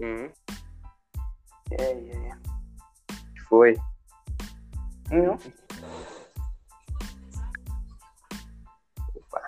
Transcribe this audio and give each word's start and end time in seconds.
Hum, 0.00 0.30
É, 1.72 1.82
é, 1.82 2.28
é. 2.28 2.36
foi. 3.48 3.76
Não. 5.10 5.38
Opa. 9.14 9.42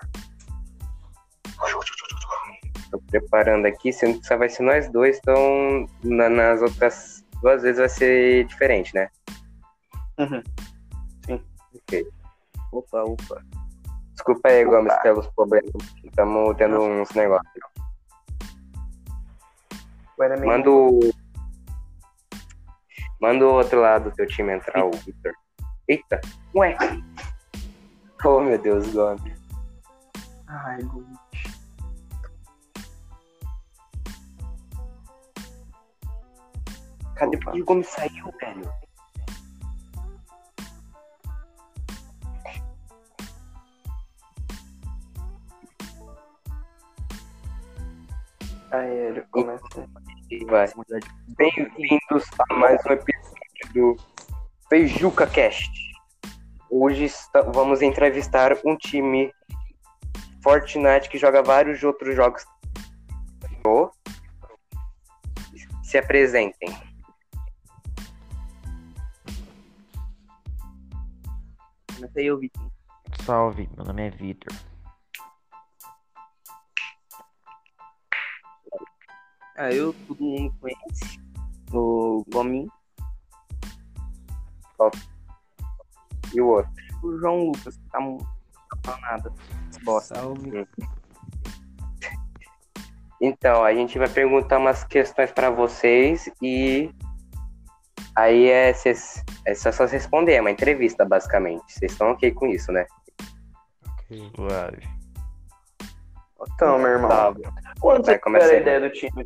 Tô 2.91 2.99
preparando 3.09 3.65
aqui, 3.65 3.91
sendo 3.91 4.19
que 4.19 4.27
só 4.27 4.37
vai 4.37 4.49
ser 4.49 4.63
nós 4.63 4.89
dois, 4.91 5.17
então 5.17 5.87
na- 6.03 6.29
nas 6.29 6.61
outras 6.61 7.23
duas 7.41 7.61
vezes 7.63 7.79
vai 7.79 7.89
ser 7.89 8.45
diferente, 8.45 8.93
né? 8.93 9.09
Uhum. 10.19 10.43
Ok. 11.75 12.07
Opa, 12.71 13.03
opa. 13.03 13.43
Desculpa 14.13 14.49
aí, 14.49 14.65
Opa. 14.65 14.77
Gomes, 14.77 14.93
pelos 15.01 15.27
problemas. 15.29 15.71
Estamos 16.03 16.55
tendo 16.57 16.79
uns 16.81 17.09
negócios. 17.11 17.72
Meio- 20.19 20.45
Manda 20.45 20.69
o. 20.69 20.99
Manda 23.21 23.45
o 23.45 23.53
outro 23.53 23.79
lado 23.81 24.09
do 24.09 24.15
teu 24.15 24.27
time 24.27 24.53
entrar, 24.53 24.85
o 24.85 24.91
Victor. 24.91 25.33
Eita! 25.87 26.19
Ué! 26.55 26.75
Oh, 28.25 28.39
meu 28.39 28.57
Deus, 28.57 28.91
Gomes. 28.93 29.33
Ai, 30.47 30.81
Gu. 30.83 31.05
Cadê 37.15 37.37
Opa. 37.37 37.51
o 37.55 37.63
Gomes 37.65 37.87
saiu, 37.87 38.31
velho? 38.39 38.69
Aí 48.71 48.89
ele 49.07 49.21
começa. 49.31 49.87
E 50.33 50.43
vai. 50.45 50.65
Bem-vindos 51.37 52.27
a 52.49 52.55
mais 52.55 52.83
um 52.87 52.93
episódio 52.93 53.73
do 53.75 53.95
Feijuca 54.67 55.27
Cast. 55.27 55.71
Hoje 56.71 57.03
está- 57.03 57.43
vamos 57.43 57.83
entrevistar 57.83 58.51
um 58.65 58.75
time 58.75 59.31
Fortnite 60.41 61.07
que 61.07 61.19
joga 61.19 61.43
vários 61.43 61.83
outros 61.83 62.15
jogos. 62.15 62.43
Se 65.83 65.99
apresentem. 65.99 66.75
Eu 72.15 72.39
Vitinho. 72.39 72.71
Salve, 73.23 73.69
meu 73.77 73.85
nome 73.85 74.07
é 74.07 74.09
Vitor. 74.09 74.51
Ah, 79.55 79.71
eu, 79.71 79.93
todo 80.07 80.23
mundo 80.23 80.53
conhece. 80.59 81.19
O 81.71 82.23
Gomin. 82.31 82.67
E 86.33 86.41
o 86.41 86.47
outro? 86.47 86.71
O 87.03 87.17
João 87.19 87.45
Lucas, 87.47 87.77
que 87.77 87.89
tá 87.91 87.99
mu- 87.99 88.17
não 88.17 88.67
tá 88.69 88.77
falando 88.83 89.01
nada. 89.01 89.33
Bosta. 89.83 90.15
Salve. 90.15 90.67
Então, 93.21 93.63
a 93.63 93.73
gente 93.73 93.97
vai 93.97 94.09
perguntar 94.09 94.57
umas 94.57 94.83
questões 94.83 95.31
para 95.31 95.49
vocês 95.49 96.29
e 96.41 96.91
aí 98.15 98.49
é, 98.49 98.73
cês- 98.73 99.23
é 99.45 99.53
só 99.55 99.71
só 99.71 99.85
responder, 99.85 100.33
é 100.33 100.41
uma 100.41 100.51
entrevista 100.51 101.05
basicamente. 101.05 101.63
Vocês 101.71 101.91
estão 101.91 102.11
ok 102.11 102.31
com 102.31 102.47
isso, 102.47 102.71
né? 102.71 102.85
Ok. 103.87 104.31
Suave. 104.35 105.02
Então, 106.55 106.77
meu 106.77 106.87
irmão. 106.87 107.09
Tá. 107.09 107.33
Quando 107.79 108.05
você 108.05 108.17
tiver 108.19 108.43
a 108.43 108.59
ideia 108.59 108.81
do 108.81 108.89
time? 108.89 109.25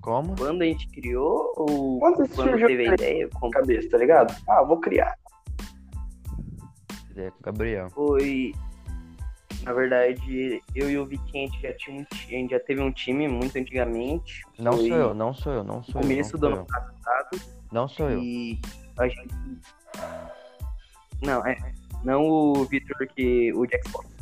Como? 0.00 0.34
Quando 0.36 0.62
a 0.62 0.64
gente 0.64 0.88
criou 0.88 1.52
ou 1.56 1.98
Quando 1.98 2.28
quando 2.34 2.66
teve 2.66 2.88
a 2.88 2.94
ideia? 2.94 3.28
Como 3.34 3.52
cabeça, 3.52 3.90
tá 3.90 3.98
ligado? 3.98 4.34
Ah, 4.48 4.62
vou 4.62 4.80
criar. 4.80 5.14
Ideia 7.10 7.30
com 7.30 7.38
o 7.38 7.42
Gabriel. 7.42 7.90
foi. 7.90 8.54
Na 9.64 9.72
verdade, 9.72 10.62
eu 10.74 10.88
e 10.88 10.96
o 10.96 11.04
Vitinho, 11.04 11.46
a 11.46 11.50
gente 11.50 11.60
já, 11.60 11.72
tinha 11.74 12.00
um, 12.00 12.06
a 12.10 12.30
gente 12.30 12.50
já 12.52 12.60
teve 12.60 12.80
um 12.80 12.90
time 12.90 13.28
muito 13.28 13.58
antigamente. 13.58 14.42
Não 14.58 14.72
sou 14.72 14.86
eu, 14.86 15.14
não 15.14 15.34
sou 15.34 15.52
eu, 15.52 15.64
não 15.64 15.82
sou 15.82 16.00
eu. 16.00 16.02
Começo 16.02 16.38
do 16.38 16.46
sou 16.46 16.48
ano 16.48 16.56
eu. 16.56 16.64
passado. 16.64 17.42
Não 17.70 17.88
sou 17.88 18.08
eu. 18.08 18.22
E 18.22 18.58
a 18.98 19.08
gente. 19.08 19.28
Não, 21.22 21.44
é. 21.44 21.56
Não 22.02 22.26
o 22.26 22.64
Victor 22.64 23.06
que. 23.08 23.52
o 23.52 23.66
Jack 23.66 23.86
Sport. 23.86 24.17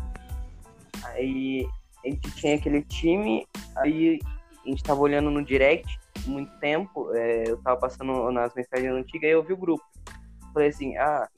Aí 1.17 1.67
a 2.05 2.09
gente 2.09 2.31
tinha 2.33 2.57
aquele 2.57 2.83
time, 2.83 3.47
aí 3.77 4.19
a 4.65 4.69
gente 4.69 4.83
tava 4.83 5.01
olhando 5.01 5.31
no 5.31 5.45
direct 5.45 5.99
muito 6.27 6.51
tempo, 6.59 7.15
é, 7.15 7.45
eu 7.49 7.57
tava 7.59 7.79
passando 7.81 8.31
nas 8.33 8.53
mensagens 8.55 8.93
antigas 8.93 9.29
e 9.29 9.33
eu 9.33 9.43
vi 9.43 9.53
o 9.53 9.57
grupo. 9.57 9.85
Falei 10.53 10.69
assim, 10.69 10.97
ah, 10.97 11.29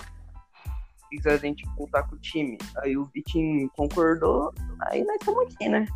se 1.20 1.28
a 1.28 1.36
gente 1.36 1.66
voltar 1.76 2.04
com 2.04 2.16
o 2.16 2.18
time. 2.18 2.56
Aí 2.78 2.96
o 2.96 3.04
Vitinho 3.06 3.68
concordou, 3.76 4.52
aí 4.82 5.04
nós 5.04 5.16
estamos 5.16 5.52
aqui, 5.52 5.68
né? 5.68 5.86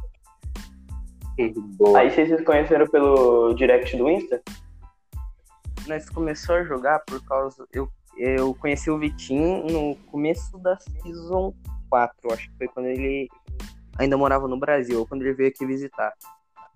Boa. 1.76 2.00
Aí 2.00 2.10
vocês 2.10 2.28
se 2.28 2.44
conheceram 2.44 2.86
pelo 2.88 3.54
direct 3.54 3.96
do 3.96 4.10
Insta? 4.10 4.42
nós 5.86 6.08
começou 6.08 6.56
a 6.56 6.64
jogar 6.64 7.00
por 7.00 7.22
causa. 7.24 7.66
Eu, 7.72 7.88
eu 8.16 8.54
conheci 8.54 8.90
o 8.90 8.98
Vitinho 8.98 9.66
no 9.66 9.96
começo 10.10 10.56
da 10.58 10.76
Season 10.78 11.52
4, 11.90 12.32
acho 12.32 12.50
que 12.50 12.58
foi 12.58 12.68
quando 12.68 12.86
ele 12.86 13.28
ainda 13.98 14.16
morava 14.16 14.48
no 14.48 14.58
Brasil, 14.58 15.06
quando 15.06 15.22
ele 15.22 15.34
veio 15.34 15.50
aqui 15.50 15.66
visitar. 15.66 16.12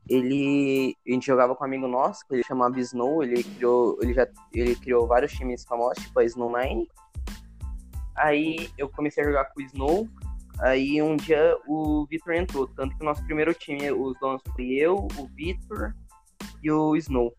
Ele. 0.08 0.96
A 1.06 1.10
gente 1.10 1.26
jogava 1.26 1.54
com 1.54 1.64
um 1.64 1.66
amigo 1.66 1.88
nosso, 1.88 2.26
que 2.26 2.34
ele 2.34 2.44
chamava 2.44 2.78
Snow, 2.80 3.22
ele 3.22 3.42
criou. 3.42 3.98
Ele 4.00 4.14
já 4.14 4.26
ele 4.52 4.76
criou 4.76 5.06
vários 5.06 5.32
times 5.32 5.64
famosos, 5.64 6.04
tipo 6.04 6.18
a 6.18 6.24
Snow 6.24 6.56
Nine. 6.56 6.88
Aí 8.16 8.70
eu 8.78 8.88
comecei 8.88 9.22
a 9.22 9.26
jogar 9.26 9.46
com 9.46 9.60
o 9.60 9.64
Snow. 9.64 10.08
Aí 10.60 11.02
um 11.02 11.16
dia 11.16 11.58
o 11.66 12.06
Vitor 12.08 12.34
entrou. 12.34 12.66
Tanto 12.68 12.96
que 12.96 13.02
o 13.02 13.04
nosso 13.04 13.24
primeiro 13.24 13.52
time, 13.52 13.90
os 13.90 14.18
donos 14.20 14.42
foi 14.54 14.66
eu, 14.74 15.08
o 15.18 15.26
Vitor 15.34 15.92
e 16.62 16.70
o 16.70 16.96
Snow. 16.96 17.34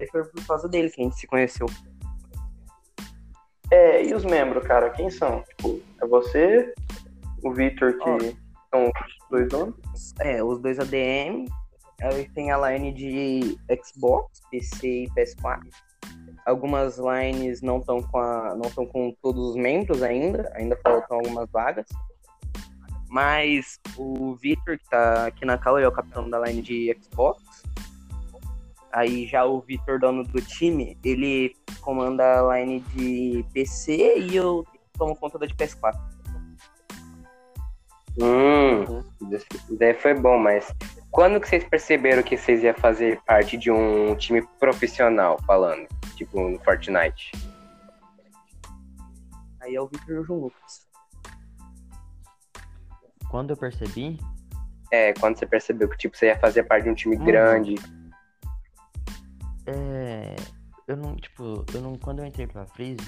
Aí 0.00 0.06
foi 0.08 0.24
por 0.24 0.46
causa 0.46 0.68
dele 0.68 0.90
que 0.90 1.00
a 1.00 1.04
gente 1.04 1.16
se 1.16 1.26
conheceu. 1.26 1.66
É, 3.70 4.04
e 4.04 4.14
os 4.14 4.24
membros, 4.24 4.64
cara, 4.64 4.90
quem 4.90 5.10
são? 5.10 5.42
Tipo, 5.42 5.80
é 6.00 6.06
você, 6.06 6.74
o 7.42 7.52
Victor, 7.52 7.94
que. 7.94 8.41
São 8.72 8.86
os 8.86 9.28
dois 9.30 9.48
donos? 9.48 10.14
É, 10.20 10.42
os 10.42 10.58
dois 10.60 10.78
ADM. 10.78 11.46
Aí 12.00 12.28
tem 12.30 12.50
a 12.50 12.70
line 12.70 12.92
de 12.92 13.58
Xbox, 13.84 14.40
PC 14.50 15.04
e 15.04 15.10
PS4. 15.10 15.60
Algumas 16.44 16.98
lines 16.98 17.62
não 17.62 17.78
estão 17.78 18.02
com 18.02 18.18
a, 18.18 18.56
não 18.56 18.68
estão 18.68 18.84
com 18.84 19.14
todos 19.22 19.50
os 19.50 19.56
membros 19.56 20.02
ainda, 20.02 20.50
ainda 20.56 20.76
faltam 20.82 21.18
algumas 21.18 21.48
vagas. 21.50 21.86
Mas 23.08 23.78
o 23.96 24.34
Victor, 24.34 24.78
que 24.78 24.88
tá 24.88 25.26
aqui 25.26 25.44
na 25.44 25.54
ele 25.54 25.84
é 25.84 25.88
o 25.88 25.92
capitão 25.92 26.28
da 26.28 26.40
line 26.40 26.62
de 26.62 26.96
Xbox. 27.00 27.40
Aí 28.90 29.26
já 29.26 29.44
o 29.44 29.60
Victor, 29.60 30.00
dono 30.00 30.24
do 30.24 30.40
time, 30.40 30.98
ele 31.04 31.54
comanda 31.80 32.40
a 32.40 32.58
line 32.58 32.80
de 32.94 33.44
PC 33.52 34.18
e 34.18 34.36
eu 34.36 34.66
tomo 34.98 35.14
conta 35.14 35.38
da 35.38 35.46
de 35.46 35.54
PS4. 35.54 36.11
Hum, 38.20 38.82
isso 39.32 39.46
daí 39.78 39.94
foi 39.94 40.14
bom, 40.14 40.38
mas 40.38 40.72
quando 41.10 41.40
que 41.40 41.48
vocês 41.48 41.64
perceberam 41.64 42.22
que 42.22 42.36
vocês 42.36 42.62
iam 42.62 42.74
fazer 42.74 43.20
parte 43.22 43.56
de 43.56 43.70
um 43.70 44.14
time 44.16 44.42
profissional, 44.58 45.38
falando? 45.46 45.86
Tipo, 46.16 46.48
no 46.48 46.58
Fortnite? 46.60 47.32
Aí 49.60 49.74
é 49.74 49.80
o 49.80 49.86
Victor 49.86 50.14
e 50.16 50.18
o 50.18 50.24
João 50.24 50.40
Lucas. 50.40 50.86
Quando 53.30 53.50
eu 53.50 53.56
percebi, 53.56 54.18
É, 54.90 55.14
quando 55.14 55.38
você 55.38 55.46
percebeu 55.46 55.88
que 55.88 55.96
tipo, 55.96 56.14
você 56.14 56.26
ia 56.26 56.38
fazer 56.38 56.64
parte 56.64 56.84
de 56.84 56.90
um 56.90 56.94
time 56.94 57.16
Uhum. 57.16 57.24
grande. 57.24 57.74
é. 59.66 60.36
Eu 60.86 60.96
não, 60.96 61.16
tipo, 61.16 61.64
eu 61.72 61.80
não. 61.80 61.96
Quando 61.96 62.18
eu 62.18 62.26
entrei 62.26 62.46
pra 62.46 62.66
Freeze, 62.66 63.00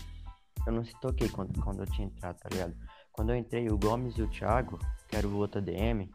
eu 0.67 0.73
não 0.73 0.83
se 0.85 0.99
toquei 1.00 1.29
quando, 1.29 1.61
quando 1.61 1.81
eu 1.83 1.87
tinha 1.87 2.07
entrado, 2.07 2.39
tá 2.39 2.49
ligado? 2.50 2.75
Quando 3.14 3.31
eu 3.31 3.37
entrei, 3.37 3.69
o 3.70 3.78
Gomes 3.78 4.19
e 4.19 4.22
o 4.22 4.28
Thiago, 4.28 4.78
que 5.08 5.16
era 5.16 5.26
o 5.26 5.37
outro 5.37 5.62
DM, 5.62 6.11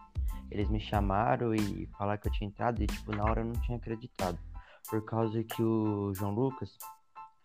eles 0.51 0.69
me 0.69 0.79
chamaram 0.79 1.55
e 1.55 1.87
falaram 1.97 2.19
que 2.21 2.27
eu 2.27 2.31
tinha 2.33 2.47
entrado 2.49 2.83
e, 2.83 2.87
tipo, 2.87 3.15
na 3.15 3.23
hora 3.23 3.41
eu 3.41 3.45
não 3.45 3.53
tinha 3.61 3.77
acreditado. 3.77 4.37
Por 4.89 5.03
causa 5.05 5.41
que 5.43 5.63
o 5.63 6.13
João 6.13 6.31
Lucas, 6.33 6.77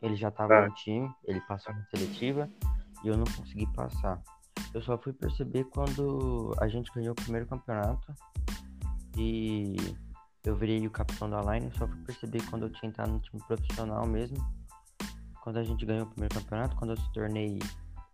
ele 0.02 0.16
já 0.16 0.30
tava 0.30 0.54
Ah. 0.54 0.66
no 0.66 0.74
time, 0.74 1.08
ele 1.24 1.40
passou 1.42 1.72
na 1.72 1.84
seletiva 1.84 2.50
e 3.04 3.08
eu 3.08 3.16
não 3.16 3.24
consegui 3.24 3.66
passar. 3.74 4.20
Eu 4.72 4.82
só 4.82 4.98
fui 4.98 5.12
perceber 5.12 5.64
quando 5.64 6.52
a 6.58 6.66
gente 6.66 6.90
ganhou 6.92 7.12
o 7.12 7.14
primeiro 7.14 7.46
campeonato 7.46 8.12
e 9.16 9.76
eu 10.42 10.56
virei 10.56 10.84
o 10.86 10.90
capitão 10.90 11.30
da 11.30 11.40
line. 11.42 11.66
Eu 11.66 11.72
só 11.78 11.86
fui 11.86 12.02
perceber 12.04 12.42
quando 12.50 12.62
eu 12.64 12.70
tinha 12.70 12.88
entrado 12.88 13.12
no 13.12 13.20
time 13.20 13.40
profissional 13.46 14.04
mesmo. 14.06 14.36
Quando 15.42 15.58
a 15.58 15.62
gente 15.62 15.84
ganhou 15.86 16.04
o 16.06 16.10
primeiro 16.10 16.34
campeonato, 16.34 16.74
quando 16.76 16.90
eu 16.90 16.96
se 16.96 17.12
tornei 17.12 17.58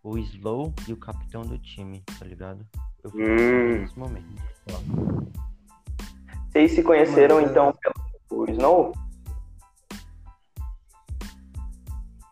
o 0.03 0.17
slow 0.19 0.73
e 0.89 0.93
o 0.93 0.97
capitão 0.97 1.43
do 1.43 1.59
time, 1.59 2.03
tá 2.19 2.25
ligado? 2.25 2.67
Eu 3.05 3.11
fui 3.11 3.23
Hum. 3.23 3.81
nesse 3.81 3.99
momento. 3.99 4.27
Vocês 6.51 6.73
se 6.73 6.83
conheceram 6.83 7.37
Mano, 7.37 7.49
então 7.51 7.75
pelo 8.29 8.51
Snow? 8.51 8.93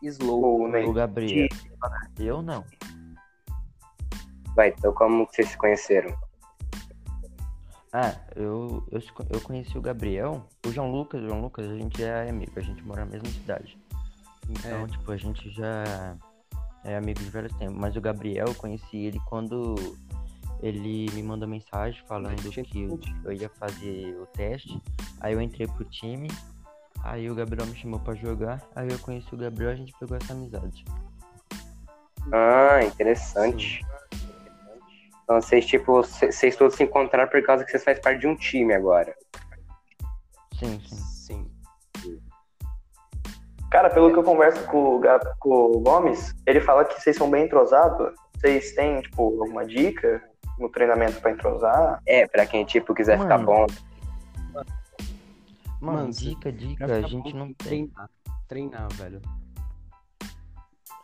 Slow. 0.01 0.43
Ou 0.61 0.67
nem? 0.67 0.87
O 0.87 0.93
Gabriel. 0.93 1.47
Eu 2.17 2.41
não. 2.41 2.63
Vai, 4.55 4.69
então 4.69 4.93
como 4.93 5.27
que 5.27 5.35
vocês 5.35 5.49
se 5.49 5.57
conheceram? 5.57 6.15
Ah, 7.91 8.13
eu, 8.35 8.83
eu, 8.91 9.01
eu 9.31 9.41
conheci 9.41 9.77
o 9.77 9.81
Gabriel, 9.81 10.45
o 10.65 10.71
João 10.71 10.91
Lucas, 10.91 11.21
o 11.23 11.27
João 11.27 11.41
Lucas, 11.41 11.65
a 11.67 11.75
gente 11.75 12.03
é 12.03 12.29
amigo, 12.29 12.51
a 12.55 12.61
gente 12.61 12.83
mora 12.83 13.03
na 13.03 13.11
mesma 13.11 13.27
cidade. 13.29 13.77
Então, 14.47 14.83
É. 14.83 14.87
tipo, 14.87 15.11
a 15.11 15.17
gente 15.17 15.49
já 15.49 16.15
é 16.83 16.95
amigo 16.95 17.19
de 17.19 17.29
vários 17.29 17.53
tempos. 17.53 17.75
Mas 17.75 17.95
o 17.95 18.01
Gabriel, 18.01 18.47
eu 18.47 18.55
conheci 18.55 18.97
ele 18.97 19.19
quando 19.27 19.75
ele 20.61 21.07
me 21.13 21.23
mandou 21.23 21.47
mensagem 21.47 22.01
falando 22.05 22.49
que 22.49 22.81
eu, 22.81 22.99
eu 23.23 23.33
ia 23.33 23.49
fazer 23.49 24.15
o 24.19 24.25
teste. 24.27 24.81
Aí 25.21 25.33
eu 25.33 25.41
entrei 25.41 25.67
pro 25.67 25.85
time, 25.85 26.29
aí 27.03 27.29
o 27.29 27.35
Gabriel 27.35 27.67
me 27.67 27.75
chamou 27.75 27.99
pra 27.99 28.13
jogar, 28.15 28.61
aí 28.75 28.89
eu 28.89 28.99
conheci 28.99 29.33
o 29.33 29.37
Gabriel 29.37 29.71
e 29.71 29.73
a 29.73 29.77
gente 29.77 29.93
pegou 29.99 30.17
essa 30.17 30.33
amizade. 30.33 30.83
Ah, 32.31 32.83
interessante. 32.83 33.85
Então 35.23 35.41
vocês, 35.41 35.65
tipo, 35.65 36.01
vocês 36.01 36.55
todos 36.55 36.75
se 36.75 36.83
encontraram 36.83 37.29
por 37.29 37.41
causa 37.43 37.63
que 37.63 37.71
vocês 37.71 37.83
fazem 37.83 38.01
parte 38.01 38.21
de 38.21 38.27
um 38.27 38.35
time 38.35 38.73
agora. 38.73 39.15
Sim, 40.57 40.81
sim. 40.85 41.18
Cara, 43.71 43.89
pelo 43.89 44.11
que 44.11 44.17
eu 44.17 44.23
converso 44.23 44.65
com 44.67 44.95
o, 44.95 44.99
Ga- 44.99 45.19
com 45.39 45.49
o 45.49 45.79
Gomes, 45.79 46.33
ele 46.45 46.59
fala 46.59 46.83
que 46.85 46.99
vocês 46.99 47.15
são 47.15 47.29
bem 47.29 47.45
entrosados. 47.45 48.13
Vocês 48.35 48.73
têm, 48.73 48.99
tipo, 49.01 49.21
alguma 49.41 49.65
dica 49.65 50.23
no 50.57 50.69
treinamento 50.69 51.19
pra 51.21 51.31
entrosar? 51.31 52.01
É, 52.05 52.27
pra 52.27 52.45
quem, 52.45 52.65
tipo, 52.65 52.93
quiser 52.95 53.19
ficar 53.19 53.37
Mano. 53.37 53.45
bom. 53.45 53.67
Mano, 55.81 55.97
Mano, 55.99 56.09
dica, 56.11 56.51
dica, 56.51 56.85
ficar 56.87 56.97
a 56.97 57.01
gente 57.03 57.33
não 57.35 57.53
tem. 57.53 57.87
Treinar, 57.87 58.09
treinar, 58.47 58.87
velho. 58.93 59.21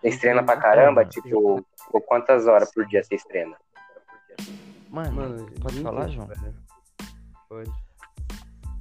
Vocês 0.02 0.20
treinam 0.20 0.44
pra 0.44 0.58
caramba, 0.58 1.02
Mano. 1.02 1.10
tipo, 1.10 1.66
quantas 2.08 2.48
horas 2.48 2.74
por 2.74 2.86
dia 2.88 3.04
vocês 3.04 3.24
treinam? 3.24 3.56
Mano, 4.90 5.12
Mano, 5.14 5.46
pode 5.62 5.82
falar, 5.82 6.08
João? 6.10 6.28
velho. 6.28 6.56
Pode. 7.48 7.72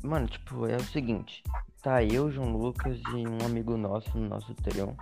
Mano, 0.05 0.27
tipo, 0.27 0.67
é 0.67 0.77
o 0.77 0.85
seguinte, 0.85 1.43
tá 1.83 2.05
eu, 2.05 2.31
João 2.31 2.55
Lucas 2.55 3.01
e 3.15 3.27
um 3.27 3.39
amigo 3.47 3.75
nosso 3.79 4.17
no 4.19 4.29
nosso 4.29 4.55
trio. 4.55 4.95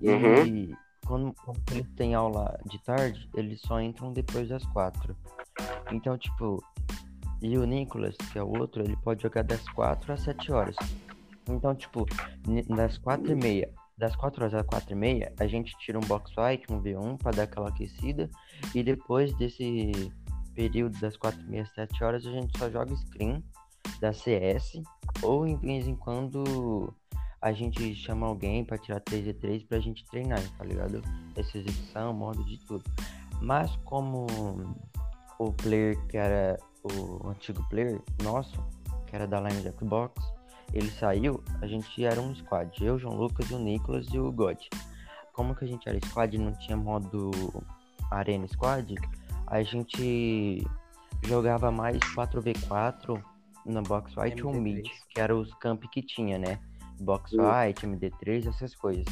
E 0.00 0.08
Uhum. 0.08 0.76
quando, 1.06 1.34
quando 1.44 1.60
eles 1.72 1.86
têm 1.94 2.14
aula 2.14 2.58
de 2.64 2.82
tarde, 2.82 3.28
eles 3.34 3.60
só 3.60 3.78
entram 3.78 4.14
depois 4.14 4.48
das 4.48 4.64
quatro. 4.68 5.14
Então, 5.92 6.16
tipo, 6.16 6.64
e 7.42 7.58
o 7.58 7.66
Nicolas, 7.66 8.16
que 8.32 8.38
é 8.38 8.42
o 8.42 8.48
outro, 8.48 8.82
ele 8.82 8.96
pode 8.96 9.22
jogar 9.22 9.42
das 9.44 9.62
quatro 9.68 10.10
às 10.10 10.20
sete 10.22 10.50
horas. 10.50 10.76
Então, 11.46 11.74
tipo, 11.74 12.06
das 12.74 12.96
quatro 12.96 13.30
e 13.32 13.34
meia, 13.34 13.70
das 13.98 14.16
quatro 14.16 14.42
horas 14.42 14.54
às 14.54 14.66
quatro 14.66 14.92
e 14.92 14.96
meia, 14.96 15.34
a 15.38 15.46
gente 15.46 15.76
tira 15.80 15.98
um 15.98 16.02
box 16.02 16.32
fight, 16.32 16.64
um 16.72 16.80
V1 16.80 17.18
pra 17.18 17.30
dar 17.30 17.42
aquela 17.42 17.68
aquecida. 17.68 18.30
E 18.74 18.82
depois 18.82 19.34
desse 19.36 19.92
período 20.54 20.98
das 20.98 21.18
quatro 21.18 21.42
e 21.42 21.44
meia 21.44 21.62
às 21.64 21.74
sete 21.74 22.02
horas, 22.02 22.24
a 22.24 22.30
gente 22.30 22.58
só 22.58 22.70
joga 22.70 22.96
screen 22.96 23.44
da 24.00 24.12
CS, 24.12 24.80
ou 25.22 25.46
em 25.46 25.56
vez 25.56 25.86
em 25.86 25.94
quando 25.94 26.94
a 27.40 27.52
gente 27.52 27.94
chama 27.94 28.26
alguém 28.26 28.64
pra 28.64 28.78
tirar 28.78 29.00
3v3 29.00 29.66
pra 29.66 29.78
gente 29.80 30.04
treinar, 30.06 30.42
tá 30.58 30.64
ligado? 30.64 31.02
Essa 31.36 31.58
execução, 31.58 32.12
modo 32.12 32.44
de 32.44 32.58
tudo. 32.66 32.84
Mas 33.40 33.74
como 33.84 34.26
o 35.38 35.52
player 35.52 35.98
que 36.06 36.16
era 36.16 36.58
o 36.84 37.28
antigo 37.28 37.66
player 37.68 38.00
nosso, 38.22 38.62
que 39.06 39.16
era 39.16 39.26
da 39.26 39.40
line 39.40 39.62
de 39.62 39.70
Xbox, 39.70 40.14
ele 40.72 40.90
saiu, 40.90 41.42
a 41.60 41.66
gente 41.66 42.04
era 42.04 42.20
um 42.20 42.34
squad. 42.34 42.84
Eu, 42.84 42.98
João 42.98 43.16
Lucas, 43.16 43.50
o 43.50 43.58
Nicolas 43.58 44.06
e 44.12 44.18
o 44.18 44.30
God. 44.30 44.58
Como 45.32 45.54
que 45.54 45.64
a 45.64 45.68
gente 45.68 45.88
era 45.88 45.98
squad 46.06 46.36
e 46.36 46.38
não 46.38 46.52
tinha 46.52 46.76
modo 46.76 47.30
Arena 48.10 48.46
Squad, 48.46 48.94
a 49.46 49.62
gente 49.62 50.66
jogava 51.24 51.70
mais 51.70 51.98
4v4 51.98 53.22
na 53.64 53.82
Box 53.82 54.14
Fight 54.14 54.42
ou 54.42 54.52
MD3. 54.52 54.60
Mid, 54.60 54.86
que 55.08 55.20
eram 55.20 55.40
os 55.40 55.52
camp 55.54 55.84
que 55.92 56.02
tinha, 56.02 56.38
né? 56.38 56.58
Box 57.00 57.32
Hum. 57.34 57.38
Fight, 57.38 57.86
MD3, 57.86 58.48
essas 58.48 58.74
coisas. 58.74 59.04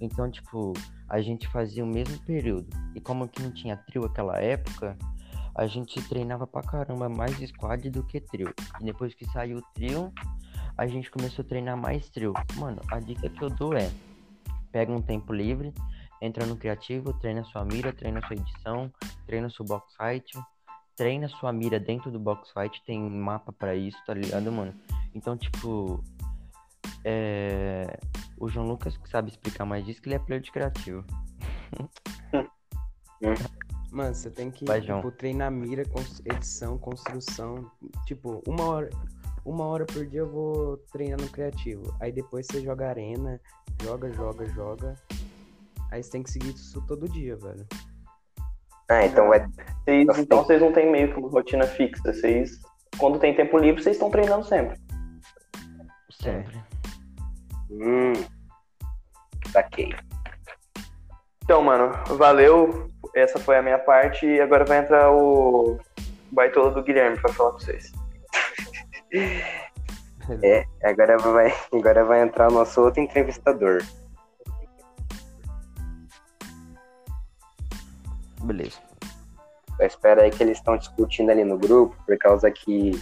Então, 0.00 0.30
tipo, 0.30 0.72
a 1.08 1.20
gente 1.20 1.48
fazia 1.48 1.84
o 1.84 1.86
mesmo 1.86 2.18
período. 2.24 2.68
E 2.94 3.00
como 3.00 3.28
que 3.28 3.42
não 3.42 3.50
tinha 3.50 3.76
trio 3.76 4.02
naquela 4.02 4.38
época, 4.38 4.96
a 5.54 5.66
gente 5.66 6.00
treinava 6.08 6.46
pra 6.46 6.62
caramba 6.62 7.08
mais 7.08 7.36
squad 7.48 7.90
do 7.90 8.04
que 8.04 8.20
trio. 8.20 8.54
E 8.80 8.84
depois 8.84 9.14
que 9.14 9.24
saiu 9.26 9.58
o 9.58 9.62
trio, 9.74 10.12
a 10.76 10.86
gente 10.86 11.10
começou 11.10 11.44
a 11.44 11.48
treinar 11.48 11.76
mais 11.76 12.08
trio. 12.10 12.32
Mano, 12.56 12.80
a 12.92 13.00
dica 13.00 13.28
que 13.28 13.42
eu 13.42 13.50
dou 13.50 13.74
é: 13.74 13.90
pega 14.70 14.92
um 14.92 15.02
tempo 15.02 15.32
livre, 15.32 15.74
entra 16.22 16.46
no 16.46 16.56
criativo, 16.56 17.12
treina 17.14 17.42
sua 17.44 17.64
mira, 17.64 17.92
treina 17.92 18.24
sua 18.26 18.36
edição, 18.36 18.92
treina 19.26 19.50
seu 19.50 19.64
box 19.64 19.96
fight, 19.96 20.38
treina 20.98 21.28
sua 21.28 21.52
mira 21.52 21.78
dentro 21.78 22.10
do 22.10 22.18
box 22.18 22.50
fight, 22.52 22.82
tem 22.84 23.00
mapa 23.00 23.52
pra 23.52 23.74
isso, 23.76 23.96
tá 24.04 24.12
ligado, 24.12 24.50
mano? 24.50 24.74
Então, 25.14 25.36
tipo, 25.36 26.02
é... 27.04 27.98
o 28.36 28.48
João 28.48 28.66
Lucas 28.66 28.96
que 28.96 29.08
sabe 29.08 29.30
explicar 29.30 29.64
mais 29.64 29.86
disso, 29.86 30.02
que 30.02 30.08
ele 30.08 30.16
é 30.16 30.18
player 30.18 30.42
de 30.42 30.50
criativo. 30.50 31.04
Mano, 33.90 34.14
você 34.14 34.30
tem 34.30 34.50
que 34.50 34.66
Vai, 34.66 34.82
tipo, 34.82 35.10
treinar 35.12 35.50
mira, 35.50 35.82
edição, 36.26 36.76
construção. 36.76 37.70
Tipo, 38.06 38.42
uma 38.46 38.64
hora, 38.64 38.90
uma 39.44 39.64
hora 39.64 39.86
por 39.86 40.06
dia 40.06 40.20
eu 40.20 40.30
vou 40.30 40.76
treinar 40.92 41.18
no 41.18 41.28
criativo. 41.28 41.82
Aí 41.98 42.12
depois 42.12 42.46
você 42.46 42.62
joga 42.62 42.90
arena, 42.90 43.40
joga, 43.82 44.12
joga, 44.12 44.46
joga. 44.50 44.94
Aí 45.90 46.02
você 46.02 46.10
tem 46.10 46.22
que 46.22 46.30
seguir 46.30 46.50
isso 46.50 46.80
todo 46.86 47.08
dia, 47.08 47.34
velho. 47.36 47.66
Ah, 48.88 49.04
então 49.04 49.28
vai. 49.28 49.40
Vocês, 49.84 50.06
Nossa, 50.06 50.20
então 50.20 50.38
tem- 50.38 50.46
vocês 50.46 50.60
não 50.62 50.72
têm 50.72 50.90
meio 50.90 51.12
que 51.12 51.18
uma 51.18 51.28
rotina 51.30 51.66
fixa. 51.66 52.12
Vocês, 52.12 52.58
quando 52.98 53.18
tem 53.18 53.34
tempo 53.34 53.58
livre, 53.58 53.82
vocês 53.82 53.96
estão 53.96 54.10
treinando 54.10 54.44
sempre. 54.44 54.78
Sempre. 56.10 56.62
Hum. 57.70 58.12
Saquei. 59.52 59.94
Então, 61.44 61.62
mano, 61.62 61.92
valeu. 62.16 62.88
Essa 63.14 63.38
foi 63.38 63.56
a 63.58 63.62
minha 63.62 63.78
parte. 63.78 64.26
E 64.26 64.40
agora 64.40 64.64
vai 64.64 64.78
entrar 64.78 65.10
o 65.12 65.78
baitola 66.32 66.70
do 66.70 66.82
Guilherme 66.82 67.18
pra 67.20 67.32
falar 67.32 67.52
com 67.52 67.58
vocês. 67.58 67.92
É, 70.42 70.62
agora 70.84 71.16
vai, 71.16 71.54
agora 71.72 72.04
vai 72.04 72.20
entrar 72.20 72.50
o 72.50 72.52
nosso 72.52 72.82
outro 72.82 73.00
entrevistador. 73.00 73.82
Beleza. 78.42 78.78
Eu 79.78 79.86
espero 79.86 80.20
aí 80.22 80.30
que 80.30 80.42
eles 80.42 80.58
estão 80.58 80.76
discutindo 80.76 81.30
ali 81.30 81.44
no 81.44 81.56
grupo, 81.58 81.96
por 82.04 82.18
causa 82.18 82.50
que 82.50 82.92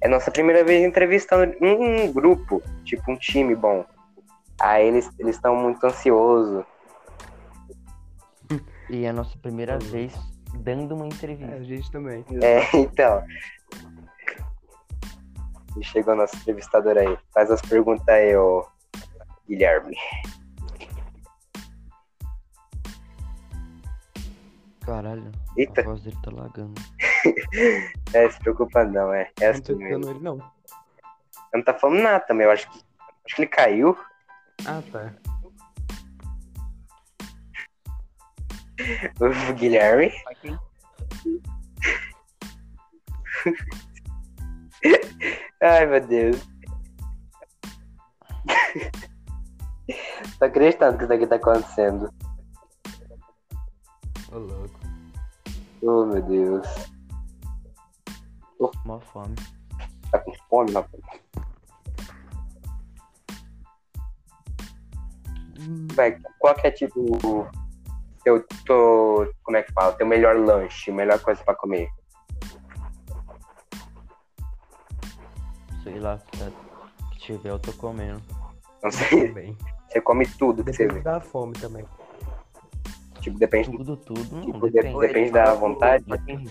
é 0.00 0.08
nossa 0.08 0.30
primeira 0.30 0.64
vez 0.64 0.84
entrevistando 0.84 1.54
um, 1.60 2.04
um 2.04 2.12
grupo, 2.12 2.62
tipo 2.84 3.10
um 3.10 3.16
time 3.16 3.54
bom. 3.54 3.84
Aí 4.60 4.86
eles 4.86 5.10
eles 5.18 5.36
estão 5.36 5.56
muito 5.56 5.84
ansiosos. 5.84 6.64
E 8.90 9.04
é 9.04 9.08
a 9.08 9.12
nossa 9.12 9.36
primeira 9.38 9.78
vez 9.78 10.12
dando 10.54 10.94
uma 10.94 11.04
É, 11.04 11.08
entrevista. 11.08 11.54
a 11.54 11.62
gente 11.62 11.90
também. 11.90 12.24
É, 12.42 12.76
então. 12.76 13.24
E 15.78 15.84
chegou 15.84 16.14
nosso 16.14 16.36
entrevistador 16.36 16.98
aí. 16.98 17.16
Faz 17.32 17.50
as 17.50 17.62
perguntas 17.62 18.06
aí, 18.08 18.36
ô 18.36 18.66
Guilherme. 19.48 19.96
Caralho, 24.84 25.30
Eita. 25.56 25.80
a 25.80 25.84
voz 25.84 26.02
dele 26.02 26.18
tá 26.22 26.30
lagando. 26.30 26.74
É, 28.12 28.28
se 28.28 28.38
preocupa 28.40 28.84
não, 28.84 29.12
é. 29.12 29.30
É 29.40 29.52
não 29.52 29.60
tô 29.60 29.72
assim 29.72 29.84
escutando 29.84 30.10
ele, 30.10 30.18
não. 30.20 30.38
Eu 30.38 31.58
não 31.58 31.62
tá 31.62 31.72
falando 31.72 32.02
nada 32.02 32.18
também, 32.20 32.46
eu 32.46 32.50
acho 32.50 32.68
que. 32.70 32.78
Acho 33.24 33.36
que 33.36 33.42
ele 33.42 33.48
caiu. 33.48 33.96
Ah, 34.66 34.82
tá. 34.90 35.12
O 39.20 39.52
Guilherme. 39.54 40.12
Ai, 45.62 45.86
meu 45.86 46.00
Deus. 46.06 46.36
Tô 50.38 50.44
acreditando 50.46 50.98
que 50.98 51.04
isso 51.04 51.12
aqui 51.12 51.26
tá 51.26 51.36
acontecendo. 51.36 52.12
Ô, 54.32 54.38
louco. 54.38 54.80
Oh, 55.82 56.06
meu 56.06 56.22
Deus. 56.22 56.66
Mó 58.84 59.00
fome. 59.00 59.34
Tá 60.10 60.18
com 60.20 60.32
fome, 60.48 60.72
rapaz? 60.72 61.02
Vai, 65.94 66.18
qual 66.38 66.54
que 66.54 66.66
é 66.66 66.70
tipo. 66.70 67.48
Eu 68.24 68.46
tô. 68.64 69.26
Como 69.42 69.56
é 69.56 69.62
que 69.62 69.72
fala? 69.72 69.92
Teu 69.92 70.06
melhor 70.06 70.36
lanche, 70.36 70.90
melhor 70.92 71.18
coisa 71.20 71.42
pra 71.44 71.54
comer. 71.54 71.88
sei 75.82 75.98
lá, 75.98 76.18
se 76.18 76.24
tá- 76.38 76.52
que 77.10 77.18
tiver 77.18 77.50
eu 77.50 77.58
tô 77.58 77.72
comendo. 77.72 78.22
Não 78.82 78.90
sei, 78.90 79.28
Também. 79.28 79.56
você 79.88 80.00
come 80.00 80.26
tudo 80.26 80.64
que 80.64 80.72
você 80.72 80.84
Depende 80.86 81.00
vê. 81.00 81.10
da 81.10 81.20
fome 81.20 81.52
também. 81.54 81.84
Tipo, 83.22 83.38
depende 83.38 83.70
do. 83.70 83.78
Tudo, 83.78 83.96
tudo, 83.96 84.34
não, 84.36 84.42
Tipo, 84.42 84.68
depende. 84.70 84.98
depende 85.00 85.30
da 85.30 85.54
vontade. 85.54 86.04
Depende. 86.04 86.50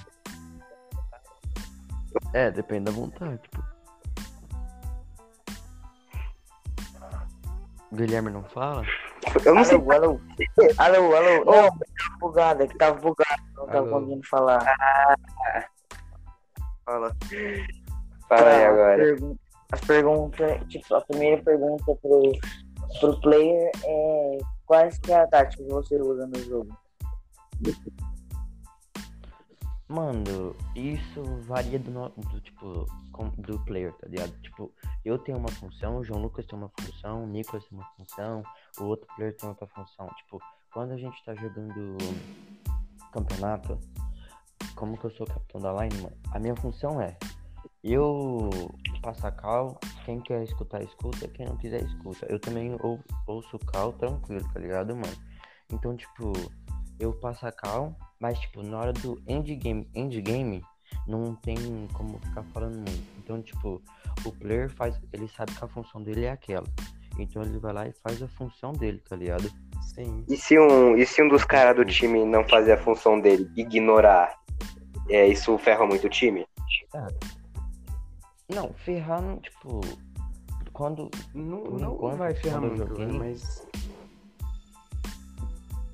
É, 2.33 2.49
depende 2.49 2.85
da 2.85 2.91
vontade, 2.91 3.37
tipo. 3.43 3.61
Guilherme 7.93 8.29
não 8.29 8.43
fala? 8.45 8.83
Eu 9.45 9.53
não 9.53 9.63
sei. 9.65 9.75
Alô, 9.77 9.91
alô. 9.91 10.21
Alô, 10.77 11.15
alô. 11.15 11.45
Não, 11.45 11.69
tava 11.69 12.17
bugado, 12.19 12.63
é 12.63 12.67
que 12.67 12.77
tava 12.77 12.99
bugado. 12.99 13.41
Não 13.55 13.67
tava 13.67 13.89
conseguindo 13.89 14.27
falar. 14.27 14.63
Fala. 16.85 17.15
Fala 18.29 18.49
aí 18.49 18.65
agora. 18.65 18.97
pergun- 19.03 19.35
As 19.73 19.81
perguntas, 19.81 20.61
tipo, 20.69 20.95
a 20.95 21.01
primeira 21.01 21.43
pergunta 21.43 21.83
pro, 22.01 22.31
pro 23.01 23.19
player 23.21 23.71
é 23.83 24.37
quais 24.71 24.97
que 24.99 25.11
é 25.11 25.19
a 25.19 25.27
tática 25.27 25.61
que 25.61 25.69
você 25.69 26.01
usa 26.01 26.25
no 26.25 26.39
jogo? 26.45 26.77
Mano, 29.89 30.55
isso 30.73 31.21
varia 31.41 31.77
do, 31.77 31.91
no- 31.91 32.09
do 32.09 32.39
tipo 32.39 32.85
do 33.37 33.59
player, 33.65 33.91
tá 33.97 34.07
ligado? 34.07 34.31
Tipo, 34.39 34.73
eu 35.03 35.19
tenho 35.19 35.37
uma 35.37 35.51
função, 35.51 35.97
o 35.97 36.03
João 36.05 36.21
Lucas 36.21 36.45
tem 36.45 36.57
uma 36.57 36.71
função, 36.79 37.25
o 37.25 37.27
Nicolas 37.27 37.65
tem 37.65 37.77
uma 37.77 37.85
função, 37.97 38.43
o 38.79 38.85
outro 38.85 39.05
player 39.13 39.35
tem 39.35 39.49
outra 39.49 39.67
função. 39.67 40.07
Tipo, 40.15 40.39
quando 40.73 40.93
a 40.93 40.97
gente 40.97 41.21
tá 41.25 41.35
jogando 41.35 41.97
campeonato, 43.11 43.77
como 44.75 44.97
que 44.97 45.03
eu 45.03 45.11
sou 45.11 45.27
capitão 45.27 45.59
da 45.59 45.73
line, 45.83 46.01
mano, 46.01 46.15
a 46.31 46.39
minha 46.39 46.55
função 46.55 47.01
é 47.01 47.17
eu 47.83 48.49
passar 49.01 49.31
cal, 49.31 49.79
quem 50.05 50.19
quer 50.19 50.43
escutar, 50.43 50.83
escuta, 50.83 51.27
quem 51.27 51.45
não 51.45 51.57
quiser, 51.57 51.83
escuta. 51.83 52.25
Eu 52.29 52.39
também 52.39 52.77
ou- 52.81 52.99
ouço 53.27 53.57
cal 53.59 53.93
tranquilo, 53.93 54.47
tá 54.53 54.59
ligado, 54.59 54.95
mano? 54.95 55.15
Então, 55.71 55.95
tipo, 55.95 56.31
eu 56.99 57.13
passo 57.13 57.47
a 57.47 57.51
cal, 57.51 57.95
mas, 58.19 58.39
tipo, 58.39 58.61
na 58.61 58.77
hora 58.77 58.93
do 58.93 59.21
endgame, 59.27 59.89
endgame, 59.95 60.61
não 61.07 61.35
tem 61.35 61.55
como 61.93 62.19
ficar 62.19 62.43
falando 62.53 62.75
muito. 62.75 63.03
Então, 63.17 63.41
tipo, 63.41 63.81
o 64.25 64.31
player 64.31 64.69
faz, 64.69 64.99
ele 65.11 65.27
sabe 65.29 65.53
que 65.53 65.63
a 65.63 65.67
função 65.67 66.03
dele 66.03 66.25
é 66.25 66.31
aquela. 66.31 66.67
Então 67.17 67.41
ele 67.41 67.57
vai 67.59 67.73
lá 67.73 67.87
e 67.87 67.93
faz 67.93 68.21
a 68.21 68.27
função 68.27 68.71
dele, 68.73 69.01
tá 69.07 69.15
ligado? 69.15 69.51
Sim. 69.93 70.23
E 70.29 70.37
se 70.37 70.57
um, 70.57 70.95
e 70.95 71.05
se 71.05 71.21
um 71.21 71.27
dos 71.27 71.43
caras 71.43 71.75
do 71.75 71.85
time 71.85 72.23
não 72.25 72.47
fazer 72.47 72.73
a 72.73 72.77
função 72.77 73.19
dele, 73.19 73.49
ignorar, 73.55 74.39
é, 75.09 75.27
isso 75.27 75.57
ferra 75.57 75.85
muito 75.85 76.07
o 76.07 76.09
time? 76.09 76.45
Não, 78.53 78.73
ferrar, 78.73 79.21
não, 79.21 79.37
tipo, 79.37 79.81
quando, 80.73 81.09
Não, 81.33 81.63
não 81.63 81.93
enquanto, 81.95 82.17
vai 82.17 82.33
ferrar 82.35 82.59
quando 82.59 82.71
eu 82.71 82.77
muito, 82.77 82.89
joguei- 82.89 83.05
né? 83.07 83.13
mas 83.19 83.67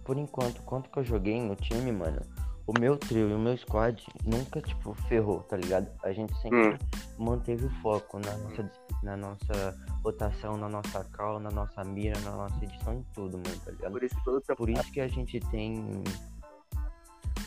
por 0.03 0.17
enquanto, 0.17 0.61
quanto 0.63 0.89
que 0.89 0.97
eu 0.99 1.03
joguei 1.03 1.41
no 1.41 1.55
time, 1.55 1.91
mano, 1.91 2.21
o 2.65 2.73
meu 2.79 2.97
trio 2.97 3.29
e 3.29 3.33
o 3.33 3.39
meu 3.39 3.57
squad 3.57 4.05
nunca, 4.25 4.61
tipo, 4.61 4.93
ferrou, 5.07 5.41
tá 5.43 5.57
ligado? 5.57 5.89
A 6.03 6.11
gente 6.13 6.33
sempre 6.41 6.75
Hum. 6.75 6.77
manteve 7.17 7.65
o 7.65 7.69
foco 7.81 8.19
na 8.19 8.37
nossa, 8.37 8.63
dis- 8.63 9.03
na 9.03 9.17
nossa 9.17 9.77
rotação, 10.03 10.57
na 10.57 10.69
nossa 10.69 11.03
cal, 11.05 11.39
na 11.39 11.51
nossa 11.51 11.83
mira, 11.83 12.17
na 12.21 12.31
nossa 12.31 12.63
edição, 12.63 12.93
em 12.93 13.03
tudo, 13.13 13.37
mano, 13.37 13.59
tá 13.65 13.71
ligado? 13.71 13.91
Por 13.91 14.03
isso 14.03 14.15
todo 14.23 14.41
Por 14.55 14.69
isso 14.69 14.91
que 14.91 15.01
a 15.01 15.07
gente 15.07 15.39
tem. 15.51 16.03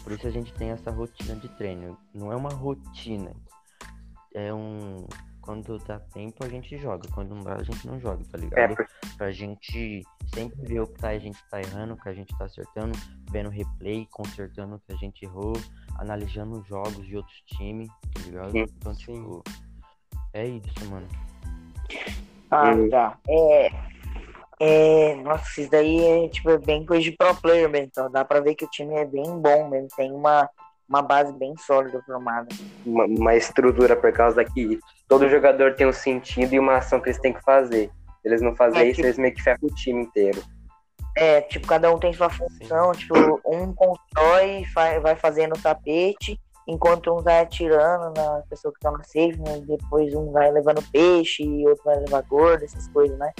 Por 0.03 0.13
isso 0.13 0.27
a 0.27 0.31
gente 0.31 0.53
tem 0.55 0.71
essa 0.71 0.91
rotina 0.91 1.35
de 1.37 1.49
treino. 1.51 1.97
Não 2.15 2.33
é 2.33 2.37
uma 2.37 2.51
rotina. 2.51 3.33
É 4.35 4.53
um. 4.53 5.07
Quando 5.41 5.79
dá 5.79 5.99
tempo 5.99 6.45
a 6.45 6.49
gente 6.49 6.77
joga. 6.79 7.09
Quando 7.15 7.35
não 7.35 7.43
dá, 7.43 7.55
a 7.55 7.63
gente 7.63 7.87
não 7.87 7.99
joga, 7.99 8.23
tá 8.31 8.37
É, 8.39 8.41
ligado? 8.41 8.77
por- 8.77 8.87
Pra 9.17 9.31
gente 9.33 10.03
sempre 10.35 10.67
ver 10.67 10.81
o 10.81 10.87
que 10.87 10.99
tá, 11.01 11.09
a 11.09 11.19
gente 11.19 11.39
tá 11.51 11.61
errando, 11.61 11.95
o 11.95 11.97
que 11.97 12.09
a 12.09 12.15
gente 12.15 12.37
tá 12.39 12.45
acertando, 12.45 12.97
vendo 13.31 13.49
replay, 13.51 14.07
consertando 14.11 14.77
o 14.77 14.79
que 14.81 14.93
a 14.93 14.97
gente 14.97 15.25
errou, 15.25 15.55
analisando 15.99 16.61
os 16.61 16.67
jogos 16.67 17.05
de 17.07 17.17
outros 17.17 17.43
times, 17.47 17.89
tá 17.89 18.21
ligado? 18.25 18.53
Sim. 18.53 18.65
Então, 18.77 18.95
tipo. 18.95 19.43
É 20.33 20.47
isso, 20.47 20.85
mano. 20.91 21.09
Ah, 22.51 22.73
tá. 22.91 23.19
É, 23.29 23.71
é, 24.61 25.15
nossa, 25.17 25.61
isso 25.61 25.71
daí 25.71 25.99
é, 26.05 26.29
tipo, 26.29 26.51
é 26.51 26.59
bem 26.59 26.85
coisa 26.87 27.03
de 27.03 27.13
pro 27.13 27.35
player 27.35 27.69
mesmo. 27.69 27.89
Então 27.89 28.11
dá 28.11 28.25
pra 28.25 28.41
ver 28.41 28.55
que 28.55 28.65
o 28.65 28.71
time 28.71 28.95
é 28.95 29.05
bem 29.05 29.25
bom 29.41 29.69
mesmo. 29.69 29.89
Tem 29.97 30.13
uma, 30.13 30.49
uma 30.91 31.01
base 31.03 31.33
bem 31.39 31.55
sólida 31.57 32.03
formada. 32.05 32.49
uma, 32.85 33.05
uma 33.07 33.37
estrutura 33.37 33.95
por 33.95 34.13
causa 34.13 34.45
que 34.45 34.79
todo 35.09 35.29
jogador 35.31 35.75
tem 35.77 35.87
um 35.87 35.93
sentido 35.93 36.53
e 36.53 36.59
uma 36.59 36.79
ação 36.79 37.01
que 37.01 37.09
eles 37.09 37.21
têm 37.21 37.33
que 37.33 37.43
fazer. 37.43 37.89
Se 38.21 38.29
eles 38.29 38.43
não 38.43 38.55
fazerem 38.57 38.89
É, 38.89 38.91
isso, 38.91 38.97
tipo- 38.97 39.07
eles 39.07 39.19
meio 39.19 39.33
que 39.35 39.43
ferram 39.43 39.59
o 39.63 39.75
time 39.75 40.03
inteiro. 40.03 40.43
É, 41.17 41.41
tipo, 41.43 41.67
cada 41.67 41.93
um 41.95 41.99
tem 41.99 42.13
sua 42.13 42.29
função. 42.29 42.93
Tipo, 42.93 43.41
um 43.47 43.73
constrói, 43.73 44.65
fa- 44.75 44.99
vai 45.01 45.15
fazendo 45.17 45.55
o 45.57 45.63
tapete, 45.63 46.39
enquanto 46.67 47.13
um 47.13 47.23
vai 47.23 47.41
atirando 47.41 48.13
na 48.17 48.43
pessoa 48.51 48.73
que 48.75 48.81
tá 48.81 48.91
na 48.91 49.03
safe, 49.05 49.37
né? 49.39 49.61
depois 49.67 50.13
um 50.15 50.31
vai 50.33 50.51
levando 50.51 50.83
peixe 50.91 51.43
e 51.45 51.67
outro 51.69 51.85
vai 51.85 51.99
levar 52.01 52.23
gordo, 52.23 52.65
essas 52.65 52.89
coisas, 52.89 53.17
né? 53.19 53.33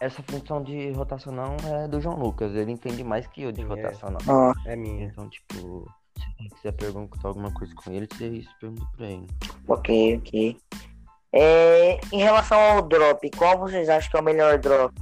Essa 0.00 0.22
função 0.22 0.62
de 0.62 0.92
rotacional 0.92 1.56
é 1.66 1.86
do 1.86 2.00
João 2.00 2.18
Lucas. 2.18 2.54
Ele 2.54 2.72
entende 2.72 3.04
mais 3.04 3.26
que 3.26 3.42
eu 3.42 3.52
de 3.52 3.60
é. 3.60 3.64
rotacional. 3.64 4.20
Ó, 4.26 4.52
é 4.64 4.74
minha. 4.74 5.04
Então, 5.04 5.28
tipo, 5.28 5.86
se 6.18 6.24
você 6.38 6.54
quiser 6.54 6.72
perguntar 6.72 7.28
alguma 7.28 7.52
coisa 7.52 7.74
com 7.74 7.92
ele, 7.92 8.08
você 8.10 8.42
pergunta 8.58 8.86
pra 8.96 9.06
ele. 9.06 9.26
ok, 9.68 10.16
ok. 10.16 10.56
É, 11.32 12.00
em 12.12 12.18
relação 12.18 12.58
ao 12.58 12.82
drop, 12.82 13.30
qual 13.36 13.58
vocês 13.58 13.88
acham 13.88 14.10
que 14.10 14.16
é 14.16 14.20
o 14.20 14.24
melhor 14.24 14.58
drop? 14.58 14.94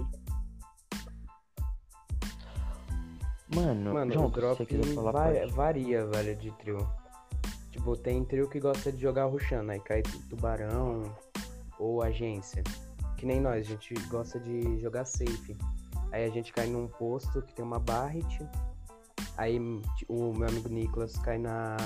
Mano, 3.54 3.94
Mano, 3.94 4.12
João, 4.12 4.26
o 4.26 4.30
drop 4.30 4.66
vai- 5.12 5.46
varia, 5.46 6.04
velho, 6.06 6.36
de 6.36 6.50
trio. 6.58 6.86
Tipo, 7.70 7.96
tem 7.96 8.24
trio 8.24 8.48
que 8.48 8.60
gosta 8.60 8.92
de 8.92 9.00
jogar 9.00 9.24
rushando, 9.26 9.70
aí 9.70 9.80
cai 9.80 10.02
tubarão 10.28 11.04
ou 11.78 12.02
agência. 12.02 12.62
Que 13.18 13.26
nem 13.26 13.40
nós, 13.40 13.66
a 13.66 13.70
gente 13.70 13.94
gosta 14.08 14.38
de 14.38 14.80
jogar 14.80 15.04
safe. 15.04 15.56
Aí 16.12 16.24
a 16.24 16.28
gente 16.30 16.52
cai 16.52 16.66
num 16.66 16.86
posto 16.88 17.42
que 17.42 17.52
tem 17.52 17.64
uma 17.64 17.78
barret. 17.78 18.24
Aí 19.36 19.58
o 20.08 20.32
meu 20.32 20.48
amigo 20.48 20.68
Nicolas 20.68 21.16
cai 21.18 21.38
na, 21.38 21.76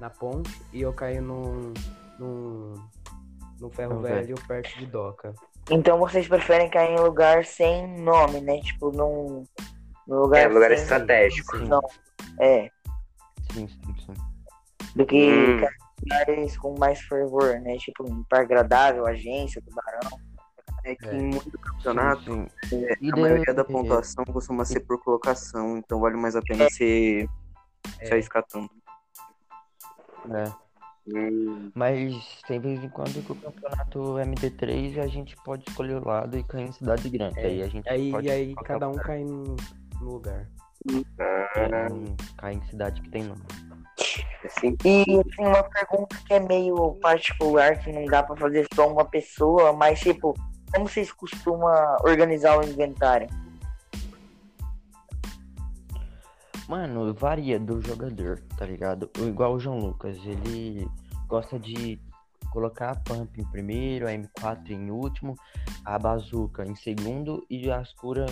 na 0.00 0.10
ponte 0.10 0.50
e 0.72 0.80
eu 0.82 0.92
caio 0.92 1.22
num, 1.22 1.72
num, 2.18 2.74
num 3.60 3.70
ferro 3.70 4.00
Ferro 4.00 4.02
velho. 4.02 4.34
perto 4.48 4.78
de 4.78 4.86
doca. 4.86 5.34
Então 5.70 5.98
vocês 5.98 6.26
preferem 6.28 6.68
cair 6.70 6.92
em 6.96 7.00
lugar 7.00 7.44
sem 7.44 8.00
nome, 8.02 8.40
né? 8.40 8.60
Tipo, 8.60 8.90
num, 8.90 9.44
num 10.06 10.16
lugar 10.20 10.42
É, 10.42 10.48
lugar 10.48 10.70
sem 10.70 10.78
estratégico. 10.82 11.56
Sim, 11.58 11.64
Não, 11.68 11.80
é, 12.40 12.70
sim, 13.52 13.68
sim, 13.68 13.94
sim. 14.06 14.14
do 14.96 15.06
que 15.06 15.30
Hum. 15.30 15.60
cair 15.60 15.70
em 15.70 16.02
lugares 16.02 16.56
com 16.58 16.78
mais 16.78 17.00
fervor, 17.02 17.60
né? 17.60 17.76
Tipo, 17.78 18.04
um 18.10 18.22
par 18.24 18.40
agradável, 18.42 19.06
agência, 19.06 19.62
tubarão. 19.62 20.18
É 20.84 20.94
que 20.94 21.06
É. 21.06 21.14
em 21.16 21.22
muito 21.30 21.58
campeonato, 21.58 22.46
Sim, 22.68 22.84
é, 22.84 22.94
E 23.00 23.10
a 23.10 23.16
maioria 23.16 23.54
da 23.54 23.62
daí- 23.62 23.72
pontuação 23.72 24.24
costuma 24.26 24.64
ser 24.64 24.80
por 24.80 25.02
colocação, 25.02 25.78
então 25.78 25.98
vale 26.00 26.16
mais 26.16 26.36
a 26.36 26.42
pena 26.42 26.64
você 26.68 27.26
se 27.26 27.28
É. 28.00 28.12
arriscar 28.12 28.44
tanto. 28.46 28.70
sim. 28.72 30.34
É. 30.36 30.64
Hum, 31.06 31.70
Mas 31.74 32.42
tem 32.46 32.58
vez 32.58 32.82
em 32.82 32.88
quando 32.88 33.22
que 33.24 33.32
o 33.32 33.34
campeonato 33.34 34.18
MD3 34.18 34.98
a 34.98 35.06
gente 35.06 35.36
pode 35.44 35.64
escolher 35.68 35.96
o 35.96 36.08
lado 36.08 36.36
e 36.38 36.42
cair 36.42 36.68
em 36.68 36.72
cidade 36.72 37.10
grande. 37.10 37.38
É, 37.40 37.44
Aí 37.46 37.62
a 37.62 37.68
gente 37.68 37.86
Aí, 37.88 38.10
pode 38.10 38.26
e 38.26 38.30
aí 38.30 38.54
cada 38.64 38.88
um 38.88 38.94
cai 38.94 39.22
num, 39.22 39.54
num 40.00 40.08
lugar. 40.08 40.48
É, 41.18 41.88
em- 41.90 42.16
cai 42.38 42.54
em 42.54 42.62
cidade 42.68 43.02
que 43.02 43.10
tem 43.10 43.24
nome. 43.24 43.42
assim, 44.44 44.74
E 44.84 45.02
assim, 45.02 45.46
uma 45.46 45.62
pergunta 45.64 46.16
que 46.26 46.32
é 46.34 46.40
meio 46.40 46.94
particular, 47.02 47.78
que 47.80 47.92
não 47.92 48.04
dá 48.06 48.22
pra 48.22 48.36
fazer 48.36 48.66
só 48.74 48.88
uma 48.90 49.04
pessoa, 49.04 49.72
mas 49.74 50.00
tipo, 50.00 50.32
como 50.74 50.88
vocês 50.88 51.12
costumam 51.12 51.70
organizar 52.02 52.58
o 52.58 52.64
inventário? 52.64 53.28
Mano, 56.68 57.14
varia 57.14 57.60
do 57.60 57.80
jogador, 57.80 58.40
tá 58.56 58.66
ligado? 58.66 59.10
Igual 59.18 59.54
o 59.54 59.60
João 59.60 59.78
Lucas, 59.78 60.16
ele 60.24 60.88
gosta 61.28 61.58
de 61.58 62.00
colocar 62.50 62.90
a 62.90 62.96
Pump 62.96 63.38
em 63.38 63.44
primeiro, 63.44 64.08
a 64.08 64.12
M4 64.12 64.70
em 64.70 64.90
último, 64.90 65.36
a 65.84 65.98
Bazooka 65.98 66.64
em 66.64 66.74
segundo 66.74 67.44
e 67.50 67.70
a 67.70 67.80
Ascura 67.80 68.26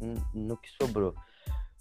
n- 0.00 0.20
no 0.34 0.56
que 0.56 0.68
sobrou. 0.82 1.14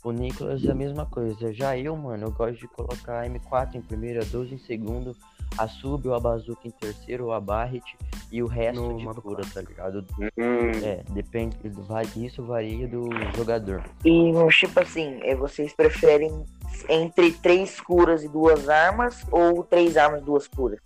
O 0.04 0.12
Nicolas 0.12 0.64
é 0.64 0.72
a 0.72 0.76
mesma 0.76 1.08
coisa. 1.08 1.52
Já 1.52 1.76
eu, 1.78 1.96
mano, 1.98 2.28
eu 2.28 2.32
gosto 2.32 2.60
de 2.60 2.68
colocar 2.68 3.22
a 3.22 3.28
M4 3.28 3.76
em 3.76 3.82
primeiro, 3.82 4.22
a 4.22 4.26
12 4.26 4.54
em 4.54 4.60
segundo, 4.60 5.16
a 5.58 5.68
Sub 5.68 6.08
ou 6.08 6.14
a 6.16 6.20
Bazooka 6.20 6.68
em 6.68 6.72
terceiro, 6.72 7.26
ou 7.26 7.34
a 7.34 7.40
Barret 7.40 7.84
e 8.32 8.44
o 8.44 8.48
resto 8.48 8.82
No 8.82 8.98
de 8.98 9.22
cura, 9.22 9.44
tá 9.54 9.62
ligado? 9.62 10.06
hum, 10.38 10.72
É, 10.84 11.04
depende, 11.12 11.58
isso 12.18 12.44
varia 12.44 12.88
do 12.88 13.10
jogador. 13.36 13.84
E 14.04 14.32
tipo 14.58 14.80
assim, 14.80 15.20
é, 15.22 15.36
vocês 15.36 15.74
preferem 15.74 16.44
entre 16.90 17.32
três 17.32 17.80
curas 17.80 18.24
e 18.24 18.28
duas 18.28 18.68
armas 18.68 19.24
ou 19.32 19.64
três 19.64 19.96
armas 19.96 20.22
e 20.22 20.26
duas 20.26 20.48
curas? 20.48 20.80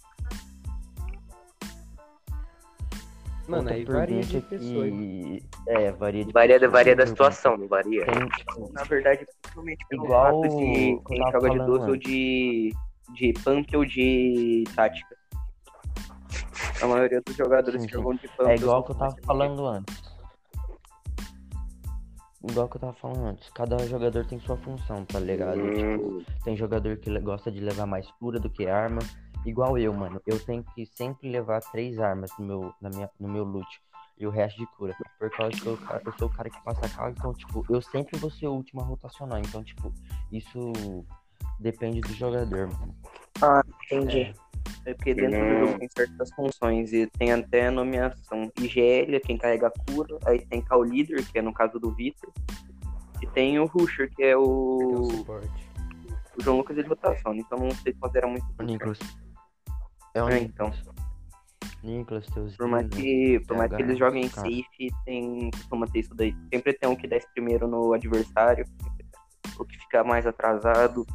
Mano, 3.48 3.64
outra 3.64 3.74
aí 3.74 3.84
varia 3.84 4.22
de 4.22 4.42
pessoa. 4.42 4.86
que... 4.86 5.44
É, 5.68 5.92
varia 5.92 6.24
de 6.24 6.32
Varia, 6.32 6.60
pessoa. 6.60 6.72
varia 6.72 6.96
da 6.96 7.08
situação, 7.08 7.58
não 7.58 7.68
varia? 7.68 8.06
Tem, 8.06 8.28
tipo, 8.30 8.72
Na 8.74 8.84
verdade, 8.84 9.26
principalmente 9.42 9.86
pelo 9.90 10.04
Igual 10.06 10.42
fato 10.44 10.50
de 10.50 10.56
que 10.56 11.02
quem 11.08 11.28
joga 11.32 11.50
de 11.50 11.58
falando 11.58 11.66
12 11.66 11.88
ou 11.88 11.94
antes. 11.96 12.10
de, 12.10 12.74
de 13.14 13.34
pump 13.44 13.76
ou 13.76 13.86
de 13.86 14.64
tática. 14.76 15.16
A 16.82 16.88
maioria 16.88 17.22
dos 17.26 17.36
jogadores 17.36 17.82
Sim, 17.82 17.88
que 17.88 17.94
sim. 17.94 18.00
jogam 18.02 18.16
de 18.16 18.28
pump. 18.30 18.50
É 18.50 18.56
igual 18.56 18.84
que 18.84 18.92
eu 18.92 18.96
tava 18.96 19.16
falando 19.26 19.66
antes. 19.68 20.10
Igual 22.50 22.70
que 22.70 22.78
eu 22.78 22.82
tava 22.82 22.94
falando 22.94 23.26
antes. 23.26 23.50
Cada 23.50 23.78
jogador 23.86 24.26
tem 24.26 24.40
sua 24.40 24.56
função, 24.58 25.04
tá 25.06 25.20
ligado? 25.20 25.60
Tipo, 25.60 26.08
Hum, 26.08 26.26
tem 26.44 26.56
jogador 26.56 26.96
que 26.98 27.20
gosta 27.20 27.52
de 27.52 27.60
levar 27.60 27.86
mais 27.86 28.10
cura 28.12 28.40
do 28.40 28.50
que 28.50 28.66
arma. 28.66 29.02
Igual 29.46 29.78
eu, 29.78 29.94
mano. 29.94 30.22
Eu 30.26 30.40
tenho 30.40 30.64
que 30.74 30.86
sempre 30.86 31.30
levar 31.30 31.60
três 31.72 32.00
armas 32.00 32.32
no 32.40 32.46
meu, 32.46 32.74
na 32.82 32.90
minha, 32.90 33.10
no 33.20 33.28
meu 33.28 33.44
loot. 33.44 33.68
E 34.18 34.26
o 34.26 34.30
resto 34.30 34.58
de 34.58 34.66
cura. 34.78 34.96
Por 35.18 35.30
causa 35.32 35.52
que 35.52 35.66
eu, 35.66 35.78
eu 36.06 36.14
sou 36.18 36.28
o 36.28 36.32
cara 36.32 36.50
que 36.50 36.64
passa 36.64 36.90
carro. 36.90 37.10
Então, 37.10 37.34
tipo, 37.34 37.66
eu 37.70 37.82
sempre 37.82 38.18
vou 38.18 38.30
ser 38.30 38.48
o 38.48 38.54
último 38.54 38.82
a 38.82 38.86
rotacionar. 38.86 39.40
Então, 39.40 39.62
tipo, 39.64 39.94
isso 40.32 41.06
depende 41.60 42.02
do 42.02 42.14
jogador, 42.14 42.68
mano. 42.68 42.96
Entendi. 43.86 44.34
É 44.86 44.94
porque 44.94 45.14
dentro 45.14 45.40
do 45.40 45.66
jogo 45.68 45.80
tem 45.80 45.90
certas 45.90 46.32
funções 46.34 46.94
e 46.94 47.08
tem 47.08 47.32
até 47.32 47.70
nomeação. 47.70 48.52
IGL 48.60 49.16
é 49.16 49.20
quem 49.20 49.38
carrega 49.38 49.68
a 49.68 49.92
cura, 49.92 50.18
aí 50.26 50.46
tem 50.46 50.62
Call 50.62 50.82
Leader, 50.84 51.26
que 51.32 51.40
é 51.40 51.42
no 51.42 51.54
caso 51.54 51.80
do 51.80 51.92
Victor, 51.94 52.32
e 53.22 53.28
tem 53.28 53.60
o 53.60 53.66
Rusher, 53.66 54.10
que 54.16 54.24
é 54.24 54.28
Que 54.28 54.32
é 54.32 54.38
o 54.38 54.42
o, 54.42 55.08
o 56.38 56.42
João 56.42 56.58
Lucas 56.58 56.76
de 56.76 56.84
rotação, 56.84 57.34
então 57.36 57.58
não 57.58 57.72
sei 57.72 57.94
se 57.94 58.00
considera 58.00 58.28
muito. 58.28 58.46
O 58.58 58.64
Nicolas. 58.64 59.00
É 60.14 60.24
o 60.24 60.30
É, 60.30 60.40
Nicolas. 60.40 60.80
então. 60.80 60.94
Nicolas, 61.84 62.28
teuzinho. 62.28 62.58
Por 62.58 62.68
mais 62.68 62.88
que, 62.90 63.40
por 63.48 63.58
mais 63.58 63.74
que 63.74 63.82
eles 63.82 63.98
joguem 63.98 64.26
em 64.26 64.30
safe, 64.30 64.90
tem, 65.06 65.52
costuma 65.52 65.88
ter 65.88 66.00
isso 66.00 66.14
daí. 66.16 66.36
Sempre 66.54 66.74
tem 66.74 66.90
um 66.90 66.96
que 66.96 67.08
desce 67.08 67.28
primeiro 67.34 67.68
no 67.68 67.94
adversário, 67.94 68.66
o 69.58 69.66
que 69.66 69.78
fica 69.80 70.04
mais 70.04 70.26
atrasado. 70.28 71.06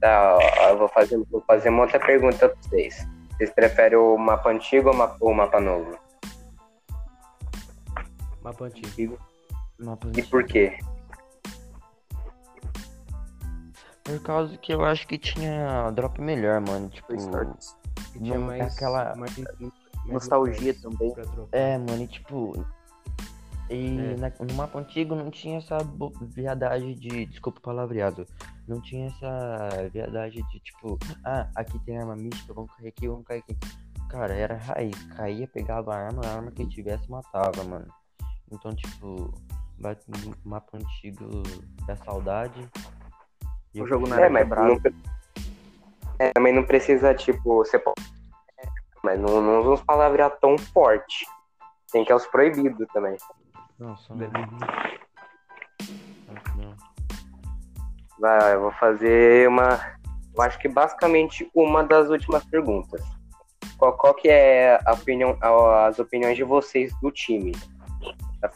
Tá, 0.00 0.36
ó, 0.36 0.68
eu 0.68 0.78
vou 0.78 0.88
fazer, 0.88 1.16
vou 1.30 1.40
fazer 1.46 1.68
uma 1.70 1.82
outra 1.82 1.98
pergunta 1.98 2.48
pra 2.48 2.56
vocês. 2.62 3.06
Vocês 3.32 3.50
preferem 3.50 3.98
o 3.98 4.16
mapa 4.18 4.50
antigo 4.50 4.88
ou 4.88 4.94
o 4.94 4.98
mapa, 4.98 5.16
o 5.20 5.34
mapa 5.34 5.60
novo? 5.60 5.98
Mapa 8.42 8.64
antigo. 8.66 9.18
Mapa 9.78 10.08
E 10.16 10.22
por 10.22 10.44
quê? 10.44 10.78
Por 14.04 14.20
causa 14.22 14.56
que 14.58 14.72
eu 14.72 14.84
acho 14.84 15.06
que 15.08 15.16
tinha 15.18 15.90
drop 15.92 16.20
melhor, 16.20 16.60
mano. 16.60 16.88
Tipo, 16.90 17.16
tinha 17.16 18.34
Não 18.38 18.52
é 18.52 18.58
mais, 18.58 18.74
aquela- 18.76 19.14
mais, 19.16 19.36
mais 19.38 19.72
Nostalgia 20.06 20.74
também. 20.74 21.14
é, 21.52 21.78
mano, 21.78 22.02
e 22.02 22.06
tipo. 22.06 22.52
E 23.70 23.98
É. 23.98 24.16
na- 24.16 24.32
no 24.38 24.54
mapa 24.54 24.78
antigo 24.78 25.14
não 25.14 25.30
tinha 25.30 25.56
essa 25.56 25.78
viadagem 26.20 26.94
de. 26.94 27.24
Desculpa 27.26 27.58
o 27.60 27.62
palavreado. 27.62 28.26
Não 28.66 28.80
tinha 28.80 29.08
essa 29.08 29.88
viadagem 29.92 30.42
de 30.48 30.60
tipo, 30.60 30.98
ah, 31.24 31.48
aqui 31.54 31.78
tem 31.80 31.98
arma 31.98 32.16
mística, 32.16 32.54
vamos 32.54 32.74
cair 32.74 32.88
aqui, 32.88 33.08
vamos 33.08 33.24
cair 33.24 33.40
aqui. 33.40 33.56
Cara, 34.08 34.34
era 34.34 34.56
raiz. 34.56 35.02
Caía, 35.16 35.46
pegava 35.48 35.94
a 35.94 35.98
arma, 36.06 36.22
a 36.24 36.36
arma 36.36 36.50
que 36.50 36.66
tivesse 36.66 37.10
matava, 37.10 37.62
mano. 37.64 37.86
Então, 38.50 38.74
tipo, 38.74 39.34
bate 39.78 40.04
no 40.08 40.34
mapa 40.44 40.78
antigo 40.78 41.42
da 41.86 41.96
saudade. 41.96 42.68
E 43.74 43.82
O 43.82 43.86
jogo 43.86 44.06
não 44.06 44.16
prefiro 44.16 44.36
É, 44.36 44.40
era 44.40 44.48
mas 44.48 44.84
não, 44.84 44.92
é, 46.18 46.30
também 46.32 46.54
não 46.54 46.64
precisa, 46.64 47.14
tipo, 47.14 47.56
você 47.56 47.78
pode. 47.78 48.02
Mas 49.02 49.20
não, 49.20 49.42
não 49.42 49.60
usa 49.60 49.70
uns 49.70 49.82
palavreados 49.82 50.38
tão 50.40 50.56
forte. 50.56 51.26
Tem 51.92 52.04
que 52.04 52.12
é 52.12 52.14
os 52.14 52.26
proibidos 52.26 52.86
também. 52.92 53.16
Nossa, 53.78 54.14
Beleza. 54.14 54.38
não. 54.38 55.03
Vai, 58.18 58.54
eu 58.54 58.60
vou 58.62 58.72
fazer 58.72 59.48
uma. 59.48 59.94
Eu 60.34 60.42
acho 60.42 60.58
que 60.58 60.68
basicamente 60.68 61.48
uma 61.54 61.82
das 61.84 62.08
últimas 62.08 62.44
perguntas. 62.44 63.00
Qual, 63.78 63.96
qual 63.96 64.14
que 64.14 64.28
é 64.28 64.80
a 64.84 64.92
opinião, 64.92 65.36
a- 65.40 65.86
as 65.86 65.98
opiniões 65.98 66.36
de 66.36 66.44
vocês 66.44 66.92
do 67.00 67.10
time? 67.10 67.52
Da? 68.40 68.50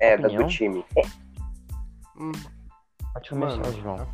É, 0.00 0.16
da, 0.16 0.28
do 0.28 0.46
time. 0.46 0.84
Hum, 2.16 2.32
Pode 3.12 3.28
começar, 3.28 3.70
João. 3.72 3.96
a, 4.00 4.06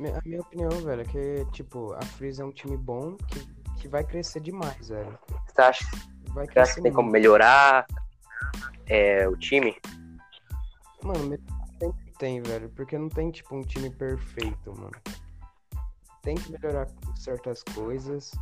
mi- 0.00 0.10
a 0.10 0.20
minha 0.24 0.40
opinião, 0.40 0.70
velho, 0.70 1.02
é 1.02 1.04
que, 1.04 1.44
tipo, 1.52 1.92
a 1.94 2.02
Freeze 2.02 2.40
é 2.40 2.44
um 2.44 2.52
time 2.52 2.76
bom 2.76 3.16
que, 3.28 3.46
que 3.80 3.88
vai 3.88 4.04
crescer 4.04 4.40
demais, 4.40 4.88
velho. 4.88 5.18
Você 5.46 5.60
acha, 5.60 5.84
Vai 6.30 6.46
você 6.46 6.58
acha 6.60 6.74
que 6.74 6.82
tem 6.82 6.92
como 6.92 7.04
muito. 7.10 7.12
melhorar 7.20 7.86
é, 8.86 9.28
o 9.28 9.36
time? 9.36 9.76
Mano, 11.02 11.38
sempre 11.78 12.12
tem, 12.18 12.42
velho, 12.42 12.68
porque 12.70 12.98
não 12.98 13.08
tem, 13.08 13.30
tipo, 13.30 13.54
um 13.54 13.62
time 13.62 13.90
perfeito, 13.90 14.74
mano. 14.76 14.92
Tem 16.22 16.34
que 16.34 16.50
melhorar 16.52 16.88
certas 17.16 17.62
coisas 17.62 18.32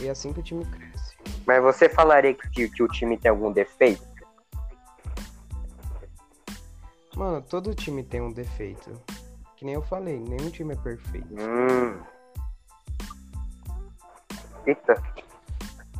e 0.00 0.06
é 0.06 0.10
assim 0.10 0.32
que 0.32 0.40
o 0.40 0.42
time 0.42 0.64
cresce. 0.64 1.16
Mas 1.46 1.62
você 1.62 1.88
falaria 1.88 2.34
que, 2.34 2.68
que 2.68 2.82
o 2.82 2.88
time 2.88 3.16
tem 3.16 3.30
algum 3.30 3.50
defeito? 3.50 4.06
Mano, 7.16 7.40
todo 7.40 7.74
time 7.74 8.02
tem 8.02 8.20
um 8.20 8.30
defeito. 8.30 8.92
Que 9.56 9.64
nem 9.64 9.74
eu 9.74 9.82
falei, 9.82 10.18
nenhum 10.18 10.50
time 10.50 10.74
é 10.74 10.76
perfeito. 10.76 11.28
Hum. 11.32 11.98
Eita. 14.66 15.02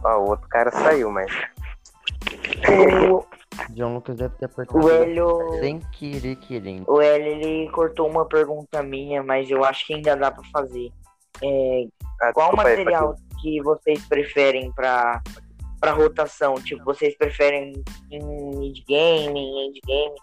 Ó, 0.05 0.19
o 0.19 0.29
outro 0.29 0.47
cara 0.49 0.71
saiu, 0.71 1.11
mas. 1.11 1.33
O, 3.71 3.75
John 3.75 3.95
Lucas 3.95 4.17
deve 4.17 4.35
ter 4.37 4.45
apertado 4.47 4.85
o 4.85 4.89
Hélio. 4.91 5.39
sem 5.61 5.81
querer 5.93 6.37
querendo. 6.37 6.85
O 6.89 7.01
Hélio, 7.01 7.27
ele 7.27 7.71
cortou 7.71 8.09
uma 8.09 8.25
pergunta 8.27 8.83
minha, 8.83 9.23
mas 9.23 9.51
eu 9.51 9.65
acho 9.65 9.87
que 9.87 9.95
ainda 9.95 10.17
dá 10.17 10.31
pra 10.31 10.45
fazer. 10.53 10.91
É, 11.43 11.87
Ah, 12.21 12.33
qual 12.33 12.51
desculpa 12.51 12.69
aí, 12.69 12.77
material 12.79 13.15
que 13.43 13.61
vocês 13.63 14.07
preferem 14.07 14.73
pra, 14.73 15.23
pra 15.81 15.93
rotação? 15.93 16.55
Tipo, 16.55 16.85
vocês 16.85 17.17
preferem 17.17 17.73
em 18.11 18.57
mid-game, 18.59 19.39
em 19.39 19.69
endgame, 19.69 20.15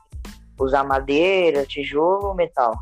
usar 0.60 0.84
madeira, 0.84 1.66
tijolo 1.66 2.28
ou 2.30 2.36
metal? 2.36 2.74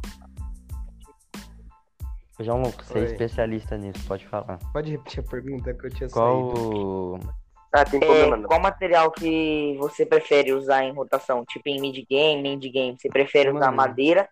João 2.39 2.63
Lucas, 2.63 2.87
você 2.87 2.99
é 2.99 3.03
especialista 3.03 3.77
nisso, 3.77 4.03
pode 4.07 4.25
falar. 4.27 4.57
Pode 4.73 4.89
repetir 4.91 5.23
a 5.23 5.29
pergunta 5.29 5.73
que 5.73 5.85
eu 5.85 5.89
tinha 5.91 6.09
Qual 6.09 6.55
saído. 6.55 7.19
Ah, 7.73 7.85
tem 7.85 8.01
É, 8.01 8.05
problema 8.05 8.35
não. 8.37 8.47
qual 8.49 8.59
material 8.59 9.11
que 9.11 9.77
você 9.77 10.05
prefere 10.05 10.51
usar 10.51 10.83
em 10.83 10.91
rotação? 10.93 11.45
Tipo, 11.45 11.69
em 11.69 11.79
mid-game, 11.79 12.49
endgame, 12.49 12.97
você 12.99 13.07
prefere 13.07 13.49
usar 13.49 13.67
Mano. 13.67 13.77
madeira 13.77 14.27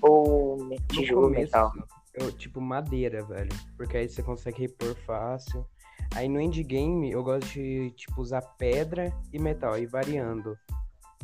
ou 0.00 0.58
tijolo 0.90 1.28
começo, 1.28 1.42
metal? 1.42 1.72
eu, 2.14 2.30
tipo, 2.32 2.60
madeira, 2.60 3.24
velho. 3.24 3.48
Porque 3.76 3.96
aí 3.96 4.08
você 4.08 4.22
consegue 4.22 4.60
repor 4.60 4.94
fácil. 5.06 5.66
Aí 6.14 6.28
no 6.28 6.38
endgame 6.38 7.10
eu 7.10 7.22
gosto 7.22 7.48
de, 7.54 7.90
tipo, 7.92 8.20
usar 8.20 8.42
pedra 8.58 9.10
e 9.32 9.38
metal, 9.38 9.72
aí 9.72 9.86
variando. 9.86 10.54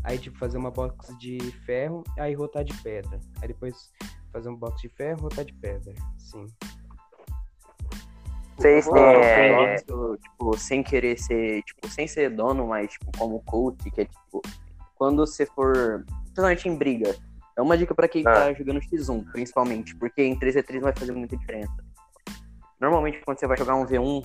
Aí, 0.05 0.17
tipo, 0.17 0.39
fazer 0.39 0.57
uma 0.57 0.71
box 0.71 1.15
de 1.19 1.39
ferro, 1.67 2.03
aí 2.19 2.33
rotar 2.33 2.65
de 2.65 2.73
pedra. 2.83 3.21
Aí 3.43 3.49
depois 3.49 3.91
fazer 4.33 4.49
um 4.49 4.57
box 4.57 4.81
de 4.81 4.89
ferro, 4.89 5.23
rotar 5.23 5.45
de 5.45 5.53
pedra. 5.53 5.93
Sim. 6.17 6.47
Vocês 8.59 8.87
têm. 8.89 9.03
é, 9.03 9.55
gosto, 9.83 10.19
tipo, 10.23 10.59
sem 10.59 10.83
querer 10.83 11.19
ser, 11.19 11.63
tipo, 11.63 11.89
sem 11.89 12.07
ser 12.07 12.31
dono, 12.31 12.67
mas, 12.67 12.91
tipo, 12.93 13.11
como 13.17 13.41
coach, 13.45 13.91
que 13.91 14.03
é, 14.03 14.05
tipo, 14.05 14.43
quando 14.95 15.25
você 15.27 15.47
for, 15.47 16.05
principalmente 16.25 16.69
em 16.69 16.75
briga, 16.77 17.15
é 17.57 17.63
uma 17.63 17.77
dica 17.79 17.95
pra 17.95 18.09
quem 18.09 18.23
Ah. 18.27 18.33
tá 18.33 18.53
jogando 18.53 18.81
X1, 18.81 19.25
principalmente, 19.33 19.95
porque 19.97 20.23
em 20.23 20.39
3v3 20.39 20.81
vai 20.81 20.93
fazer 20.97 21.13
muita 21.13 21.37
diferença. 21.37 21.73
Normalmente, 22.81 23.21
quando 23.25 23.39
você 23.39 23.47
vai 23.47 23.57
jogar 23.57 23.75
um 23.75 23.85
V1, 23.87 24.23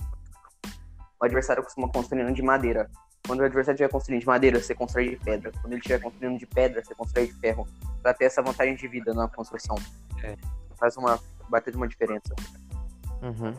o 1.20 1.24
adversário 1.24 1.62
costuma 1.62 1.88
construindo 1.88 2.32
de 2.32 2.42
madeira. 2.42 2.90
Quando 3.26 3.40
o 3.40 3.44
adversário 3.44 3.76
estiver 3.76 3.90
construindo 3.90 4.20
de 4.20 4.26
madeira, 4.26 4.60
você 4.60 4.74
constrói 4.74 5.10
de 5.10 5.16
pedra. 5.16 5.50
Quando 5.60 5.72
ele 5.72 5.80
estiver 5.80 6.00
construindo 6.00 6.38
de 6.38 6.46
pedra, 6.46 6.84
você 6.84 6.94
constrói 6.94 7.26
de 7.26 7.32
ferro. 7.34 7.66
Pra 8.02 8.12
ter 8.12 8.26
essa 8.26 8.42
vantagem 8.42 8.76
de 8.76 8.86
vida 8.86 9.14
na 9.14 9.26
construção. 9.28 9.76
É. 10.22 10.36
Faz 10.78 10.96
uma 10.96 11.18
de 11.70 11.76
uma 11.76 11.88
diferença. 11.88 12.34
Uhum. 13.22 13.54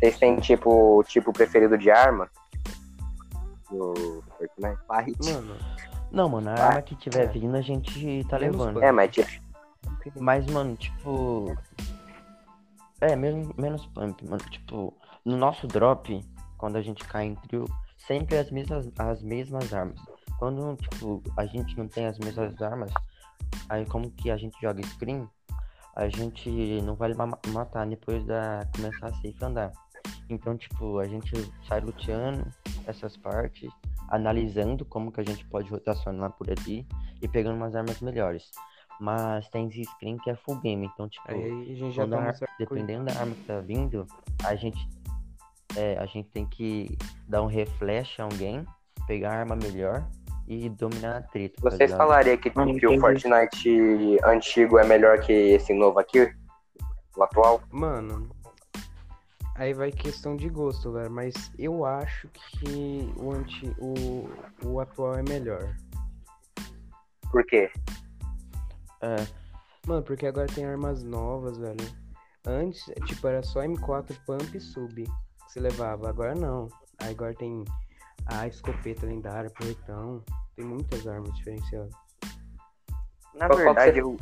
Vocês 0.00 0.18
têm 0.18 0.36
tipo 0.40 1.04
tipo 1.06 1.32
preferido 1.32 1.76
de 1.76 1.90
arma? 1.90 2.28
No 3.70 3.94
Fortnite? 4.36 4.78
Fight. 4.86 5.32
Mano, 5.32 5.56
Não, 6.10 6.28
mano, 6.28 6.50
a 6.50 6.54
Ah, 6.54 6.66
arma 6.68 6.82
que 6.82 6.96
tiver 6.96 7.24
é. 7.24 7.26
vindo 7.26 7.54
a 7.56 7.60
gente 7.60 8.24
tá 8.28 8.38
Menos 8.38 8.56
levando. 8.58 8.82
É, 8.82 8.90
mas 8.90 9.10
tipo. 9.12 9.28
Mas, 10.18 10.46
mano, 10.46 10.76
tipo. 10.76 11.56
É, 13.00 13.14
mesmo, 13.14 13.54
menos 13.56 13.86
pump, 13.86 14.24
mano. 14.26 14.42
Tipo, 14.50 14.94
no 15.24 15.36
nosso 15.36 15.66
drop, 15.66 16.24
quando 16.58 16.76
a 16.76 16.82
gente 16.82 17.04
cai 17.04 17.26
em 17.26 17.34
trio, 17.34 17.64
sempre 17.96 18.36
as 18.38 18.50
mesmas, 18.50 18.90
as 18.98 19.22
mesmas 19.22 19.72
armas. 19.72 20.00
Quando, 20.38 20.74
tipo, 20.76 21.22
a 21.36 21.44
gente 21.46 21.76
não 21.76 21.86
tem 21.86 22.06
as 22.06 22.18
mesmas 22.18 22.60
armas, 22.60 22.92
aí 23.68 23.84
como 23.86 24.10
que 24.10 24.30
a 24.30 24.36
gente 24.36 24.58
joga 24.60 24.82
screen, 24.82 25.28
a 25.94 26.08
gente 26.08 26.50
não 26.82 26.94
vai 26.94 27.12
ma- 27.14 27.38
matar 27.48 27.86
depois 27.86 28.24
da 28.24 28.66
começar 28.74 29.08
a 29.08 29.12
safe 29.14 29.36
andar. 29.42 29.70
Então, 30.28 30.56
tipo, 30.56 30.98
a 30.98 31.06
gente 31.06 31.32
sai 31.68 31.80
luteando 31.80 32.46
essas 32.86 33.16
partes, 33.16 33.70
analisando 34.08 34.84
como 34.84 35.10
que 35.12 35.20
a 35.20 35.24
gente 35.24 35.44
pode 35.46 35.70
rotacionar 35.70 36.30
por 36.32 36.48
ali 36.50 36.86
e 37.20 37.28
pegando 37.28 37.56
umas 37.56 37.74
armas 37.74 38.00
melhores. 38.00 38.50
Mas 39.00 39.48
tem 39.48 39.70
screen 39.70 40.18
que 40.18 40.30
é 40.30 40.36
full 40.36 40.60
game, 40.60 40.86
então, 40.92 41.08
tipo, 41.08 41.24
Aí 41.30 41.72
a 41.72 41.74
gente 41.74 41.92
já 41.92 42.02
quando 42.02 42.14
a 42.14 42.16
toma 42.18 42.28
ar- 42.28 42.56
dependendo 42.58 43.04
da 43.06 43.18
arma 43.18 43.34
que 43.34 43.44
tá 43.44 43.60
vindo, 43.60 44.06
a 44.44 44.54
gente 44.54 44.78
é, 45.76 45.96
a 45.98 46.06
gente 46.06 46.28
tem 46.30 46.44
que 46.46 46.98
dar 47.28 47.42
um 47.42 47.46
refresh 47.46 48.18
a 48.20 48.24
alguém, 48.24 48.66
pegar 49.06 49.30
a 49.32 49.36
arma 49.38 49.56
melhor 49.56 50.04
e 50.46 50.68
dominar 50.68 51.16
a 51.18 51.22
treta. 51.22 51.54
tá 51.62 51.70
Vocês 51.70 51.90
ligado? 51.90 51.96
falariam 51.98 52.36
que, 52.36 52.50
o. 52.50 53.00
Fortnite 53.00 54.18
antigo 54.24 54.78
é 54.78 54.84
melhor 54.84 55.20
que 55.20 55.32
esse 55.32 55.72
novo 55.72 55.98
aqui? 56.00 56.30
O 57.16 57.22
atual? 57.22 57.62
Mano, 57.70 58.28
aí 59.60 59.74
vai 59.74 59.92
questão 59.92 60.36
de 60.36 60.48
gosto, 60.48 60.92
velho. 60.92 61.10
Mas 61.10 61.34
eu 61.58 61.84
acho 61.84 62.28
que 62.28 63.12
o, 63.16 63.30
anti, 63.32 63.70
o, 63.78 64.28
o 64.66 64.80
atual 64.80 65.14
é 65.16 65.22
melhor. 65.22 65.76
Por 67.30 67.44
quê? 67.44 67.70
É, 69.02 69.16
Mano, 69.86 70.02
porque 70.02 70.26
agora 70.26 70.46
tem 70.46 70.64
armas 70.64 71.02
novas, 71.02 71.56
velho. 71.58 71.76
Antes, 72.46 72.84
tipo, 73.06 73.26
era 73.26 73.42
só 73.42 73.60
M4 73.60 74.14
pump 74.26 74.54
e 74.56 74.60
sub 74.60 75.04
que 75.04 75.10
você 75.46 75.60
levava. 75.60 76.08
Agora 76.08 76.34
não. 76.34 76.68
Aí 76.98 77.10
agora 77.10 77.34
tem 77.34 77.64
a 78.26 78.46
escopeta 78.46 79.06
lendária, 79.06 79.50
porretão. 79.50 80.22
Tem 80.56 80.64
muitas 80.64 81.06
armas 81.06 81.34
diferenciadas. 81.36 81.92
Na 83.34 83.48
verdade, 83.48 83.98
eu, 84.00 84.16